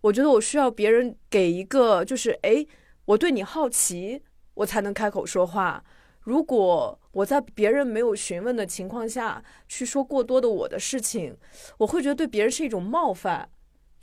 [0.00, 2.66] 我觉得我需要别人给一个，就是哎，
[3.04, 4.20] 我对你好奇，
[4.54, 5.84] 我才能开口说话。
[6.22, 11.36] 如果我在别人没有询问的情况下去说过多的我的事情，
[11.78, 13.48] 我会觉得对别人是一种冒犯。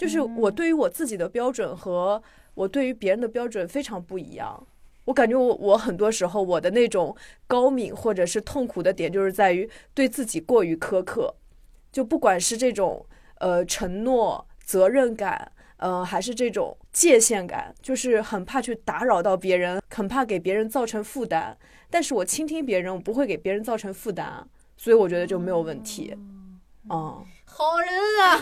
[0.01, 2.19] 就是我对于我自己的标准和
[2.55, 4.65] 我对于别人的标准非常不一样。
[5.05, 7.15] 我感觉我我很多时候我的那种
[7.45, 11.35] 高敏或者是痛苦的点，就是在于对自己过于苛刻。
[11.91, 13.05] 就不管是这种
[13.37, 21.55] 呃承诺、责任感，呃还是这种界限感，就是很怕去打扰到别人，很怕给别人造成负担。
[21.91, 24.47] 但是我倾听别人，我不会给别人造成负担，
[24.77, 26.17] 所以我觉得就没有问题。
[26.89, 27.23] 嗯，
[27.53, 27.89] 好人
[28.23, 28.39] 啊！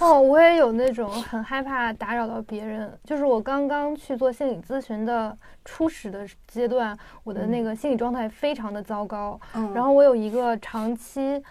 [0.00, 2.96] 哦，我也有那种很害怕打扰到别人。
[3.04, 9.38] 就是我刚刚去做心理咨询的初始的阶段，我的那个心理状态非常的糟糕。
[9.54, 11.42] 嗯，然后我有一个长期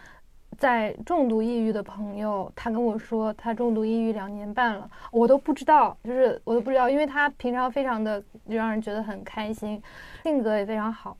[0.58, 8.20] 在重度抑郁的朋友，他跟我说他重度抑郁两年半了，我都不知道，就是我都不知道，因为他平常非常的
[8.50, 9.80] 就让人觉得很开心。
[10.24, 11.16] 性格也非常好，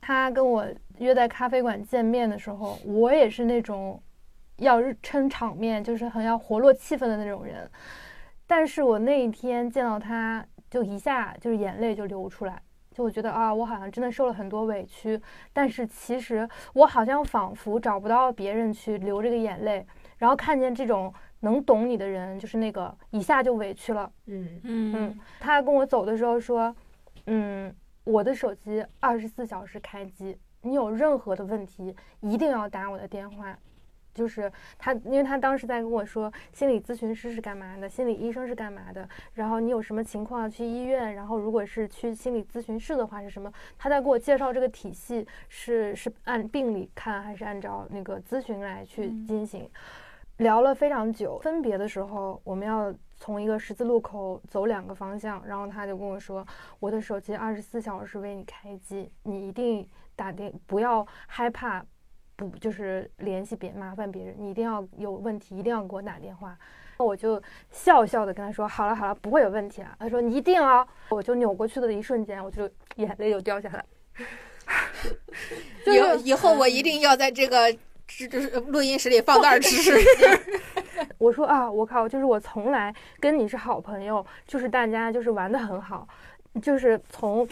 [0.00, 0.66] 他跟我
[0.98, 3.98] 约在咖啡馆见面的时候，我也是那种
[4.60, 7.68] 要撑场面，就是很要活络气氛的那种人。
[8.46, 12.62] 但是我那一天见到他，就一下就是眼泪就流出来，
[12.92, 15.20] 就我觉得啊，我好像真的受了很多委屈。
[15.52, 19.86] 但是其实我好像仿佛找不到别人去流这个眼泪，
[20.18, 24.10] 然后看见这种能懂你的人，就是那个一下就委屈了。
[24.26, 25.20] 嗯嗯嗯。
[25.40, 26.74] 他跟我走的时候说，
[27.26, 27.74] 嗯。
[28.02, 33.56] 我的手机二十四小时开机，你有任何的问题一定要打我的电话。
[34.14, 43.52] 就是他，因为他当时在跟我说，心理咨询师是干嘛的，心理医生是干嘛的，然后你有什么情况要去医院，然后如果是去心理咨询室的话是什么？
[43.78, 49.68] 他在给我介绍这个体系是是按病理看还是按照那个咨询来去进行。
[50.38, 56.46] 聊了非常久，分别的时候我们要从一个十字路口走两个方向，然后他就跟我说
[56.80, 61.84] ：“我的手机二十四小时为你开机，你一定打电，不要害怕，
[62.48, 66.56] 不就是联系别麻烦别人，你一定要有问题一定要给我打电话。”
[66.98, 73.84] 那我就笑笑的跟他说：“好了好了，不会有问题了。”他说：“你一定啊！”我就扭过去的一瞬间，我就眼泪就掉下来。
[75.86, 77.76] 以以后我一定要在这个。
[78.12, 79.92] 是就是录音室里放那儿吃。
[81.16, 86.08] 我说啊，我靠，就是我从来跟你是好朋友，就是大家就是玩的很好，
[86.60, 87.46] 就是从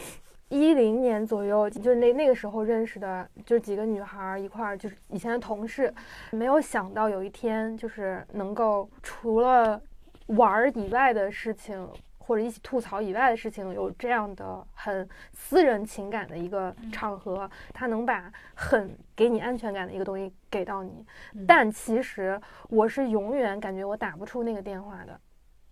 [0.49, 5.93] 一零年左右，就是那那个时候认识的，就是几个女孩一块儿，就是以前的同事，
[6.33, 9.81] 没有想到有一天就是能够除了
[10.29, 11.87] 玩儿以外的事情，
[12.19, 21.05] 或者一起吐槽以外的事情，有这样的很私人情感的一个场合，他能把很给你安全感的一个东西给到你。
[21.47, 25.21] 但其实我是永远感觉我打不出那个电话的。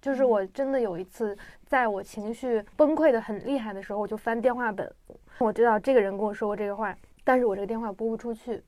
[0.00, 1.36] 就是我真的有一次，
[1.66, 4.90] 在我情绪崩溃的很厉害的时候，我就翻电话本，
[5.38, 8.62] 我知道这个人跟我说过这个话，但是我这个电话拨不出去，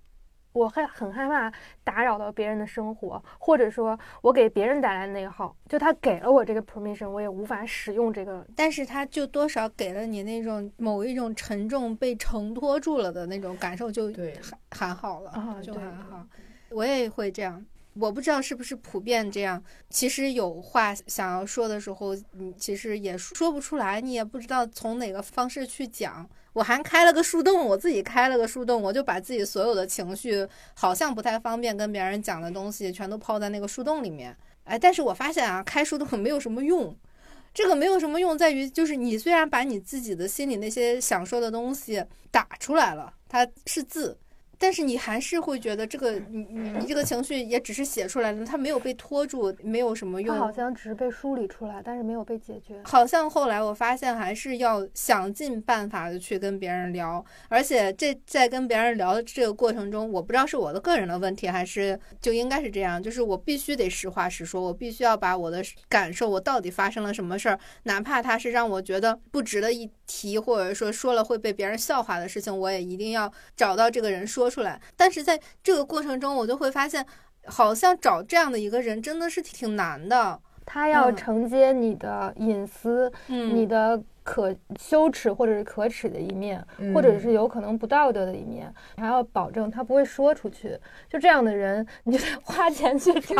[0.53, 1.53] 我害很害怕
[1.85, 14.35] 打扰到别人的生活，或者说我给别人带来内耗，就他给了我这个 permission，我也无法使用这个，但是他就多少给了你那种某一种沉重被承托住了的那种感受，就对。
[14.73, 16.27] 还好了，啊就还好，
[16.71, 17.65] 我也会这样。
[17.99, 19.63] 我不知道是不是普遍这样。
[19.91, 26.29] 其实有话想要说的时候，你其实也说不出来，你也不知道从哪个方式去讲。
[26.53, 34.37] 我还开了个树洞，我自己开了个树洞，我就把自己所有的情绪，好像不太方便跟别人讲的东西，全都抛在那个树洞里面。
[34.65, 36.97] 哎，但是我发现啊，开树洞 没有什么用。
[37.55, 44.17] 这个没有什么用，在于就是你虽然把你自己的心里那些想说的东西打出来了，它是字。
[44.59, 50.37] 但是你还是会觉得这个你你你这个情绪也只是写出来的，它没有被拖住，没有什么用。
[50.37, 52.81] 它好像只是被梳理出来，但是没有被解决。
[52.85, 74.81] 好像后来我发现还是要想尽办法的去跟别人聊，而且这在跟别人聊的这个过程中，我不知道是我的个人的问题，还是就应该是这样，就是我必须得实话实说，我必须要把我的感受，我到底发生了什么事儿，哪怕他是让我觉得不值得一提，或者说说了会被别人笑话的事情，我也一定要找到这个人说出来。
[74.97, 77.05] 但是在这个过程中，我就会发现，
[77.47, 80.41] 好像找这样的一个人真的是挺难的。
[80.65, 90.79] 他要嗯承接你的隐私，嗯你的可羞耻或者是可耻的一面，嗯或者是有可能不道德的一面，还要保证他不会说出去。
[91.09, 93.37] 就这样的人，你就得花钱去找， 这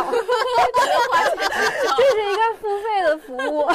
[2.15, 3.69] 是一个付费的服务。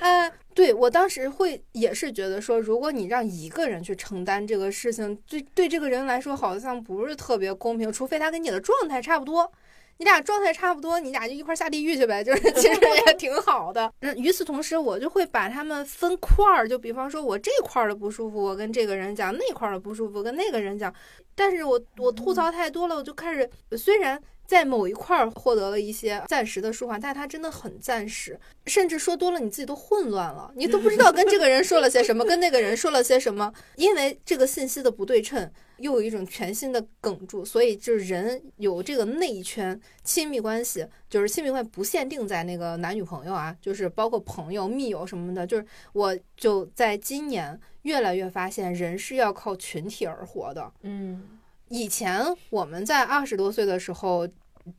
[0.00, 9.52] 呃，对我当时会也是觉得说，如果你让一个人去承担这个事情，对对这个人来说好像不是特别公平，除非他跟你的状态差不多。
[9.98, 13.92] 你俩状态差不多，你俩就一块儿下地狱去呗，就是其实也挺好的。
[14.00, 20.94] 那与此同时，我就会把他们分块儿，就比方说我这块儿的不舒服，我跟这个人讲；那块儿的不舒服，跟那个人讲。
[21.34, 50.72] 但是我我吐槽太多了，我就开始虽然在某一块儿获得了一些暂时的舒缓，但是它真的很暂时，甚至说多了你自己都混乱了，你都不知道跟这个人说了些什么，跟那个人说了些什么，因为这个信息的不对称，又有一种全新的梗住，所以就是人有这个内圈亲密关系，就是亲密关系不限定在那个男女朋友啊，就是包括朋友、密友什么的，就是我就在今年越来越发现，人是要靠群体而活的。
[50.82, 51.35] 嗯，
[51.68, 54.28] 以前我们在二十多岁的时候，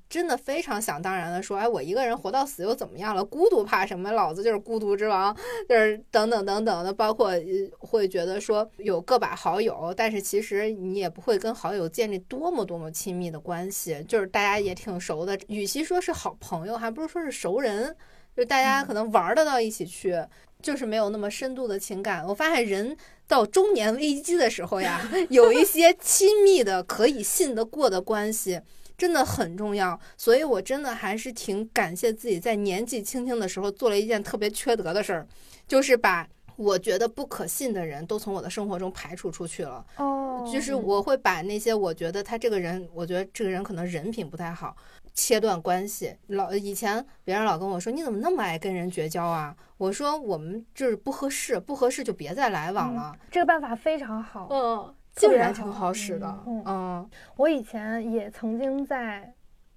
[0.09, 3.23] 真的非常想当然的说，哎，我一个人活到死又怎么样了？
[3.23, 4.11] 孤独怕什么？
[4.11, 5.35] 老子就是孤独之王，
[5.69, 7.41] 就是等等等等的，包括呃
[7.79, 17.95] 会觉得说有个把好友，但是其实你也不会跟好友建立多么多么亲密的关系，就是大家也挺熟的，与其说是好朋友，还不如说是熟人，
[18.35, 20.21] 就大家可能玩得到一起去。
[20.61, 22.25] 就是没有那么深度的情感。
[22.25, 22.95] 我发现人
[23.27, 28.59] 到中年危机的时候呀，有一些亲密的、可以信得过的关系，
[28.97, 29.99] 真的很重要。
[30.17, 35.27] 所以我真的还是挺感谢自己在年纪轻轻的时候做了一件特别缺德的事儿，
[35.67, 39.85] 就是把我觉得不可信的人都从我的生活中排除出去了。
[39.97, 44.75] 哦，就是我会把那些我觉得他这个人，我觉得这个人可能人品不太好，
[45.17, 46.15] 切断关系。
[46.27, 49.57] 老以前别人老跟我说你怎么那么爱跟人绝交啊？
[49.77, 53.17] 我说我们就是不合适，不合适就别再来往了。
[53.31, 54.47] 这个办法非常好。
[54.51, 56.43] 嗯，竟然挺好好使的。
[56.45, 59.33] 嗯嗯我以前也曾经在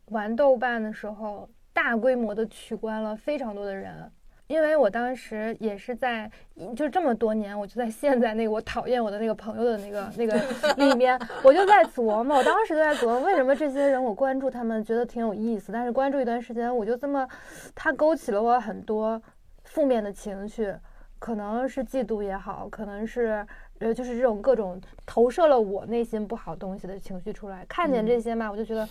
[0.07, 4.13] 玩豆瓣的时候，大规模的取关了非常多的人，
[4.51, 6.29] 因为我当时也是在，
[6.75, 10.35] 就这么多年，我就在现在那个我讨厌我的那个朋友的那个那个
[10.77, 17.29] 里面，我就在琢磨，我当时就在琢磨，为什么这些人我关注他们觉得挺有意思，但是关注一段时间，我就这么，
[17.77, 19.23] 他勾起了我很多
[19.63, 20.75] 负面的情绪，
[21.21, 23.47] 可能是嫉妒也好，可能是。
[23.79, 28.89] 呃，就是这种各种投射了我内心不好东西的情绪出来，看见这些嘛，我就觉得，嗯，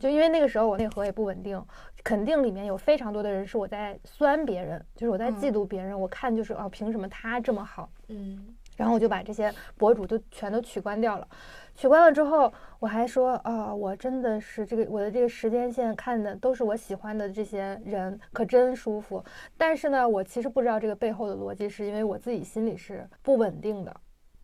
[0.00, 1.62] 就因为那个时候我内核也不稳定，
[2.02, 7.88] 肯定里面有非常多的人是我在酸别人，就是我在嫉妒别人，我看就是哦，凭什么他这么好？
[8.08, 11.28] 嗯，然后我就把这些博主都全都取关掉了。
[11.76, 19.24] 取关了之后，我还说啊，我真的是这个我的这个时间线看的都是我喜欢的这些人，可真舒服。
[19.58, 23.94] 但是呢，我其实不知道这个背后的逻辑，是因为我自己心里是不稳定的。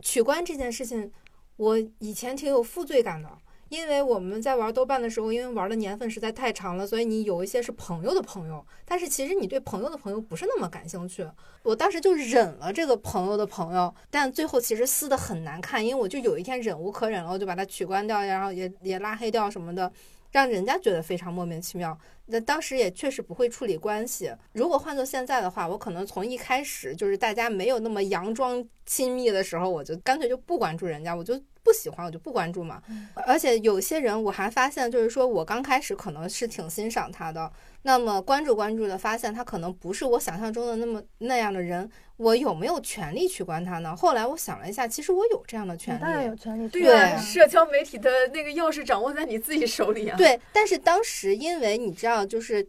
[0.01, 1.13] 取关这件事情，
[1.57, 3.29] 我以前挺有负罪感的。
[3.71, 11.25] 因为我们在玩豆瓣的时候，因为玩的年份实在太长了，所以你有一些是朋友的朋友，但是其实你对朋友的朋友不是那么感兴趣。
[11.63, 19.91] 我当时就忍了这个朋友的朋友，但最后其实撕的很难看，因为我就有一天忍无可忍了，我就把它取关掉，然后也也拉黑掉什么的，
[20.33, 21.97] 让人家觉得非常莫名其妙。
[22.31, 24.33] 那当时也确实不会处理关系。
[24.53, 31.41] 如果换做现在的话，我可能从一开始就是大家没有那么佯装亲密的时候，我就干脆就不关注人家，我就。
[31.63, 32.83] 不喜欢我就不关注嘛，
[33.27, 37.53] 而且有些人我还发现，就是说我刚开始可能是挺欣赏他的，
[37.83, 43.95] 那么关注关注的发现他可能不是我想象中的那么那样的人，我有没有权利去关他呢？
[43.95, 46.67] 后来我想了一下，其实我有这样的权利，当然有权利。
[46.71, 50.17] 对啊，社交媒体的那个钥匙掌握在你自己手里啊。
[50.17, 52.69] 对，但是当时因为你知道，就是。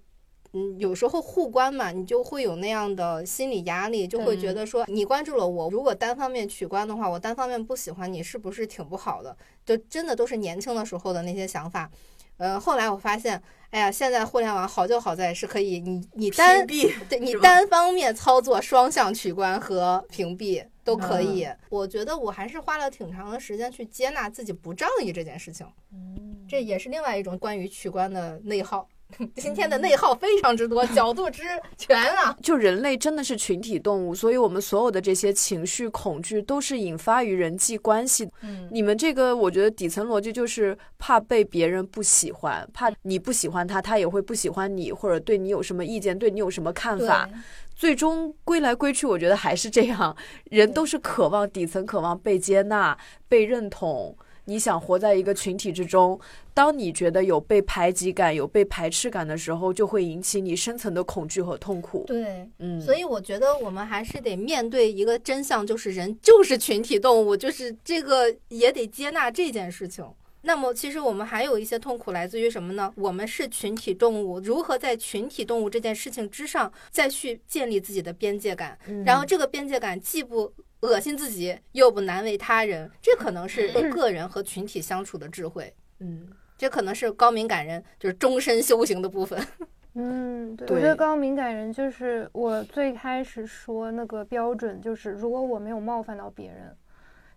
[0.53, 9.33] 嗯，有时候互关嘛，你就会有那样的心理压力，就会觉得说你关注了我，如果单方面取关的话，我单方面不喜欢你，是不是挺不好的？
[9.65, 11.89] 就真的都是年轻的时候的那些想法。
[12.35, 21.47] 呃，后来我发现，哎呀，现在互联网好就好在是可以，你你单对你单方面操作双向取关和屏蔽都可以。
[21.69, 25.65] 我觉得我还是花了挺长的时间去接纳自己不仗义这件事情。
[25.93, 28.85] 嗯，这也是另外一种关于取关的内耗。
[29.35, 31.43] 今天的内耗非常之多，角度之
[31.77, 32.35] 全啊！
[32.41, 38.29] 就人类真的是群体动物，所以我们所有的这些情绪、恐惧都是引发于人际关系。
[38.41, 47.29] 嗯，你们这个，我觉得底层逻辑就是怕被别人不喜欢，怕你不喜欢他，他也会不喜欢你，或者对你有什么意见，对你有什么看法。
[47.75, 50.15] 最终归来归去，我觉得还是这样，
[50.51, 52.95] 人都是渴望底层，渴望被接纳、
[53.27, 54.15] 被认同。
[54.45, 56.19] 你想活在一个群体之中，
[56.53, 62.03] 当你觉得有被排挤感、有被排斥感的时候，就会引起你深层的恐惧和痛苦。
[62.07, 70.05] 对，嗯，所以我觉得我们还是得面对一个真相，就是人就是群体动物，就是这个也得接纳这件事情。
[70.41, 72.91] 那么，其实我们还有一些痛苦来自于什么呢？
[72.95, 78.77] 我们是群体动物，如何在群体动物这件事情之上再去建立自己的边界感？
[79.05, 80.53] 然后这个边界感既不。
[80.81, 85.71] 恶心自己又不难为他人，这可能是个人和群体相处的智慧。
[85.99, 86.27] 嗯，
[86.57, 89.39] 这可能是高敏感人就是终身修行的部分。
[89.93, 96.75] 嗯，对，我觉得高敏感人就是我最开始说那个标准，就是如果我没有冒犯到别人，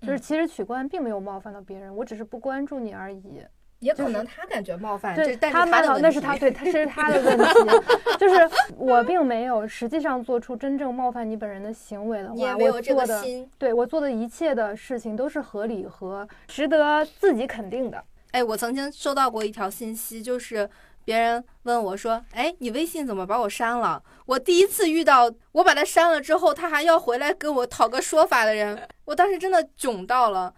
[0.04, 3.42] 就是其实取关并没有冒犯到别人，我只是不关注你而已。
[3.80, 8.36] 也可能他感觉冒犯，对，他冒犯那是他对，他是他的问题，就是
[8.78, 13.22] 我并没有实际上做出真正冒犯你本人的行为的话，我做的，
[13.58, 18.02] 对我做的一切的事情都是合理和值得自己肯定的。
[18.30, 20.68] 哎，我曾经收到过一条信息，就是
[21.04, 30.54] 别人问我说：“哎，你微信怎么把我删了？”我第一次遇到我把他删了之后，他还要回来跟我讨个说法的人，我当时真的囧到了。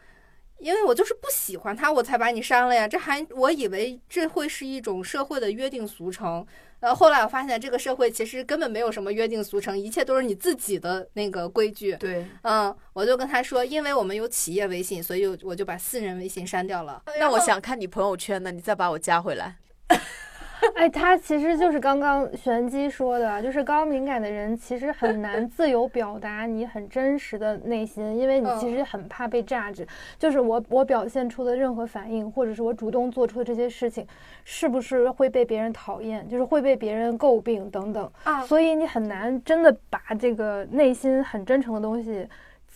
[0.59, 2.89] 因为我就是不喜欢他，我才把你删了呀。
[2.89, 6.47] 这还我以为这会是一种社会的约定俗成，
[6.81, 11.95] 呃，后来我发现这个社会其实根本没有什么约定俗成，一切都是你自己的那个规矩。
[11.97, 17.03] 对，嗯，我就跟他说，因为我们有企业微信，所以我就把私人微信删掉了。
[17.19, 19.57] 那我想看你朋友圈呢，你再把我加回来。
[20.75, 29.87] 哎，他其实就是刚刚玄机说的，就是高敏感的人其实很难自由表达你很真实的内心，因为你其实很怕被榨汁。
[30.19, 34.07] 就是我我表现出的任何反应，或者是我主动做出的这些事情，
[34.45, 38.43] 是不是会被别人讨厌，就是会被别人诟病等等啊？
[38.43, 42.27] 所以你很难真的把这个内心很真诚的东西。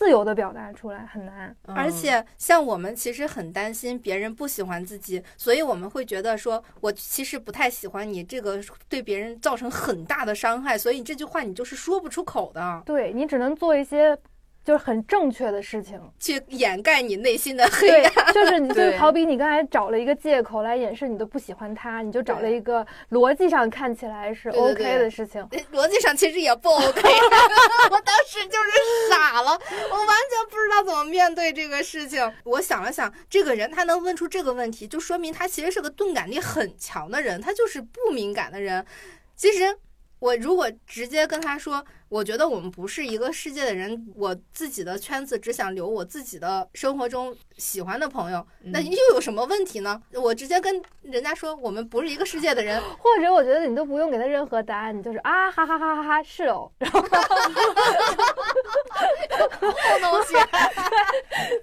[0.01, 8.59] 自由的表达出来很难，而且像我们其实很担心别人不喜欢自己，所以我们会觉得说，我其实不太喜欢你，这个
[8.89, 12.83] 对别人造成很大的伤害，所以这句话你就是说不出口的。
[12.87, 14.17] 对你只能做一些。
[14.71, 18.33] 就是很正确的事情，去掩盖你内心的黑暗。
[18.33, 25.45] 就是你， 就好比你刚才找了一个借口来掩饰你的不喜欢他，你就找了一个逻辑上看起来是 OK 的事情。
[25.73, 27.03] 逻辑上其实也不 OK。
[27.91, 29.51] 我当时就是傻了，
[29.91, 32.33] 我完全不知道怎么面对这个事情。
[32.45, 38.87] 我想了想，这个人他能问出这个问题，就说明他其实是个钝感力很强的人，他就是不敏感的人。
[39.35, 39.77] 其实。
[40.21, 50.03] 我如果直接跟他说，我觉得我们不是一个世界的人，我自己的圈子只想留我自己的生活中喜欢的朋友，那又有什么问题呢？
[50.15, 57.07] 我直接跟人家说，我们不是一个世界的人，或者我觉得你都不用给他任何答案，你就是啊哈哈哈哈哈是哦，然后，好
[60.01, 60.35] 东西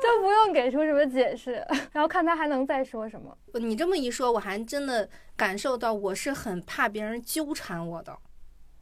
[0.00, 1.54] 就不用，给出什么解释，
[1.90, 3.36] 然后看他还能再说什么。
[3.54, 8.16] 你这么一说，我还真的感受到我是很怕别人纠缠我的。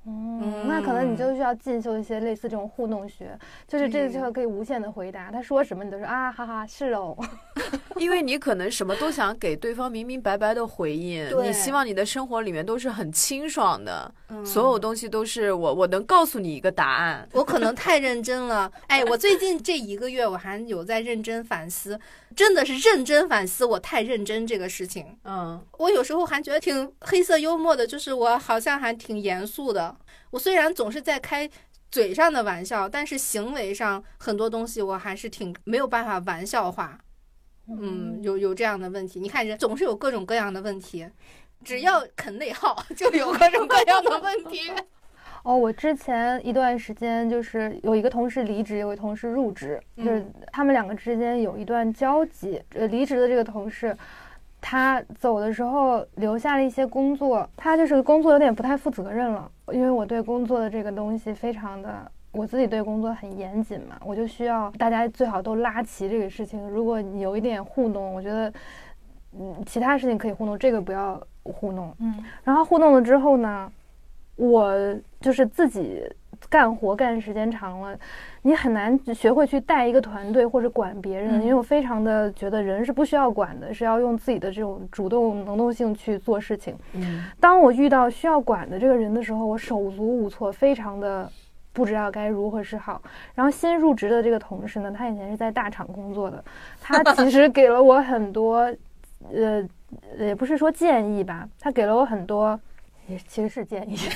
[0.07, 7.17] 嗯，那可能你就需要进修一些类似这种互动学，就是这个就可以无限的回答，他说什么你都说啊哈哈是哦，
[7.97, 14.13] 因为你可能什么都想给对方明明白白的回应，你希望你的生活里面都是很清爽的，
[14.45, 17.27] 所有东西都是我我能告诉你一个答案。
[17.33, 21.99] 我可能太认真了，哎，我最近这一个月我还有在认真反思，
[22.37, 25.07] 真的是认真反思我太认真这个事情。
[25.25, 29.94] 嗯，我有时候还觉得挺黑色幽默的，就是我好像还挺严肃的。
[30.35, 31.49] 我虽然总是在开
[31.93, 36.99] 嘴上的玩笑，但是行为上很多东西我还是挺没有办法玩笑化。
[37.69, 39.21] 嗯，有有这样的问题。
[39.21, 41.09] 你看人总是有各种各样的问题，
[41.63, 44.73] 只要肯内耗， 就有各种各样的问题。
[45.45, 52.61] 哦，我之前一段时间就是有一个同事离职，有一个同事入职，就是他们两个之间有一段交集。
[52.71, 53.97] 呃，离职的这个同事。
[54.67, 59.51] 他走的时候留下了一些工作，他就是工作有点不太负责任了。
[59.69, 66.67] 因为我对工作的这个东西非常的，我自己对工作很严谨嘛，我就需要大家最好都拉齐这个事情。
[66.71, 68.51] 如果你有一点糊弄，我觉得，
[69.39, 71.95] 嗯，其他事情可以糊弄，这个不要糊弄。
[72.01, 73.71] 嗯，然后糊弄了之后呢，
[74.37, 74.75] 我
[75.21, 76.11] 就是自己。
[76.55, 77.99] 干活干时间长了，
[78.43, 86.73] 你很难学会去带一个团队或者管别人，因为我非常的觉得人是不需要管的，是要用自己的这种主动能动性去做事情。
[86.93, 91.29] 嗯，当我遇到需要管的这个人的时候，我手足无措，非常的
[91.73, 93.03] 不知道该如何是好。
[93.35, 96.45] 然后新入职的这个同事呢，他以前是在大厂工作的，
[96.81, 98.73] 他其实给了我很多，
[99.33, 99.61] 呃，
[100.21, 102.61] 也不是说建议吧，他给了我很多，
[103.07, 103.97] 也其实是建议。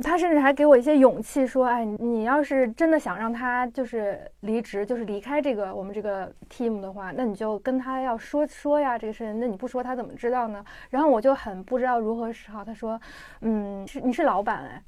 [0.00, 9.40] 他甚至还给我一些勇气，说：“哎，你要是真的想让他就是离职，就是离开这个我们这个 team 的话，那你就跟他要说说呀，这个事情。
[9.40, 12.64] 那你不说他怎么知道呢？”然后我就很不知道如何是好。
[12.64, 13.00] 他说
[13.42, 14.80] ：“嗯，是你是老板哎。”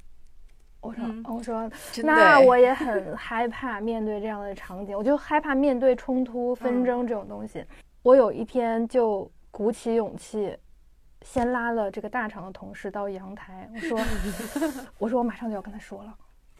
[0.79, 1.69] 我说：“我说，
[2.03, 7.65] 那我也很害怕面对这样的场景，我就害怕面对冲突、纷争这种东西。
[8.01, 10.55] 我有一天就鼓起勇气。”
[11.21, 13.99] 先拉了这个大厂的同事到阳台，我说
[14.97, 16.17] ：“我说我马上就要跟他说了，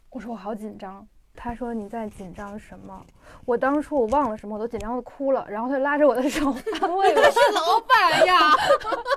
[0.10, 3.04] 我说我好紧张。”他说：“你在紧张什么？”
[3.46, 5.46] 我当初我忘了什么，我都紧张的哭了。
[5.50, 8.38] 然后他拉着我的手安慰 我：“是老板呀，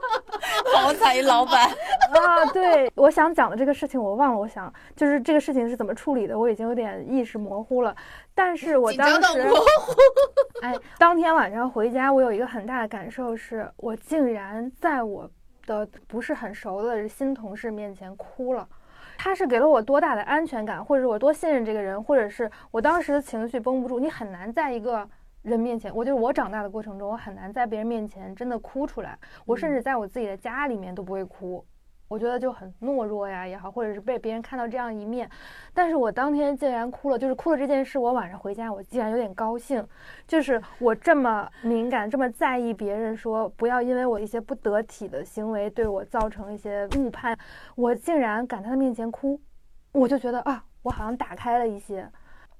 [0.74, 1.68] 好彩一老板
[2.14, 7.94] 啊！”对，我想讲的这个事情我忘了，我想就是这个事情是怎么处理的，我已经有点意识模糊了。
[8.34, 9.44] 但是我当时，
[10.62, 15.28] 哎，当天晚上回家，我有一个很大的感受是，我竟然在我
[15.66, 18.66] 的不是很熟的新同事面前哭了。
[19.16, 23.98] 他是给了我多大的安全感，或者我多信任这个人，或者是我当时的情绪绷不住。
[23.98, 25.08] 你很难在一个
[25.42, 29.18] 人面前，我就是我长大的过程中，我很难在别人面前真的哭出来。
[29.44, 31.64] 我甚至在我自己的家里面都不会哭。
[32.06, 35.28] 我觉得就很懦弱呀也好，或者是被别人看到这样一面，
[35.72, 39.84] 但是我当天竟然哭了，就是哭了这件事，我晚上回家我竟然有点高兴，
[40.26, 47.36] 就是我这么敏感，这么在意别人说不要因为我一些不得体的行为对我造成一些误判，
[47.74, 49.40] 我竟然敢在他面前哭，
[49.92, 52.08] 我就觉得啊，我好像打开了一些。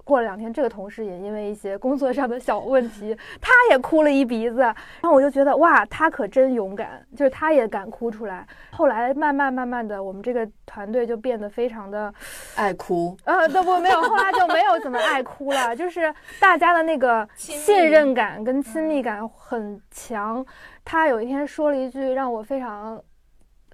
[0.04, 4.60] 过了两天，这个同事也因为一些工作上的小问题，他也哭了一鼻子。
[4.60, 8.46] 然后我就觉得哇，他可真勇敢，就是他也敢哭出来。
[8.70, 12.12] 后来慢慢慢慢的，我们这个团队就变得非常的
[12.54, 13.16] 爱哭。
[13.24, 20.44] 呃，都不没有，后来就没有怎么爱哭了，就是大家的那个信任感跟亲密感很强。
[20.84, 23.02] 他有一天说了一句让我非常，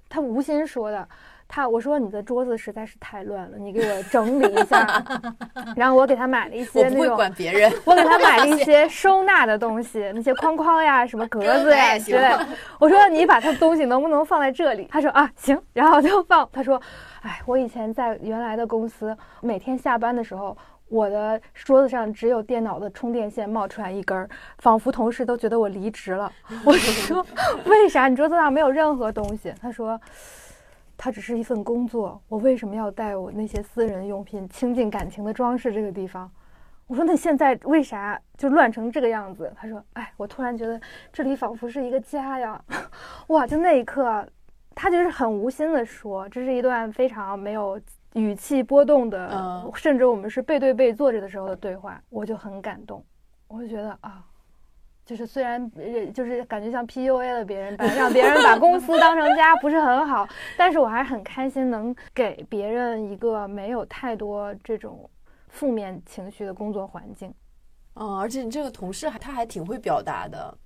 [0.07, 1.05] 他无心说的。
[1.53, 5.03] 他我说你的桌子实在是太乱了，你给我整理一下。
[5.75, 7.69] 然后我给他买了一 些那种，管别人。
[7.83, 12.33] 我给他买了一 些收纳的东西，那些框框呀、什么格子呀之类。
[12.79, 14.87] 我说你把他的东西能不能放在这里？
[14.89, 16.47] 他说啊行，然后就放。
[16.53, 16.81] 他说，
[17.23, 20.57] 哎，我以前在原来的公司，每天下班的时候，
[20.87, 24.29] 我的桌子上只有电脑的充电线冒出来一根儿，
[24.59, 26.31] 仿佛同事都觉得我离职了。
[26.63, 27.25] 我说
[27.65, 29.53] 为啥你桌子上没有任何东西？
[29.61, 29.99] 他说。
[31.03, 36.31] 它只是一份工作，我为什么要带我那些私人用品、亲近感情的装饰这个地方？
[36.85, 39.51] 我说那现在为啥就乱成这个样子？
[39.57, 40.79] 他说：“哎，我突然觉得
[41.11, 42.63] 这里仿佛是一个家呀！”
[43.29, 44.23] 哇，就那一刻，
[44.75, 47.81] 他就是很无心的说，这是一段非常没有
[48.13, 53.03] 语气波动的，甚至我们是背对背坐着的时候的对话，我就很感动，
[53.47, 54.23] 我就觉得啊。
[55.11, 55.69] 就是虽然
[56.13, 60.25] 就是感觉像 PUA 了别人，把让别人把公司当成家不是很好，
[60.57, 65.09] 但是我还是很开心能给别人一个没有太多这种
[65.49, 67.33] 负面情绪的工作环境。
[67.95, 70.57] 嗯，而且你这个同事还他还挺会表达的，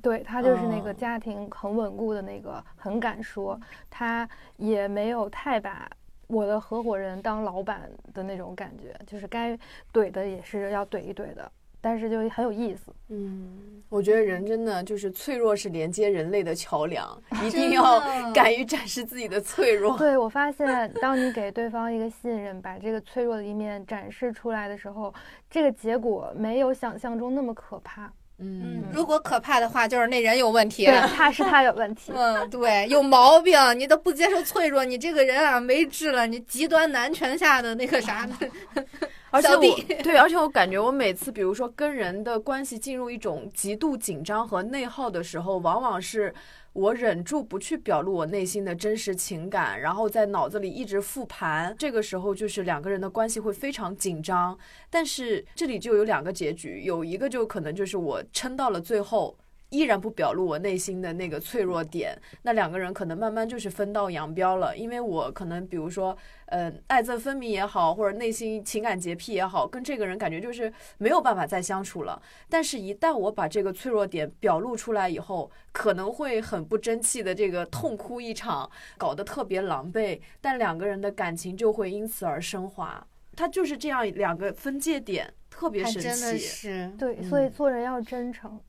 [0.00, 0.92] 对他就是那个哦。
[0.92, 3.60] 家庭很稳固的那个，很敢说，
[3.90, 5.90] 他也没有太把
[6.28, 9.58] 我的合伙人当老板的那种感觉，就是该
[9.92, 11.50] 怼的也是要怼一怼的，
[11.80, 12.92] 但是就很有意思。
[13.08, 18.00] 嗯，我觉得人真的就是脆弱是连接人类的桥梁，一定要
[18.32, 19.96] 敢于展示自己的脆弱。
[19.98, 25.12] 对我发现，当你给对方一个信任，把这个脆弱的一面展示出来的时候，
[25.50, 28.12] 这个结果没有想象中那么可怕。
[28.42, 30.86] 嗯，如果可怕的话，就是那人有问题。
[30.86, 32.10] 对，他是他有问题。
[32.16, 38.38] 嗯，对，有毛病，你都不接受脆弱，你这个人啊没治了，你极端男权下的那个啥呢？
[39.30, 39.62] 而且我
[40.02, 46.34] 对，而且我感觉我每次，比如说跟人的关系进入一种极度紧张和内耗的时候，往往是
[46.72, 51.74] 我忍住不去表露我内心的真实情感，然后在脑子里一直复盘。
[51.78, 54.58] 这个时候就是两个人的关系会非常紧张。
[54.88, 59.36] 但是这里就有两个结局，有一个就可能就是我撑到了最后。
[59.70, 64.76] 依然不表露我内心的那个脆弱点，那两个人可能慢慢就是分道扬镳了。
[64.76, 66.16] 因为我可能比如说，
[66.46, 72.20] 呃，爱憎分明也好，或者内心情感洁癖也好，跟这个人感觉就是没有办法再相处了。
[72.48, 83.06] 但是，一旦我把这个脆弱点表露出来以后，可能会很不争气的这个痛哭一场，搞得特别狼狈，但两个人的感情就会因此而升华。
[83.36, 86.38] 他就是这样两个分界点，特别神还真的。
[86.38, 88.60] 是，对，所以做人要真诚。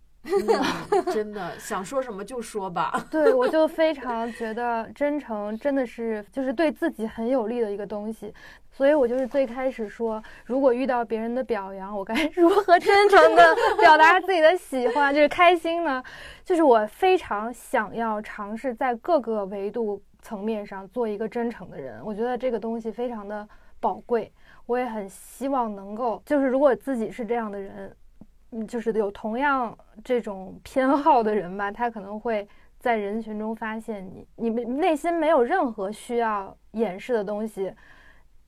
[1.12, 2.94] 真的想说什么就说吧。
[3.10, 8.34] 对，我就非常觉得真诚真的是就是对自己很有利的一个东西，
[8.72, 13.44] 所以我就是最开始说，如果遇到别人的表扬，我该 如何真诚的
[13.80, 16.04] 表达自己的喜欢，就是开心呢？
[16.46, 23.48] 就是我非常想要尝试在各个维度层面上做一个真诚的人，我觉得这个东西非常的
[23.80, 24.32] 宝贵，
[24.68, 27.96] 我也很希望能够，就是如果自己是这样的人。
[28.52, 32.48] 嗯，就是有同样这种偏好的人吧，他可能会
[32.80, 37.74] 在人群中发现你，你们内心没有任何需要掩饰的东西。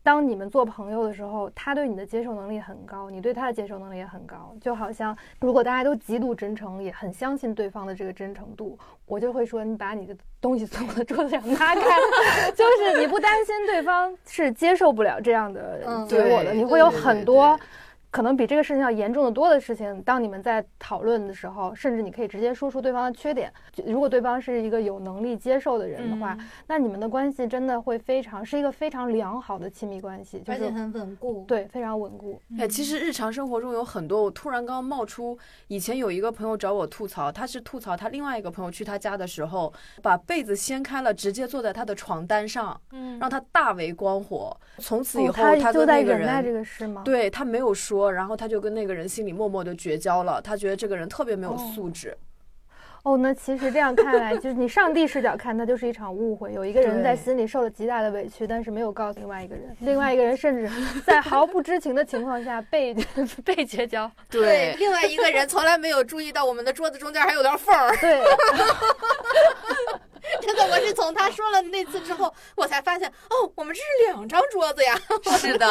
[0.06, 4.54] 当你们做朋友的时候，他对你的接受能力很高，你对他的接受能力也很高。
[4.60, 11.82] 就好像如果大家都极度真诚，也很相信对方的这个真诚度，我就会说你把你的东西 从我的桌子上拿开，
[12.54, 17.66] 就是你不担心对方是接受不了这样的嗯结果的，对你会有对对很多对。
[18.14, 23.52] 可能比这个事情要严重的多的事情，当你们在讨论的时候，甚至你可以直接说出对方的缺点。
[23.88, 31.44] 如果对方是一个有能力接受的人的话，嗯那你们的关系真的会非常是一个非常良好的亲密关系，就是而且很稳固。
[31.48, 32.40] 对非常稳固。
[32.60, 35.36] 哎，其实日常生活中有很多，我突然刚刚冒出，
[35.68, 39.74] 以前有一个朋友找我吐槽，他是吐槽他另外一个朋友去他家的时候，
[40.04, 44.56] 把被子掀开了，直接坐在他的床单上，嗯让他大为光火。
[44.78, 46.60] 从此以后，哦、他就跟那个在忍耐这人。
[46.60, 47.02] 个事吗？
[47.04, 50.42] 对他没有说，然后他就跟那个人心里默默的绝交了。
[50.42, 52.18] 他觉得这个人特别没有哦素质。
[53.04, 56.54] 哦，那其实这样看来，就是你上帝视角看，它就是一场误会。
[56.54, 60.72] 有一个人在心里受了极大的委屈，但是没有告诉另外一个人，另外一个人甚至
[61.06, 62.96] 在毫不知情的情况下被
[63.44, 64.10] 被绝交。
[64.30, 67.94] 对，另外一个人从来没有注意到我们的桌子中间还有条缝儿。
[67.98, 68.24] 对，
[70.42, 74.96] 真的，我是从他说了那次之后，我才发现，哦，我们这是两张桌子呀。
[75.38, 75.68] 是的，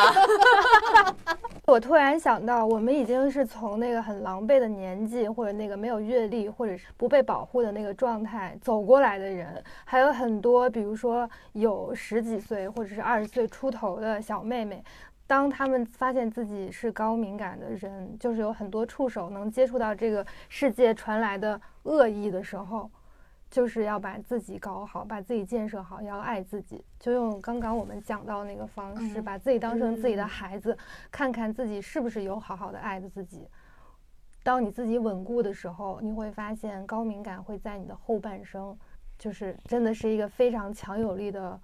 [1.67, 14.83] 我突然想到，我们已经是从那个很狼狈的年纪，或者那个没有阅历，或者是不被保护的那个状态走过来的人，还有很多，比如说有十几岁或者是二十岁出头的小妹妹。
[15.25, 22.91] 当他们发现自己是高敏感的人，就是有很多触手能接触到这个世界传来的恶意的时候，
[23.53, 26.83] 就是要把自己搞好，把自己建设好，要爱自己。
[26.99, 30.77] 就用刚刚我们讲到那个方式，嗯把自己当成自己的嗯孩子，
[31.11, 33.47] 看看自己是不是有好好的爱着自己。
[34.43, 38.75] 当你自己稳固的时候，你会发现高敏感会在你的后半生，
[39.19, 41.61] 就是真的是一个非常强有力的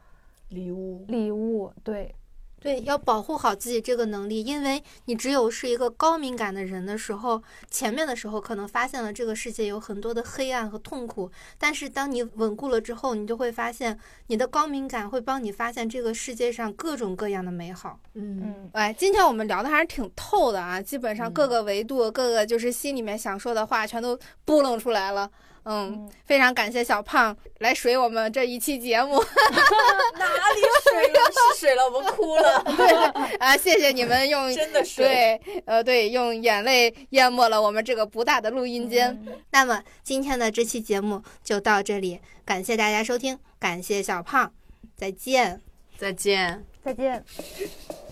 [0.50, 1.06] 礼物。
[1.08, 1.72] 礼物。
[1.82, 2.14] 对，
[2.60, 17.98] 对，要保护好自己这个能力，因为你只有是一个高敏感的人的时候，前面的时候可能发现了这个世界有很多的黑暗和痛苦，但是当你稳固了之后，你就会发现你的高敏感会帮你发现这个世界上各种各样的美好。
[18.14, 25.30] 嗯，嗯，哎，今天我们聊的还是挺透的啊，基本上各嗯个维度、各个就是心里面想说的话全都拨弄出来了。
[25.64, 29.22] 嗯，嗯非常感谢小胖来水我们这一期节目。
[30.18, 31.20] 哪里水了？
[31.54, 32.62] 是水了，我们哭了。
[32.76, 32.94] 对
[33.38, 39.08] 啊，谢谢你们用 真的水对，呃，对，用眼泪淹没了我们这个不大的录音间。
[39.26, 44.52] 嗯那么今天的这期节目就到这里，感谢大家收听，感谢小胖，
[44.96, 45.60] 再见。
[45.96, 46.64] 再见。
[46.84, 47.24] 再见。
[47.58, 48.07] 拜